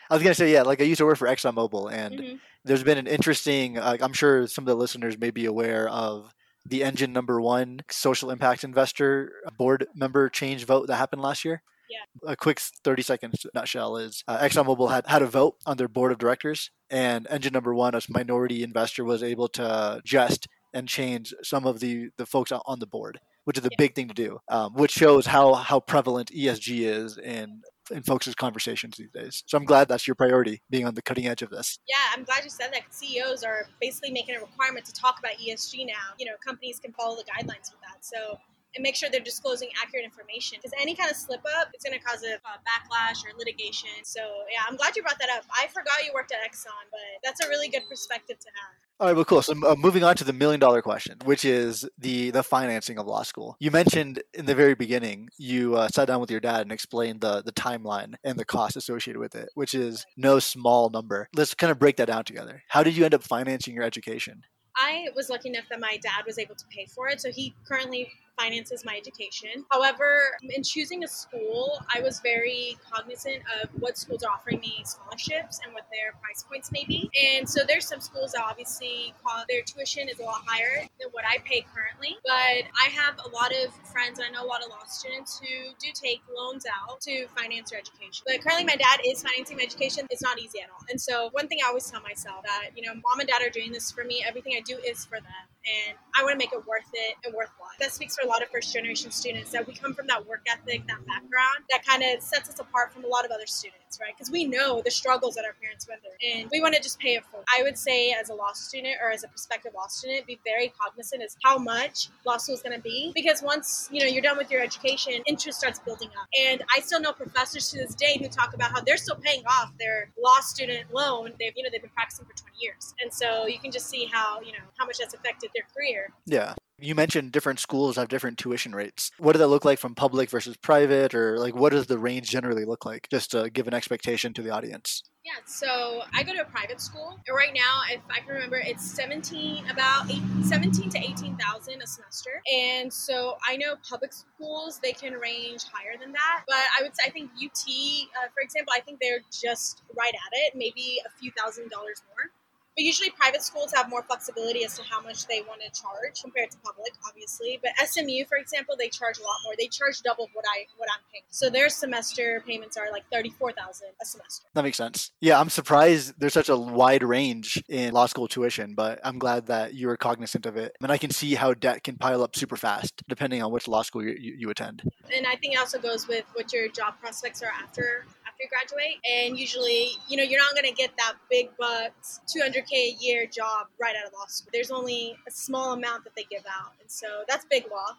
I 0.09 0.15
was 0.15 0.23
going 0.23 0.31
to 0.31 0.35
say, 0.35 0.51
yeah, 0.51 0.61
like 0.61 0.81
I 0.81 0.83
used 0.83 0.99
to 0.99 1.05
work 1.05 1.17
for 1.17 1.27
ExxonMobil, 1.27 1.91
and 1.91 2.19
mm-hmm. 2.19 2.35
there's 2.65 2.83
been 2.83 2.97
an 2.97 3.07
interesting, 3.07 3.77
uh, 3.77 3.97
I'm 4.01 4.13
sure 4.13 4.47
some 4.47 4.63
of 4.63 4.67
the 4.67 4.75
listeners 4.75 5.17
may 5.17 5.31
be 5.31 5.45
aware 5.45 5.87
of 5.89 6.33
the 6.65 6.83
engine 6.83 7.11
number 7.11 7.41
one 7.41 7.81
social 7.89 8.29
impact 8.29 8.63
investor 8.63 9.33
board 9.57 9.87
member 9.93 10.29
change 10.29 10.65
vote 10.65 10.87
that 10.87 10.95
happened 10.95 11.21
last 11.21 11.43
year. 11.43 11.61
Yeah. 11.89 12.31
A 12.31 12.35
quick 12.35 12.59
30 12.59 13.01
seconds 13.01 13.45
nutshell 13.53 13.97
is 13.97 14.23
uh, 14.27 14.37
ExxonMobil 14.39 14.91
had, 14.91 15.07
had 15.07 15.21
a 15.21 15.27
vote 15.27 15.55
on 15.65 15.77
their 15.77 15.87
board 15.87 16.11
of 16.11 16.17
directors, 16.17 16.69
and 16.89 17.27
engine 17.29 17.53
number 17.53 17.73
one, 17.73 17.95
as 17.95 18.09
minority 18.09 18.61
investor, 18.61 19.03
was 19.03 19.23
able 19.23 19.47
to 19.49 20.01
just 20.03 20.47
and 20.73 20.87
change 20.87 21.33
some 21.43 21.65
of 21.65 21.79
the, 21.79 22.09
the 22.17 22.25
folks 22.25 22.51
on 22.51 22.79
the 22.79 22.87
board 22.87 23.19
which 23.45 23.57
is 23.57 23.65
a 23.65 23.69
big 23.77 23.95
thing 23.95 24.07
to 24.07 24.13
do, 24.13 24.39
um, 24.49 24.73
which 24.73 24.91
shows 24.91 25.25
how 25.25 25.53
how 25.53 25.79
prevalent 25.79 26.31
ESG 26.31 26.81
is 26.81 27.17
in 27.17 27.61
in 27.91 28.01
folks' 28.03 28.33
conversations 28.33 28.97
these 28.97 29.11
days. 29.11 29.43
So 29.47 29.57
I'm 29.57 29.65
glad 29.65 29.87
that's 29.87 30.07
your 30.07 30.15
priority, 30.15 30.61
being 30.69 30.85
on 30.85 30.95
the 30.95 31.01
cutting 31.01 31.27
edge 31.27 31.41
of 31.41 31.49
this. 31.49 31.79
Yeah, 31.87 31.95
I'm 32.15 32.23
glad 32.23 32.43
you 32.43 32.49
said 32.49 32.71
that. 32.73 32.81
CEOs 32.89 33.43
are 33.43 33.67
basically 33.81 34.11
making 34.11 34.35
a 34.35 34.39
requirement 34.39 34.85
to 34.85 34.93
talk 34.93 35.19
about 35.19 35.33
ESG 35.33 35.85
now. 35.85 36.15
You 36.17 36.27
know, 36.27 36.33
companies 36.45 36.79
can 36.79 36.93
follow 36.93 37.15
the 37.15 37.23
guidelines 37.23 37.71
with 37.71 37.81
that. 37.81 37.97
So 38.01 38.39
and 38.75 38.81
make 38.81 38.95
sure 38.95 39.09
they're 39.09 39.21
disclosing 39.21 39.69
accurate 39.81 40.05
information 40.05 40.57
because 40.61 40.73
any 40.79 40.95
kind 40.95 41.09
of 41.09 41.17
slip 41.17 41.41
up 41.59 41.69
it's 41.73 41.83
going 41.83 41.97
to 41.97 42.03
cause 42.03 42.23
a 42.23 42.35
uh, 42.35 42.57
backlash 42.65 43.23
or 43.25 43.37
litigation 43.37 43.89
so 44.03 44.21
yeah 44.51 44.61
i'm 44.67 44.75
glad 44.75 44.95
you 44.95 45.01
brought 45.01 45.19
that 45.19 45.29
up 45.29 45.43
i 45.55 45.67
forgot 45.67 46.03
you 46.05 46.11
worked 46.13 46.31
at 46.31 46.39
exxon 46.39 46.85
but 46.91 46.99
that's 47.23 47.43
a 47.45 47.49
really 47.49 47.69
good 47.69 47.83
perspective 47.89 48.37
to 48.39 48.47
have 48.55 48.73
all 48.99 49.07
right, 49.07 49.15
well, 49.15 49.25
cool. 49.25 49.41
So, 49.41 49.53
uh, 49.67 49.75
moving 49.75 50.03
on 50.03 50.15
to 50.17 50.23
the 50.23 50.31
million 50.31 50.59
dollar 50.59 50.81
question, 50.81 51.17
which 51.25 51.43
is 51.43 51.83
the 51.97 52.29
the 52.29 52.43
financing 52.43 52.99
of 52.99 53.07
law 53.07 53.23
school. 53.23 53.57
You 53.59 53.71
mentioned 53.71 54.21
in 54.35 54.45
the 54.45 54.53
very 54.53 54.75
beginning 54.75 55.29
you 55.37 55.75
uh, 55.75 55.87
sat 55.87 56.07
down 56.07 56.21
with 56.21 56.29
your 56.29 56.39
dad 56.39 56.61
and 56.61 56.71
explained 56.71 57.19
the 57.19 57.41
the 57.41 57.51
timeline 57.51 58.13
and 58.23 58.37
the 58.37 58.45
cost 58.45 58.77
associated 58.77 59.19
with 59.19 59.35
it, 59.35 59.49
which 59.55 59.73
is 59.73 60.05
no 60.15 60.37
small 60.37 60.89
number. 60.91 61.27
Let's 61.35 61.55
kind 61.55 61.71
of 61.71 61.79
break 61.79 61.97
that 61.97 62.05
down 62.05 62.23
together. 62.23 62.61
How 62.69 62.83
did 62.83 62.95
you 62.95 63.03
end 63.03 63.15
up 63.15 63.23
financing 63.23 63.73
your 63.73 63.83
education? 63.83 64.43
I 64.77 65.07
was 65.15 65.29
lucky 65.29 65.49
enough 65.49 65.65
that 65.69 65.79
my 65.79 65.97
dad 66.01 66.25
was 66.25 66.37
able 66.37 66.55
to 66.55 66.65
pay 66.67 66.85
for 66.85 67.07
it. 67.07 67.19
So 67.19 67.31
he 67.31 67.53
currently 67.67 68.09
finances 68.39 68.83
my 68.85 68.95
education. 68.97 69.65
However, 69.71 70.19
in 70.49 70.63
choosing 70.63 71.03
a 71.03 71.07
school, 71.07 71.79
I 71.93 72.01
was 72.01 72.19
very 72.21 72.77
cognizant 72.91 73.43
of 73.61 73.69
what 73.79 73.97
schools 73.97 74.23
are 74.23 74.31
offering 74.31 74.59
me 74.59 74.81
scholarships 74.85 75.59
and 75.63 75.73
what 75.73 75.85
their 75.91 76.13
price 76.21 76.43
points 76.43 76.71
may 76.71 76.83
be. 76.85 77.09
And 77.23 77.47
so 77.47 77.61
there's 77.67 77.87
some 77.87 78.01
schools 78.01 78.33
that 78.33 78.43
obviously 78.43 79.13
call 79.23 79.43
their 79.47 79.61
tuition 79.61 80.09
is 80.09 80.19
a 80.19 80.23
lot 80.23 80.41
higher 80.45 80.81
than 80.99 81.09
what 81.11 81.23
I 81.25 81.37
pay 81.45 81.65
currently. 81.73 82.17
But 82.23 82.65
I 82.73 82.89
have 82.89 83.15
a 83.23 83.29
lot 83.29 83.51
of 83.51 83.73
friends 83.91 84.19
and 84.19 84.27
I 84.27 84.31
know 84.31 84.45
a 84.45 84.49
lot 84.49 84.63
of 84.63 84.69
law 84.69 84.83
students 84.87 85.39
who 85.39 85.71
do 85.79 85.89
take 85.93 86.21
loans 86.35 86.65
out 86.65 87.01
to 87.01 87.27
finance 87.27 87.71
their 87.71 87.79
education. 87.79 88.25
But 88.25 88.41
currently 88.41 88.65
my 88.65 88.75
dad 88.75 88.99
is 89.05 89.21
financing 89.21 89.57
my 89.57 89.63
education. 89.63 90.07
It's 90.09 90.21
not 90.21 90.39
easy 90.39 90.59
at 90.59 90.69
all. 90.69 90.85
And 90.89 90.99
so 90.99 91.29
one 91.31 91.47
thing 91.47 91.59
I 91.63 91.67
always 91.69 91.89
tell 91.89 92.01
myself 92.01 92.43
that, 92.45 92.69
you 92.75 92.83
know, 92.83 92.93
mom 92.93 93.19
and 93.19 93.27
dad 93.27 93.41
are 93.41 93.49
doing 93.49 93.71
this 93.71 93.91
for 93.91 94.03
me. 94.03 94.23
Everything 94.27 94.53
I 94.57 94.61
do 94.61 94.77
is 94.77 95.05
for 95.05 95.19
them. 95.19 95.52
And 95.63 95.97
I 96.17 96.23
want 96.23 96.33
to 96.33 96.37
make 96.37 96.53
it 96.53 96.65
worth 96.67 96.89
it 96.93 97.15
and 97.23 97.33
worthwhile. 97.33 97.69
That 97.79 97.91
speaks 97.91 98.15
for 98.15 98.25
a 98.25 98.29
lot 98.29 98.43
of 98.43 98.49
first 98.49 98.73
generation 98.73 99.11
students 99.11 99.51
that 99.51 99.65
we 99.65 99.73
come 99.73 99.93
from 99.93 100.07
that 100.07 100.27
work 100.27 100.41
ethic, 100.47 100.85
that 100.87 101.05
background 101.05 101.63
that 101.69 101.85
kind 101.85 102.03
of 102.03 102.21
sets 102.21 102.49
us 102.49 102.59
apart 102.59 102.93
from 102.93 103.03
a 103.03 103.07
lot 103.07 103.25
of 103.25 103.31
other 103.31 103.47
students, 103.47 103.99
right? 104.01 104.13
Because 104.15 104.31
we 104.31 104.45
know 104.45 104.81
the 104.83 104.91
struggles 104.91 105.35
that 105.35 105.45
our 105.45 105.53
parents 105.61 105.87
went 105.87 106.01
through 106.01 106.11
and 106.23 106.49
we 106.51 106.61
want 106.61 106.75
to 106.75 106.81
just 106.81 106.99
pay 106.99 107.15
it 107.15 107.25
forward. 107.25 107.45
I 107.57 107.63
would 107.63 107.77
say, 107.77 108.11
as 108.11 108.29
a 108.29 108.33
law 108.33 108.53
student 108.53 108.95
or 109.01 109.11
as 109.11 109.23
a 109.23 109.27
prospective 109.27 109.73
law 109.73 109.87
student, 109.87 110.27
be 110.27 110.39
very 110.45 110.73
cognizant 110.79 111.23
as 111.23 111.35
how 111.43 111.57
much 111.57 112.09
law 112.25 112.37
school 112.37 112.55
is 112.55 112.61
going 112.61 112.75
to 112.75 112.81
be 112.81 113.11
because 113.15 113.41
once 113.41 113.89
you 113.91 114.01
know 114.01 114.07
you're 114.07 114.21
done 114.21 114.37
with 114.37 114.51
your 114.51 114.61
education, 114.61 115.13
interest 115.25 115.59
starts 115.59 115.79
building 115.79 116.09
up. 116.09 116.27
And 116.39 116.61
I 116.75 116.79
still 116.81 116.99
know 116.99 117.13
professors 117.13 117.71
to 117.71 117.77
this 117.77 117.95
day 117.95 118.17
who 118.19 118.27
talk 118.27 118.53
about 118.53 118.71
how 118.71 118.81
they're 118.81 118.97
still 118.97 119.17
paying 119.21 119.43
off 119.45 119.71
their 119.79 120.11
law 120.21 120.39
student 120.41 120.93
loan. 120.93 121.33
They've 121.39 121.53
you 121.55 121.63
know 121.63 121.69
they've 121.71 121.81
been 121.81 121.91
practicing 121.91 122.25
for 122.25 122.33
20 122.33 122.55
years, 122.59 122.93
and 123.01 123.13
so 123.13 123.47
you 123.47 123.59
can 123.59 123.71
just 123.71 123.89
see 123.89 124.09
how 124.11 124.41
you 124.41 124.51
know 124.51 124.65
how 124.77 124.85
much 124.85 124.97
that's 124.99 125.13
affected 125.13 125.51
their 125.55 125.67
career. 125.73 126.09
Yeah 126.25 126.55
you 126.83 126.95
mentioned 126.95 127.31
different 127.31 127.59
schools 127.59 127.95
have 127.95 128.09
different 128.09 128.37
tuition 128.37 128.75
rates. 128.75 129.11
What 129.17 129.33
does 129.33 129.39
that 129.39 129.47
look 129.47 129.65
like 129.65 129.79
from 129.79 129.95
public 129.95 130.29
versus 130.29 130.57
private, 130.57 131.13
or 131.13 131.39
like 131.39 131.55
what 131.55 131.71
does 131.71 131.87
the 131.87 131.97
range 131.97 132.29
generally 132.29 132.65
look 132.65 132.85
like? 132.85 133.07
Just 133.09 133.31
to 133.31 133.49
give 133.49 133.67
an 133.67 133.73
expectation 133.73 134.33
to 134.33 134.41
the 134.41 134.49
audience. 134.49 135.03
Yeah, 135.23 135.31
so 135.45 136.01
I 136.13 136.23
go 136.23 136.33
to 136.33 136.41
a 136.41 136.45
private 136.45 136.81
school. 136.81 137.17
Right 137.33 137.53
now, 137.53 137.83
if 137.89 138.01
I 138.09 138.19
can 138.19 138.33
remember, 138.33 138.57
it's 138.57 138.83
17, 138.91 139.69
about 139.69 140.11
eight, 140.11 140.21
17 140.43 140.89
to 140.89 140.99
18,000 140.99 141.81
a 141.81 141.87
semester. 141.87 142.41
And 142.53 142.91
so 142.91 143.37
I 143.47 143.55
know 143.55 143.75
public 143.89 144.11
schools, 144.11 144.81
they 144.83 144.91
can 144.91 145.13
range 145.13 145.63
higher 145.71 145.97
than 145.97 146.11
that. 146.11 146.43
But 146.45 146.65
I 146.77 146.83
would 146.83 146.93
say, 146.97 147.03
I 147.05 147.09
think 147.09 147.31
UT, 147.41 147.63
uh, 147.63 148.27
for 148.33 148.41
example, 148.41 148.73
I 148.75 148.81
think 148.81 148.99
they're 148.99 149.21
just 149.31 149.83
right 149.97 150.13
at 150.13 150.31
it, 150.33 150.55
maybe 150.57 150.99
a 151.05 151.09
few 151.17 151.31
thousand 151.37 151.69
dollars 151.69 152.01
more. 152.09 152.29
But 152.75 152.83
usually 152.83 153.11
private 153.11 153.43
schools 153.43 153.71
have 153.73 153.89
more 153.89 154.03
flexibility 154.03 154.63
as 154.65 154.75
to 154.77 154.83
how 154.83 155.01
much 155.01 155.27
they 155.27 155.41
want 155.41 155.61
to 155.61 155.69
charge 155.79 156.21
compared 156.21 156.51
to 156.51 156.57
public, 156.57 156.91
obviously. 157.07 157.59
But 157.61 157.71
SMU, 157.87 158.25
for 158.25 158.37
example, 158.37 158.75
they 158.77 158.89
charge 158.89 159.19
a 159.19 159.21
lot 159.21 159.35
more. 159.45 159.53
They 159.57 159.67
charge 159.67 160.01
double 160.01 160.29
what 160.33 160.45
I 160.55 160.65
what 160.77 160.89
I'm 160.93 161.03
paying. 161.11 161.23
So 161.29 161.49
their 161.49 161.69
semester 161.69 162.43
payments 162.45 162.77
are 162.77 162.91
like 162.91 163.03
thirty 163.11 163.29
four 163.29 163.51
thousand 163.51 163.89
a 164.01 164.05
semester. 164.05 164.47
That 164.53 164.63
makes 164.63 164.77
sense. 164.77 165.11
Yeah, 165.21 165.39
I'm 165.39 165.49
surprised 165.49 166.15
there's 166.17 166.33
such 166.33 166.49
a 166.49 166.57
wide 166.57 167.03
range 167.03 167.63
in 167.69 167.93
law 167.93 168.07
school 168.07 168.27
tuition, 168.27 168.73
but 168.75 168.99
I'm 169.03 169.19
glad 169.19 169.47
that 169.47 169.73
you 169.73 169.89
are 169.89 169.97
cognizant 169.97 170.45
of 170.45 170.57
it. 170.57 170.75
And 170.81 170.91
I 170.91 170.97
can 170.97 171.11
see 171.11 171.35
how 171.35 171.53
debt 171.53 171.83
can 171.83 171.97
pile 171.97 172.23
up 172.23 172.35
super 172.35 172.57
fast 172.57 173.03
depending 173.07 173.43
on 173.43 173.51
which 173.51 173.67
law 173.67 173.81
school 173.83 174.03
you, 174.03 174.15
you, 174.19 174.35
you 174.37 174.49
attend. 174.49 174.83
And 175.15 175.27
I 175.27 175.35
think 175.35 175.53
it 175.53 175.59
also 175.59 175.79
goes 175.79 176.07
with 176.07 176.25
what 176.33 176.51
your 176.53 176.67
job 176.69 176.95
prospects 176.99 177.41
are 177.43 177.51
after 177.61 178.05
you 178.43 178.49
graduate. 178.49 178.99
And 179.09 179.39
usually, 179.39 179.91
you 180.07 180.17
know, 180.17 180.23
you're 180.23 180.39
not 180.39 180.51
going 180.53 180.71
to 180.71 180.75
get 180.75 180.91
that 180.97 181.13
big 181.29 181.49
bucks, 181.57 182.19
200K 182.27 182.73
a 182.73 182.97
year 182.99 183.25
job 183.25 183.67
right 183.79 183.95
out 183.95 184.07
of 184.07 184.13
law 184.13 184.25
school. 184.27 184.49
There's 184.53 184.71
only 184.71 185.15
a 185.27 185.31
small 185.31 185.73
amount 185.73 186.03
that 186.03 186.15
they 186.15 186.25
give 186.29 186.43
out. 186.47 186.73
And 186.79 186.89
so 186.89 187.23
that's 187.27 187.45
big 187.49 187.65
law. 187.71 187.95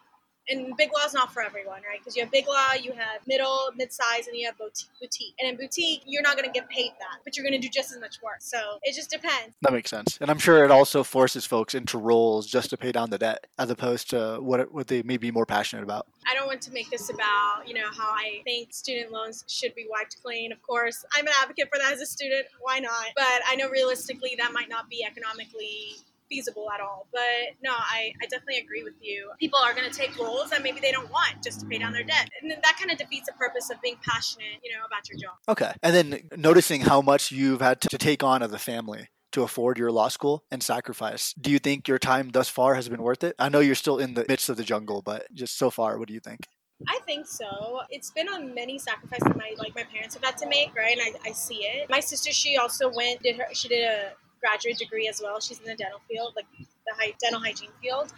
And 0.48 0.76
big 0.76 0.90
law 0.96 1.04
is 1.04 1.14
not 1.14 1.33
for 1.33 1.42
everyone, 1.42 1.80
right? 1.88 1.98
Because 1.98 2.16
you 2.16 2.22
have 2.22 2.30
big 2.30 2.46
law, 2.46 2.72
you 2.80 2.92
have 2.92 3.26
middle, 3.26 3.70
mid-size, 3.76 4.26
and 4.26 4.37
you 4.37 4.46
have 4.46 4.57
boutique. 4.59 5.35
And 5.40 5.48
in 5.48 5.57
boutique, 5.57 6.02
you're 6.07 6.22
not 6.22 6.37
going 6.37 6.46
to 6.46 6.52
get 6.52 6.68
paid 6.68 6.92
that, 6.98 7.20
but 7.24 7.37
you're 7.37 7.44
going 7.44 7.61
to 7.61 7.66
do 7.66 7.70
just 7.70 7.92
as 7.92 8.00
much 8.00 8.22
work. 8.22 8.40
So 8.40 8.59
it 8.83 8.94
just 8.94 9.11
depends. 9.11 9.54
That 9.62 9.72
makes 9.72 9.90
sense, 9.90 10.18
and 10.20 10.30
I'm 10.30 10.38
sure 10.38 10.64
it 10.64 10.70
also 10.70 11.02
forces 11.02 11.44
folks 11.44 11.74
into 11.74 11.98
roles 11.98 12.46
just 12.46 12.70
to 12.70 12.76
pay 12.76 12.92
down 12.92 13.11
the 13.11 13.18
debt, 13.18 13.46
as 13.59 13.70
opposed 13.70 14.11
to 14.11 14.38
what 14.40 14.72
what 14.72 14.88
they 14.88 15.02
may 15.02 15.16
be 15.16 15.30
more 15.30 15.46
passionate 15.46 15.83
about. 15.83 16.07
I 16.26 16.35
don't 16.35 16.46
want 16.46 16.62
to 16.62 16.72
make 16.72 16.90
this 16.90 17.11
about 17.11 17.62
you 17.66 17.74
know 17.74 17.88
how 17.96 18.11
I 18.11 18.40
think 18.44 18.72
student 18.72 19.12
loans 19.12 19.44
should 19.48 19.74
be 19.74 19.87
wiped 19.90 20.22
clean. 20.22 20.52
Of 20.52 20.62
course, 20.62 21.04
I'm 21.14 21.26
an 21.26 21.33
advocate 21.40 21.68
for 21.72 21.78
that 21.78 21.92
as 21.92 22.00
a 22.00 22.07
student. 22.07 22.46
Why 22.61 22.78
not? 22.78 23.07
But 23.16 23.42
I 23.46 23.57
know 23.57 23.68
realistically 23.68 24.35
that 24.38 24.52
might 24.52 24.68
not 24.68 24.88
be 24.88 25.04
economically 25.04 25.96
feasible 26.35 26.70
at 26.70 26.81
all. 26.81 27.07
But 27.12 27.55
no, 27.62 27.70
I, 27.73 28.12
I 28.23 28.27
definitely 28.27 28.59
agree 28.59 28.83
with 28.83 28.94
you. 29.01 29.31
People 29.38 29.59
are 29.62 29.75
going 29.75 29.88
to 29.88 29.97
take 29.97 30.18
roles 30.18 30.51
that 30.51 30.62
maybe 30.62 30.81
they 30.81 30.90
don't 30.90 31.11
want 31.11 31.42
just 31.42 31.61
to 31.61 31.66
pay 31.66 31.79
down 31.79 31.92
their 31.92 32.03
debt. 32.03 32.29
And 32.42 32.51
that 32.51 32.77
kind 32.79 32.90
of 32.90 32.99
defeats 32.99 33.27
the 33.27 33.33
purpose 33.35 33.70
of 33.70 33.81
being 33.83 33.97
passionate, 34.07 34.61
you 34.62 34.73
know, 34.73 34.85
about 34.85 35.09
your 35.09 35.18
job. 35.18 35.37
Okay. 35.49 35.73
And 35.83 35.94
then 35.94 36.29
noticing 36.37 36.83
how 36.83 37.01
much 37.01 37.31
you've 37.31 37.61
had 37.61 37.81
to 37.83 37.99
take 37.99 38.23
on 38.23 38.42
as 38.42 38.53
a 38.53 38.59
family 38.59 39.09
to 39.33 39.42
afford 39.42 39.79
your 39.79 39.90
law 39.90 40.09
school 40.09 40.44
and 40.51 40.62
sacrifice. 40.62 41.35
Do 41.40 41.51
you 41.51 41.59
think 41.59 41.88
your 41.88 41.99
time 41.99 42.31
thus 42.31 42.49
far 42.49 42.75
has 42.75 42.88
been 42.88 43.03
worth 43.03 43.25
it? 43.25 43.35
I 43.38 43.49
know 43.49 43.61
you're 43.61 43.75
still 43.75 43.99
in 43.99 44.14
the 44.14 44.25
midst 44.29 44.49
of 44.49 44.57
the 44.57 44.64
jungle, 44.64 45.03
but 45.03 45.27
just 45.35 45.59
so 45.59 45.70
far, 45.70 45.99
what 45.99 46.09
do 46.09 46.14
you 46.14 46.20
think? 46.20 46.40
I 46.88 46.99
think 47.07 47.27
so. 47.27 47.81
It's 47.90 48.11
been 48.11 48.29
on 48.29 48.55
many 48.55 48.79
sacrifices 48.79 49.25
that 49.25 49.37
my 49.37 49.55
like 49.59 49.75
my 49.75 49.85
parents 49.85 50.14
have 50.14 50.25
had 50.25 50.37
to 50.38 50.49
make, 50.49 50.75
right? 50.75 50.97
And 50.99 51.16
I, 51.25 51.31
I 51.31 51.33
see 51.33 51.59
it. 51.59 51.88
My 51.88 52.01
sister, 52.01 52.33
she 52.33 52.57
also 52.57 52.90
went 52.92 53.23
did 53.23 53.37
her 53.37 53.47
she 53.53 53.68
did 53.68 53.85
a 53.85 54.12
graduate 54.44 54.76
degree 54.76 55.09
as 55.09 55.20
well. 55.22 55.40
She's 55.40 55.59
in 55.59 55.64
the 55.64 55.74
dental 55.74 56.00
field, 56.09 56.35
like 56.37 56.46
the 56.59 57.12
dental 57.20 57.40
hygiene 57.40 57.70
field. 57.80 58.12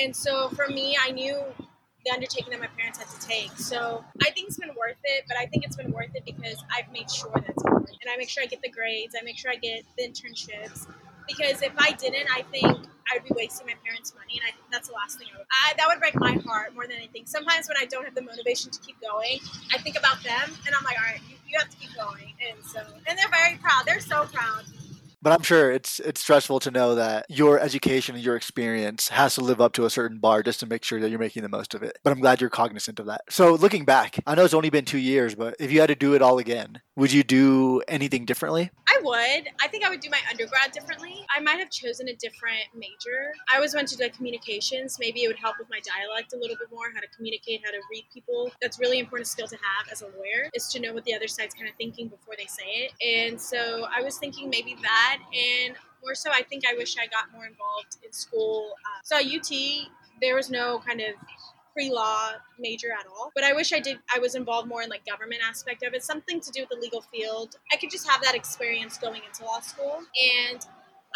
And 0.00 0.14
so 0.14 0.48
for 0.50 0.68
me, 0.68 0.96
I 1.00 1.10
knew 1.10 1.42
the 2.04 2.12
undertaking 2.12 2.50
that 2.50 2.60
my 2.60 2.68
parents 2.78 2.98
had 2.98 3.08
to 3.08 3.26
take. 3.26 3.50
So 3.56 4.04
I 4.22 4.30
think 4.30 4.48
it's 4.48 4.58
been 4.58 4.74
worth 4.76 5.00
it, 5.04 5.24
but 5.26 5.36
I 5.36 5.46
think 5.46 5.64
it's 5.64 5.76
been 5.76 5.90
worth 5.90 6.14
it 6.14 6.24
because 6.24 6.62
I've 6.74 6.90
made 6.92 7.10
sure 7.10 7.32
that 7.34 7.48
it's 7.48 7.64
worth 7.64 7.88
it. 7.88 7.96
And 8.02 8.10
I 8.12 8.16
make 8.16 8.28
sure 8.28 8.42
I 8.42 8.46
get 8.46 8.62
the 8.62 8.68
grades, 8.70 9.14
I 9.18 9.24
make 9.24 9.38
sure 9.38 9.50
I 9.50 9.56
get 9.56 9.84
the 9.96 10.04
internships. 10.04 10.86
Because 11.26 11.62
if 11.62 11.72
I 11.78 11.92
didn't, 11.92 12.28
I 12.30 12.42
think 12.52 12.66
I 13.08 13.16
would 13.16 13.24
be 13.24 13.32
wasting 13.34 13.66
my 13.66 13.72
parents' 13.82 14.12
money, 14.14 14.36
and 14.36 14.44
I 14.44 14.52
think 14.52 14.68
that's 14.70 14.88
the 14.88 14.94
last 14.94 15.16
thing 15.16 15.28
I 15.32 15.38
would. 15.38 15.46
I, 15.48 15.72
that 15.78 15.88
would 15.88 15.98
break 15.98 16.14
my 16.20 16.36
heart 16.44 16.74
more 16.74 16.86
than 16.86 16.96
anything. 16.96 17.24
Sometimes 17.24 17.66
when 17.66 17.78
I 17.80 17.86
don't 17.86 18.04
have 18.04 18.14
the 18.14 18.20
motivation 18.20 18.70
to 18.70 18.78
keep 18.80 19.00
going, 19.00 19.40
I 19.72 19.78
think 19.80 19.96
about 19.96 20.22
them, 20.22 20.52
and 20.66 20.76
I'm 20.76 20.84
like, 20.84 21.00
all 21.00 21.08
right, 21.08 21.20
you, 21.28 21.36
you 21.48 21.58
have 21.58 21.70
to 21.70 21.76
keep 21.78 21.96
going. 21.96 22.34
And 22.44 22.60
so, 22.68 22.80
and 23.08 23.16
they're 23.16 23.32
very 23.32 23.56
proud. 23.56 23.84
They're 23.86 24.04
so 24.04 24.28
proud 24.28 24.64
but 25.24 25.32
I'm 25.32 25.42
sure 25.42 25.72
it's 25.72 26.00
it's 26.00 26.20
stressful 26.20 26.60
to 26.60 26.70
know 26.70 26.94
that 26.94 27.24
your 27.30 27.58
education 27.58 28.14
and 28.14 28.22
your 28.22 28.36
experience 28.36 29.08
has 29.08 29.34
to 29.36 29.40
live 29.40 29.58
up 29.58 29.72
to 29.72 29.86
a 29.86 29.90
certain 29.90 30.18
bar 30.18 30.42
just 30.42 30.60
to 30.60 30.66
make 30.66 30.84
sure 30.84 31.00
that 31.00 31.08
you're 31.08 31.18
making 31.18 31.42
the 31.42 31.48
most 31.48 31.74
of 31.74 31.82
it. 31.82 31.98
But 32.04 32.12
I'm 32.12 32.20
glad 32.20 32.42
you're 32.42 32.50
cognizant 32.50 33.00
of 33.00 33.06
that. 33.06 33.22
So 33.30 33.54
looking 33.54 33.86
back, 33.86 34.20
I 34.26 34.34
know 34.34 34.44
it's 34.44 34.52
only 34.52 34.68
been 34.68 34.84
two 34.84 34.98
years, 34.98 35.34
but 35.34 35.56
if 35.58 35.72
you 35.72 35.80
had 35.80 35.86
to 35.86 35.94
do 35.94 36.14
it 36.14 36.20
all 36.20 36.38
again, 36.38 36.82
would 36.94 37.10
you 37.10 37.24
do 37.24 37.82
anything 37.88 38.26
differently? 38.26 38.70
I 38.86 39.00
would. 39.02 39.48
I 39.60 39.68
think 39.68 39.84
I 39.84 39.88
would 39.88 40.00
do 40.00 40.10
my 40.10 40.20
undergrad 40.30 40.72
differently. 40.72 41.26
I 41.34 41.40
might 41.40 41.58
have 41.58 41.70
chosen 41.70 42.08
a 42.08 42.14
different 42.16 42.62
major. 42.74 43.32
I 43.50 43.56
always 43.56 43.74
went 43.74 43.88
to 43.88 43.96
do 43.96 44.08
communications. 44.10 44.98
Maybe 45.00 45.24
it 45.24 45.28
would 45.28 45.38
help 45.38 45.56
with 45.58 45.68
my 45.70 45.80
dialect 45.80 46.34
a 46.34 46.36
little 46.36 46.56
bit 46.56 46.68
more, 46.70 46.92
how 46.94 47.00
to 47.00 47.08
communicate, 47.16 47.62
how 47.64 47.70
to 47.70 47.80
read 47.90 48.04
people. 48.12 48.52
That's 48.60 48.78
really 48.78 48.98
important 48.98 49.26
skill 49.26 49.48
to 49.48 49.56
have 49.56 49.90
as 49.90 50.02
a 50.02 50.06
lawyer 50.06 50.50
is 50.52 50.68
to 50.68 50.80
know 50.80 50.92
what 50.92 51.04
the 51.04 51.14
other 51.14 51.28
side's 51.28 51.54
kind 51.54 51.68
of 51.68 51.74
thinking 51.76 52.08
before 52.08 52.34
they 52.36 52.46
say 52.46 52.62
it. 52.64 52.92
And 53.02 53.40
so 53.40 53.86
I 53.94 54.02
was 54.02 54.18
thinking 54.18 54.50
maybe 54.50 54.76
that 54.82 55.13
that. 55.18 55.66
And 55.66 55.76
more 56.02 56.14
so, 56.14 56.30
I 56.32 56.42
think 56.42 56.64
I 56.68 56.74
wish 56.74 56.96
I 56.98 57.06
got 57.06 57.32
more 57.32 57.46
involved 57.46 57.96
in 58.04 58.12
school. 58.12 58.72
Uh, 58.84 59.00
so 59.02 59.16
at 59.16 59.24
UT, 59.24 59.50
there 60.20 60.34
was 60.34 60.50
no 60.50 60.80
kind 60.86 61.00
of 61.00 61.14
pre-law 61.74 62.30
major 62.56 62.92
at 62.92 63.04
all 63.08 63.32
but 63.34 63.42
i 63.42 63.52
wish 63.52 63.72
i 63.72 63.80
did 63.80 63.98
i 64.14 64.18
was 64.18 64.36
involved 64.36 64.68
more 64.68 64.82
in 64.82 64.88
like 64.88 65.04
government 65.04 65.42
aspect 65.44 65.82
of 65.82 65.92
it 65.92 66.04
something 66.04 66.40
to 66.40 66.52
do 66.52 66.60
with 66.60 66.68
the 66.68 66.76
legal 66.76 67.00
field 67.00 67.56
i 67.72 67.76
could 67.76 67.90
just 67.90 68.08
have 68.08 68.22
that 68.22 68.34
experience 68.34 68.96
going 68.96 69.20
into 69.26 69.44
law 69.44 69.58
school 69.58 69.98
and 70.48 70.66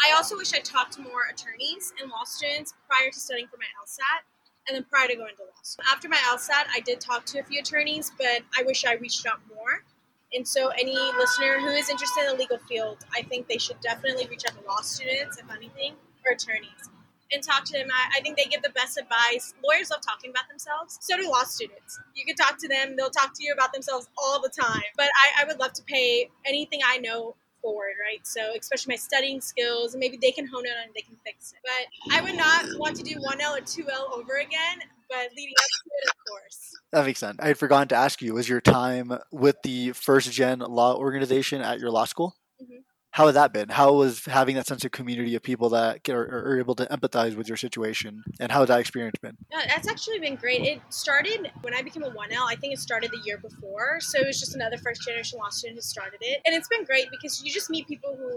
i 0.05 0.13
also 0.13 0.35
wish 0.35 0.53
i 0.53 0.59
talked 0.59 0.91
to 0.91 1.01
more 1.01 1.31
attorneys 1.31 1.93
and 2.01 2.11
law 2.11 2.25
students 2.25 2.73
prior 2.89 3.09
to 3.09 3.19
studying 3.19 3.47
for 3.47 3.55
my 3.55 3.67
lsat 3.85 4.21
and 4.67 4.75
then 4.75 4.85
prior 4.89 5.07
to 5.07 5.15
going 5.15 5.33
to 5.33 5.43
law 5.43 5.63
school 5.63 5.85
after 5.89 6.09
my 6.09 6.17
lsat 6.35 6.65
i 6.75 6.81
did 6.81 6.99
talk 6.99 7.25
to 7.25 7.39
a 7.39 7.43
few 7.43 7.61
attorneys 7.61 8.11
but 8.17 8.41
i 8.59 8.63
wish 8.63 8.83
i 8.83 8.95
reached 8.95 9.25
out 9.25 9.39
more 9.47 9.85
and 10.33 10.47
so, 10.47 10.69
any 10.69 10.95
listener 10.95 11.59
who 11.59 11.69
is 11.69 11.89
interested 11.89 12.21
in 12.21 12.27
the 12.27 12.35
legal 12.35 12.59
field, 12.59 12.99
I 13.15 13.23
think 13.23 13.47
they 13.47 13.57
should 13.57 13.79
definitely 13.81 14.27
reach 14.27 14.43
out 14.47 14.59
to 14.59 14.67
law 14.67 14.81
students, 14.81 15.37
if 15.37 15.45
anything, 15.49 15.93
or 16.25 16.33
attorneys, 16.33 16.89
and 17.31 17.41
talk 17.41 17.65
to 17.65 17.73
them. 17.73 17.87
I, 17.91 18.19
I 18.19 18.21
think 18.21 18.37
they 18.37 18.45
give 18.45 18.61
the 18.61 18.69
best 18.69 18.97
advice. 18.97 19.53
Lawyers 19.63 19.89
love 19.89 20.01
talking 20.01 20.29
about 20.29 20.47
themselves. 20.47 20.99
So 21.01 21.17
do 21.17 21.29
law 21.29 21.43
students. 21.43 21.99
You 22.15 22.25
can 22.25 22.35
talk 22.35 22.57
to 22.59 22.67
them; 22.67 22.95
they'll 22.95 23.09
talk 23.09 23.33
to 23.35 23.43
you 23.43 23.53
about 23.53 23.73
themselves 23.73 24.07
all 24.17 24.41
the 24.41 24.49
time. 24.49 24.83
But 24.95 25.07
I, 25.07 25.43
I 25.43 25.45
would 25.47 25.59
love 25.59 25.73
to 25.73 25.83
pay 25.83 26.29
anything 26.45 26.81
I 26.85 26.97
know 26.97 27.35
forward, 27.61 27.95
right? 28.01 28.25
So 28.25 28.41
especially 28.59 28.93
my 28.93 28.97
studying 28.97 29.41
skills, 29.41 29.95
maybe 29.95 30.17
they 30.21 30.31
can 30.31 30.47
hone 30.47 30.65
it 30.65 30.73
and 30.83 30.93
they 30.95 31.01
can 31.01 31.15
fix 31.25 31.53
it. 31.53 31.59
But 31.63 32.15
I 32.15 32.21
would 32.21 32.35
not 32.35 32.65
want 32.77 32.95
to 32.97 33.03
do 33.03 33.15
1L 33.15 33.57
or 33.57 33.61
2L 33.61 34.17
over 34.17 34.37
again, 34.37 34.79
but 35.09 35.29
leading 35.35 35.55
up 35.57 35.65
to 35.65 35.89
it, 35.91 36.09
of 36.09 36.15
course. 36.27 36.75
That 36.91 37.05
makes 37.05 37.19
sense. 37.19 37.37
I 37.39 37.47
had 37.47 37.57
forgotten 37.57 37.87
to 37.89 37.95
ask 37.95 38.21
you, 38.21 38.33
was 38.33 38.49
your 38.49 38.61
time 38.61 39.13
with 39.31 39.57
the 39.63 39.91
first 39.91 40.31
gen 40.31 40.59
law 40.59 40.95
organization 40.95 41.61
at 41.61 41.79
your 41.79 41.91
law 41.91 42.05
school? 42.05 42.35
Mm-hmm 42.61 42.79
how 43.11 43.25
has 43.25 43.35
that 43.35 43.53
been? 43.53 43.69
How 43.69 43.93
was 43.93 44.25
having 44.25 44.55
that 44.55 44.67
sense 44.67 44.85
of 44.85 44.91
community 44.91 45.35
of 45.35 45.41
people 45.41 45.69
that 45.69 46.07
are, 46.09 46.21
are, 46.21 46.59
able 46.59 46.75
to 46.75 46.85
empathize 46.85 47.35
with 47.35 47.47
your 47.47 47.57
situation, 47.57 48.23
and 48.39 48.51
how 48.51 48.59
has 48.59 48.67
that 48.67 48.79
experience 48.79 49.15
been? 49.21 49.35
Yeah, 49.51 49.65
that's 49.67 49.87
actually 49.87 50.19
been 50.19 50.35
great. 50.35 50.61
It 50.61 50.81
started 50.89 51.51
when 51.61 51.73
I 51.73 51.81
became 51.81 52.03
a 52.03 52.11
1L. 52.11 52.45
I 52.47 52.55
think 52.55 52.73
it 52.73 52.79
started 52.79 53.09
the 53.11 53.19
year 53.25 53.37
before, 53.39 53.99
so 53.99 54.19
it 54.19 54.27
was 54.27 54.39
just 54.39 54.53
another 54.53 54.77
first 54.77 55.01
generation 55.01 55.39
law 55.39 55.49
student 55.49 55.77
who 55.77 55.81
started 55.81 56.19
it, 56.21 56.41
and 56.45 56.55
it's 56.55 56.67
been 56.67 56.83
great 56.83 57.07
because 57.09 57.43
you 57.43 57.51
just 57.51 57.69
meet 57.69 57.87
people 57.87 58.15
who 58.15 58.31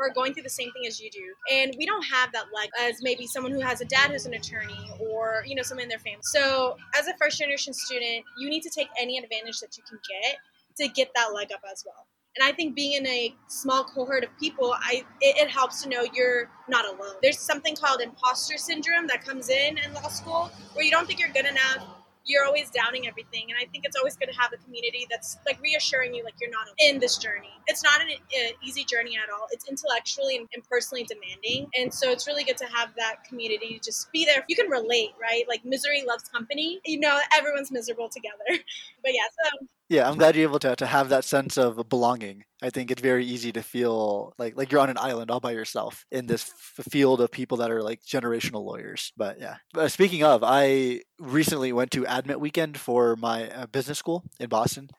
are 0.00 0.10
going 0.10 0.34
through 0.34 0.42
the 0.42 0.50
same 0.50 0.70
thing 0.72 0.86
as 0.86 1.00
you 1.00 1.10
do. 1.10 1.34
And 1.52 1.74
we 1.78 1.86
don't 1.86 2.02
have 2.04 2.32
that 2.32 2.46
leg 2.54 2.70
as 2.80 3.02
maybe 3.02 3.26
someone 3.26 3.52
who 3.52 3.60
has 3.60 3.80
a 3.80 3.84
dad 3.84 4.10
who's 4.10 4.26
an 4.26 4.34
attorney 4.34 4.90
or, 4.98 5.44
you 5.46 5.54
know, 5.54 5.62
someone 5.62 5.84
in 5.84 5.88
their 5.88 5.98
family. 5.98 6.20
So 6.22 6.76
as 6.98 7.06
a 7.08 7.16
first 7.16 7.38
generation 7.38 7.72
student, 7.72 8.24
you 8.38 8.48
need 8.48 8.62
to 8.62 8.70
take 8.70 8.88
any 8.98 9.18
advantage 9.18 9.60
that 9.60 9.76
you 9.76 9.82
can 9.88 9.98
get 10.08 10.38
to 10.78 10.88
get 10.92 11.10
that 11.14 11.32
leg 11.34 11.48
up 11.52 11.60
as 11.70 11.84
well. 11.86 12.06
And 12.36 12.48
I 12.48 12.52
think 12.52 12.76
being 12.76 12.92
in 12.92 13.06
a 13.06 13.34
small 13.48 13.84
cohort 13.84 14.22
of 14.22 14.30
people, 14.38 14.72
I 14.78 15.04
it, 15.20 15.36
it, 15.36 15.50
helps 15.50 15.82
to 15.82 15.88
know 15.88 16.06
you're 16.14 16.48
not 16.68 16.86
alone. 16.86 17.16
There's 17.22 17.40
something 17.40 17.74
called 17.74 18.00
imposter 18.00 18.56
syndrome 18.56 19.08
that 19.08 19.24
comes 19.24 19.48
in 19.48 19.78
in 19.78 19.92
law 19.94 20.08
school 20.08 20.50
where 20.74 20.84
you 20.84 20.92
don't 20.92 21.06
think 21.06 21.18
you're 21.18 21.30
good 21.30 21.46
enough. 21.46 21.84
You're 22.24 22.44
always 22.44 22.70
doubting 22.70 23.06
everything, 23.08 23.46
and 23.50 23.58
I 23.60 23.66
think 23.70 23.84
it's 23.84 23.96
always 23.96 24.16
good 24.16 24.30
to 24.30 24.38
have 24.38 24.52
a 24.52 24.56
community 24.64 25.06
that's 25.10 25.38
like 25.46 25.60
reassuring 25.60 26.14
you, 26.14 26.24
like 26.24 26.34
you're 26.40 26.50
not 26.50 26.68
in 26.78 26.98
this 26.98 27.16
journey. 27.18 27.52
It's 27.66 27.82
not 27.82 28.00
an, 28.00 28.08
an 28.10 28.52
easy 28.62 28.84
journey 28.84 29.16
at 29.16 29.30
all. 29.32 29.46
It's 29.50 29.68
intellectually 29.68 30.36
and, 30.36 30.48
and 30.54 30.62
personally 30.68 31.04
demanding, 31.04 31.70
and 31.76 31.92
so 31.92 32.10
it's 32.10 32.26
really 32.26 32.44
good 32.44 32.58
to 32.58 32.66
have 32.66 32.90
that 32.96 33.24
community 33.28 33.80
just 33.84 34.10
be 34.12 34.24
there. 34.24 34.44
You 34.48 34.56
can 34.56 34.68
relate, 34.68 35.10
right? 35.20 35.44
Like 35.48 35.64
misery 35.64 36.04
loves 36.06 36.24
company. 36.24 36.80
You 36.84 37.00
know, 37.00 37.18
everyone's 37.34 37.70
miserable 37.70 38.08
together. 38.08 38.46
but 39.02 39.12
yeah, 39.12 39.28
so 39.44 39.66
yeah, 39.90 40.08
I'm 40.08 40.16
glad 40.16 40.36
you're 40.36 40.48
able 40.48 40.60
to, 40.60 40.76
to 40.76 40.86
have 40.86 41.08
that 41.08 41.24
sense 41.24 41.58
of 41.58 41.88
belonging. 41.88 42.44
I 42.62 42.70
think 42.70 42.92
it's 42.92 43.02
very 43.02 43.26
easy 43.26 43.50
to 43.52 43.62
feel 43.62 44.32
like 44.38 44.56
like 44.56 44.70
you're 44.70 44.80
on 44.80 44.88
an 44.88 44.96
island 44.98 45.32
all 45.32 45.40
by 45.40 45.50
yourself 45.50 46.06
in 46.12 46.26
this 46.26 46.52
f- 46.78 46.86
field 46.90 47.20
of 47.20 47.32
people 47.32 47.56
that 47.56 47.72
are 47.72 47.82
like 47.82 48.00
generational 48.02 48.64
lawyers. 48.64 49.12
But 49.16 49.38
yeah. 49.40 49.56
Speaking 49.88 50.22
of, 50.22 50.44
I 50.44 51.00
recently 51.18 51.72
went 51.72 51.90
to 51.92 52.06
Admit 52.08 52.40
Weekend 52.40 52.78
for 52.78 53.16
my 53.16 53.50
uh, 53.50 53.66
business 53.66 53.98
school 53.98 54.22
in 54.38 54.48
Boston, 54.48 54.90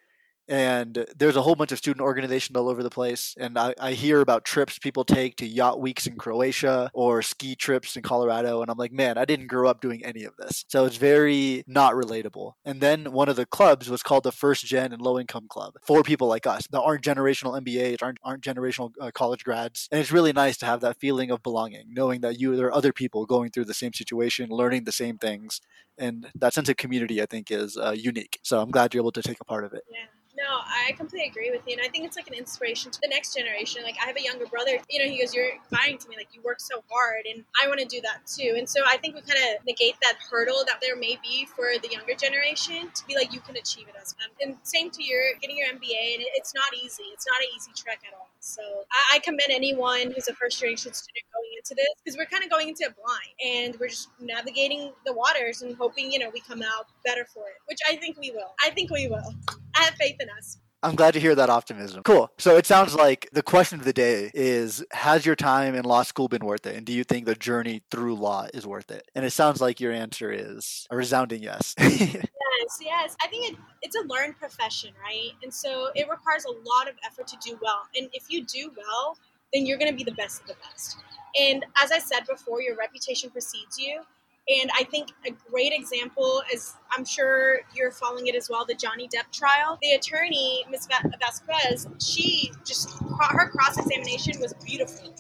and 0.47 1.06
there's 1.17 1.36
a 1.36 1.41
whole 1.41 1.56
bunch 1.56 1.71
of 1.71 1.77
student 1.77 2.01
organizations 2.01 2.56
all 2.58 2.69
over 2.69 2.84
the 2.84 2.89
place 2.89 3.36
and 3.39 3.58
I, 3.58 3.73
I, 3.80 3.91
hear 3.93 4.21
about 4.21 4.45
trips 4.45 4.80
people 4.80 5.04
take 5.04 5.36
to 5.38 5.45
yacht 5.45 5.80
weeks 5.80 6.08
in 6.08 6.15
croatia 6.15 6.89
or 6.93 7.21
ski 7.21 7.56
trips 7.56 7.95
in 7.95 8.01
colorado 8.04 8.62
and 8.62 8.71
i'm 8.71 8.77
like 8.77 8.91
man 8.91 9.17
i 9.17 9.25
didn't 9.25 9.47
grow 9.47 9.69
up 9.69 9.82
doing 9.82 10.04
any 10.06 10.23
of 10.23 10.36
this. 10.38 10.65
So 10.67 10.86
it's 10.86 10.97
very 10.97 11.63
not 11.67 11.93
relatable. 11.93 12.54
And 12.65 12.82
then 12.82 13.12
one 13.12 13.30
of 13.30 13.36
the 13.36 13.45
clubs 13.45 13.89
was 13.89 14.04
called 14.04 14.23
the 14.23 14.32
first 14.32 14.65
gen 14.65 14.91
and 14.91 15.01
low 15.01 15.19
income 15.19 15.47
club 15.49 15.75
for 15.86 16.04
people 16.04 16.27
like 16.27 16.47
us 16.47 16.67
that 16.67 16.82
aren't 16.82 17.04
generational 17.04 17.60
mbas 17.62 18.01
aren't, 18.01 18.17
aren't 18.23 18.43
generational 18.43 18.91
uh, 18.99 19.12
college 19.12 19.43
grads 19.43 19.88
and 19.91 19.99
it's 19.99 20.12
really 20.12 20.34
nice 20.34 20.58
to 20.58 20.65
have 20.65 20.82
that 20.82 20.99
feeling 20.99 21.32
of 21.32 21.43
belonging 21.43 21.86
knowing 21.89 22.21
that 22.21 22.39
you 22.39 22.56
there 22.56 22.67
are 22.67 22.73
other 22.73 22.93
people 22.93 23.25
going 23.25 23.49
through 23.49 23.65
the 23.65 23.73
same 23.73 23.93
situation 23.93 24.49
learning 24.49 24.84
the 24.84 24.91
same 24.91 25.17
things 25.17 25.62
and 25.97 26.27
that 26.36 26.54
sense 26.54 26.69
of 26.69 26.77
community 26.77 27.21
i 27.21 27.25
think 27.25 27.51
is 27.51 27.77
uh, 27.77 27.91
unique. 27.91 28.39
So 28.43 28.62
i'm 28.62 28.71
glad 28.71 28.93
you're 28.93 29.01
able 29.01 29.12
to 29.13 29.21
take 29.21 29.39
a 29.39 29.45
part 29.45 29.63
of 29.63 29.73
it. 29.73 29.84
Yeah. 29.91 30.20
No, 30.41 30.58
I 30.65 30.93
completely 30.93 31.30
agree 31.30 31.51
with 31.51 31.62
you, 31.67 31.73
and 31.73 31.86
I 31.86 31.89
think 31.89 32.04
it's 32.04 32.15
like 32.15 32.27
an 32.27 32.34
inspiration 32.34 32.89
to 32.89 32.99
the 32.99 33.08
next 33.08 33.36
generation. 33.36 33.84
Like 33.84 33.95
I 34.01 34.08
have 34.08 34.17
a 34.17 34.23
younger 34.23 34.47
brother, 34.47 34.80
you 34.89 34.97
know, 34.97 35.06
he 35.06 35.21
goes, 35.21 35.36
"You're 35.36 35.54
inspiring 35.54 35.99
to 35.99 36.10
me. 36.10 36.17
Like 36.17 36.34
you 36.34 36.41
work 36.41 36.60
so 36.60 36.84
hard, 36.89 37.27
and 37.30 37.45
I 37.62 37.67
want 37.67 37.80
to 37.80 37.86
do 37.86 38.01
that 38.01 38.25
too." 38.25 38.56
And 38.58 38.67
so 38.67 38.82
I 38.84 38.97
think 38.97 39.13
we 39.13 39.21
kind 39.21 39.38
of 39.38 39.63
negate 39.65 39.97
that 40.01 40.17
hurdle 40.32 40.63
that 40.65 40.82
there 40.82 40.95
may 40.95 41.19
be 41.21 41.45
for 41.45 41.77
the 41.77 41.89
younger 41.91 42.15
generation 42.15 42.89
to 42.89 43.06
be 43.06 43.13
like, 43.13 43.32
"You 43.32 43.39
can 43.41 43.56
achieve 43.56 43.88
it 43.88 43.95
as 44.01 44.15
well." 44.17 44.30
And 44.41 44.58
same 44.63 44.89
to 44.91 45.04
your 45.04 45.21
getting 45.39 45.58
your 45.58 45.67
MBA, 45.69 46.15
and 46.15 46.23
it's 46.34 46.56
not 46.56 46.73
easy. 46.73 47.04
It's 47.13 47.27
not 47.27 47.39
an 47.39 47.49
easy 47.56 47.71
trek 47.75 48.01
at 48.08 48.13
all. 48.15 48.30
So 48.41 48.62
I, 48.91 49.15
I 49.15 49.19
commend 49.19 49.51
anyone 49.51 50.12
who's 50.12 50.27
a 50.27 50.34
first 50.34 50.60
generation 50.60 50.93
student 50.93 51.25
going 51.34 51.49
into 51.58 51.75
this 51.75 51.88
because 52.04 52.17
we're 52.17 52.25
kind 52.25 52.43
of 52.43 52.49
going 52.49 52.69
into 52.69 52.84
it 52.86 52.95
blind 52.95 53.65
and 53.69 53.80
we're 53.80 53.89
just 53.89 54.10
navigating 54.19 54.91
the 55.06 55.13
waters 55.13 55.62
and 55.62 55.75
hoping, 55.77 56.12
you 56.12 56.19
know, 56.19 56.30
we 56.34 56.41
come 56.41 56.62
out 56.63 56.88
better 57.06 57.25
for 57.34 57.43
it, 57.43 57.56
which 57.67 57.77
I 57.88 57.95
think 57.95 58.17
we 58.19 58.32
will. 58.32 58.54
I 58.65 58.71
think 58.71 58.89
we 58.89 59.08
will. 59.08 59.36
I 59.75 59.84
have 59.84 59.93
faith 59.93 60.17
in 60.19 60.27
us. 60.38 60.58
I'm 60.84 60.95
glad 60.95 61.13
to 61.13 61.19
hear 61.19 61.36
that 61.36 61.51
optimism. 61.51 62.01
Cool. 62.01 62.32
So 62.39 62.58
it 62.58 62.65
sounds 62.65 62.95
like 62.95 63.30
the 63.32 63.43
question 63.43 63.80
of 63.80 63.86
the 63.86 63.93
day 63.93 64.32
is 64.34 64.84
Has 64.91 65.25
your 65.25 65.36
time 65.36 65.75
in 65.75 65.86
law 65.86 66.01
school 66.01 66.27
been 66.27 66.43
worth 66.43 66.65
it? 66.65 66.75
And 66.75 66.86
do 66.86 66.91
you 66.91 67.04
think 67.04 67.27
the 67.27 67.36
journey 67.36 67.84
through 67.91 68.15
law 68.15 68.47
is 68.51 68.65
worth 68.65 68.89
it? 68.89 69.08
And 69.13 69.23
it 69.23 69.32
sounds 69.32 69.62
like 69.62 69.80
your 69.80 69.91
answer 69.91 70.32
is 70.32 70.88
a 70.89 70.95
resounding 70.97 71.43
yes. 71.43 71.75
yes, 72.62 72.78
yes. 72.82 73.15
I 73.24 73.28
think 73.28 73.52
it, 73.52 73.60
it's 73.82 73.95
a 73.95 74.02
learned 74.08 74.38
profession, 74.38 74.91
right? 75.02 75.32
And 75.43 75.54
so 75.54 75.89
it 75.95 76.08
requires 76.10 76.45
a 76.45 76.52
lot 76.52 76.88
of 76.88 76.95
effort 77.06 77.28
to 77.28 77.38
do 77.43 77.58
well. 77.62 77.88
And 77.95 78.10
if 78.13 78.26
you 78.30 78.43
do 78.45 78.71
well, 78.76 79.17
then 79.54 79.65
you're 79.65 79.78
going 79.78 79.91
to 79.91 79.97
be 79.97 80.04
the 80.04 80.15
best 80.15 80.41
of 80.41 80.47
the 80.47 80.56
best. 80.63 80.97
And 81.39 81.65
as 81.82 81.91
I 81.91 82.00
said 82.00 82.26
before, 82.28 82.62
your 82.62 82.76
reputation 82.76 83.30
precedes 83.30 83.78
you. 83.78 84.02
And 84.50 84.71
I 84.76 84.84
think 84.86 85.10
a 85.26 85.32
great 85.50 85.72
example 85.72 86.41
is 86.51 86.74
I'm 86.91 87.05
sure 87.05 87.59
you're 87.76 87.91
following 87.91 88.28
it 88.28 88.36
as 88.36 88.49
well 88.49 88.66
the 88.66 88.74
Johnny 88.74 89.07
Depp 89.07 89.32
trial. 89.32 89.78
The 89.82 89.91
attorney, 89.91 90.66
Ms. 90.70 90.88
Vasquez, 91.20 91.88
she 91.99 92.51
just, 92.66 92.89
her 93.30 93.49
cross 93.49 93.78
examination 93.78 94.41
was 94.41 94.53
beautiful. 94.66 95.14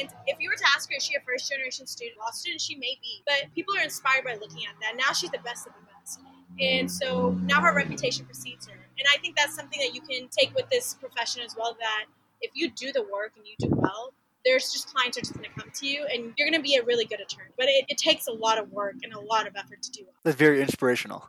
And 0.00 0.10
if 0.26 0.36
you 0.38 0.50
were 0.50 0.56
to 0.56 0.64
ask 0.74 0.90
her, 0.90 0.96
is 0.96 1.02
she 1.02 1.14
a 1.14 1.20
first 1.20 1.50
generation 1.50 1.86
student 1.86 2.18
law 2.18 2.30
student? 2.30 2.60
She 2.60 2.74
may 2.76 2.98
be, 3.00 3.22
but 3.26 3.52
people 3.54 3.74
are 3.74 3.82
inspired 3.82 4.24
by 4.24 4.34
looking 4.34 4.66
at 4.68 4.74
that. 4.82 4.96
Now 4.96 5.12
she's 5.14 5.30
the 5.30 5.38
best 5.38 5.66
of 5.66 5.72
the 5.72 5.86
best. 5.86 6.20
And 6.60 6.90
so 6.90 7.30
now 7.42 7.60
her 7.60 7.74
reputation 7.74 8.26
precedes 8.26 8.66
her. 8.66 8.74
And 8.74 9.06
I 9.12 9.18
think 9.18 9.36
that's 9.36 9.54
something 9.54 9.80
that 9.80 9.94
you 9.94 10.00
can 10.00 10.28
take 10.28 10.54
with 10.54 10.68
this 10.70 10.94
profession 10.94 11.42
as 11.42 11.56
well 11.56 11.76
that 11.80 12.04
if 12.40 12.50
you 12.54 12.70
do 12.70 12.92
the 12.92 13.02
work 13.02 13.32
and 13.36 13.46
you 13.46 13.54
do 13.58 13.68
well, 13.70 14.12
there's 14.44 14.72
just 14.72 14.92
clients 14.92 15.16
are 15.16 15.20
just 15.20 15.34
going 15.34 15.48
to 15.48 15.60
come 15.60 15.70
to 15.72 15.86
you 15.86 16.06
and 16.12 16.32
you're 16.36 16.48
going 16.48 16.60
to 16.60 16.62
be 16.62 16.76
a 16.76 16.82
really 16.82 17.04
good 17.04 17.20
attorney. 17.20 17.50
But 17.56 17.66
it, 17.68 17.84
it 17.88 17.98
takes 17.98 18.26
a 18.26 18.32
lot 18.32 18.58
of 18.58 18.70
work 18.70 18.94
and 19.02 19.12
a 19.12 19.20
lot 19.20 19.46
of 19.46 19.54
effort 19.56 19.82
to 19.82 19.90
do 19.90 20.00
it. 20.02 20.14
That's 20.24 20.36
very 20.36 20.60
inspirational. 20.60 21.24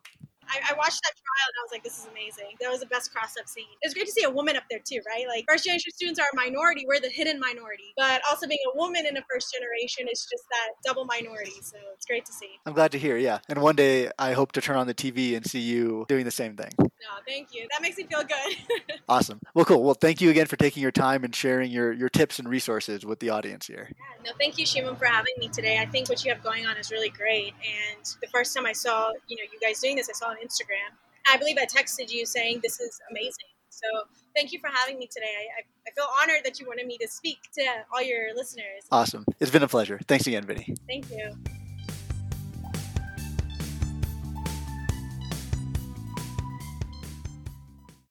I, 0.54 0.72
I, 0.72 0.78
watched 0.78 1.02
that 1.02 1.16
trial 1.18 1.48
and 1.50 1.58
I 1.58 1.62
was 1.66 1.72
like, 1.72 1.84
this 1.84 1.98
is 2.00 2.08
amazing. 2.12 2.56
That 2.62 2.70
was 2.70 2.80
the 2.80 2.86
best 2.86 3.12
cross 3.12 3.34
I've 3.40 3.50
seen. 3.50 3.66
It 3.82 3.88
was 3.88 3.94
great 3.94 4.06
to 4.06 4.12
see 4.12 4.24
a 4.24 4.30
woman 4.30 4.56
up 4.56 4.64
there 4.70 4.80
too, 4.80 5.00
right? 5.08 5.26
Like 5.28 5.46
first 5.50 5.66
generation 5.66 5.92
students 5.92 6.20
are 6.20 6.30
a 6.32 6.36
minority. 6.36 6.86
We're 6.88 7.00
the 7.00 7.10
hidden 7.10 7.40
minority. 7.40 7.94
But 7.98 8.22
also 8.30 8.48
being 8.48 8.60
a 8.74 8.78
woman 8.78 9.06
in 9.06 9.18
a 9.18 9.24
first 9.30 9.54
generation 9.54 10.08
is 10.12 10.28
just 10.30 10.44
that 10.50 10.70
double 10.86 11.06
minority. 11.06 11.58
So 11.62 11.78
it's 11.94 12.06
great 12.06 12.26
to 12.26 12.34
see. 12.34 12.60
I'm 12.66 12.74
glad 12.74 12.92
to 12.92 13.00
hear, 13.00 13.18
yeah. 13.18 13.40
And 13.50 13.62
one 13.62 13.76
day 13.76 14.12
I 14.20 14.34
hope 14.34 14.52
to 14.54 14.62
turn 14.62 14.78
on 14.78 14.88
the 14.88 14.94
TV 14.94 15.36
and 15.36 15.46
see 15.46 15.60
you 15.60 16.06
doing 16.08 16.26
the 16.26 16.32
same 16.32 16.56
thing. 16.56 16.72
No, 16.78 17.20
thank 17.28 17.54
you. 17.54 17.68
That 17.72 17.82
makes 17.82 17.98
me 17.98 18.06
feel 18.06 18.24
good. 18.24 19.00
awesome. 19.10 19.40
Well, 19.54 19.66
cool. 19.66 19.84
Well, 19.84 19.94
thank 19.94 20.22
you 20.22 20.30
again 20.30 20.46
for 20.46 20.56
taking 20.56 20.82
your 20.82 20.92
time 20.92 21.24
and 21.24 21.36
sharing 21.36 21.72
your, 21.72 21.92
your 21.92 22.10
tips 22.10 22.40
and 22.40 22.48
resources 22.48 23.06
with 23.06 23.20
the 23.20 23.30
audience 23.30 23.68
here. 23.68 23.90
Yeah, 23.90 24.32
no, 24.32 24.32
thank 24.40 24.58
you, 24.58 24.66
Shimon, 24.66 24.96
for 24.96 25.06
having 25.06 25.34
me 25.38 25.50
today. 25.50 25.80
I 25.80 25.86
think 25.86 26.08
what 26.08 26.24
you 26.24 26.34
have 26.34 26.42
going 26.42 26.66
on 26.66 26.78
is 26.78 26.92
really 26.92 27.10
great. 27.10 27.54
And 27.64 28.06
the 28.22 28.28
first 28.28 28.56
time 28.56 28.66
I 28.66 28.72
saw, 28.72 29.12
you 29.28 29.36
know, 29.36 29.44
you 29.52 29.60
guys 29.60 29.80
doing 29.82 29.98
this, 29.98 30.10
I 30.10 30.14
saw 30.14 30.28
on 30.28 30.38
Instagram. 30.44 30.92
I 31.30 31.38
believe 31.38 31.58
I 31.58 31.66
texted 31.66 32.12
you 32.12 32.26
saying 32.26 32.60
this 32.64 32.80
is 32.80 33.00
amazing. 33.10 33.54
So 33.70 33.88
thank 34.36 34.52
you 34.52 34.60
for 34.60 34.70
having 34.72 35.00
me 35.00 35.08
today. 35.08 35.26
I, 35.58 35.62
I, 35.88 35.92
feel 35.96 36.06
honored 36.22 36.46
that 36.46 36.60
you 36.60 36.68
wanted 36.68 36.86
me 36.86 36.98
to 37.00 37.08
speak 37.08 37.40
to 37.56 37.64
all 37.94 38.04
your 38.04 38.36
listeners. 38.36 38.84
Awesome. 38.92 39.26
It's 39.40 39.50
been 39.50 39.64
a 39.64 39.68
pleasure. 39.68 40.00
Thanks 40.08 40.28
again, 40.28 40.44
Vinny. 40.46 40.76
Thank 40.88 41.10
you. 41.10 41.34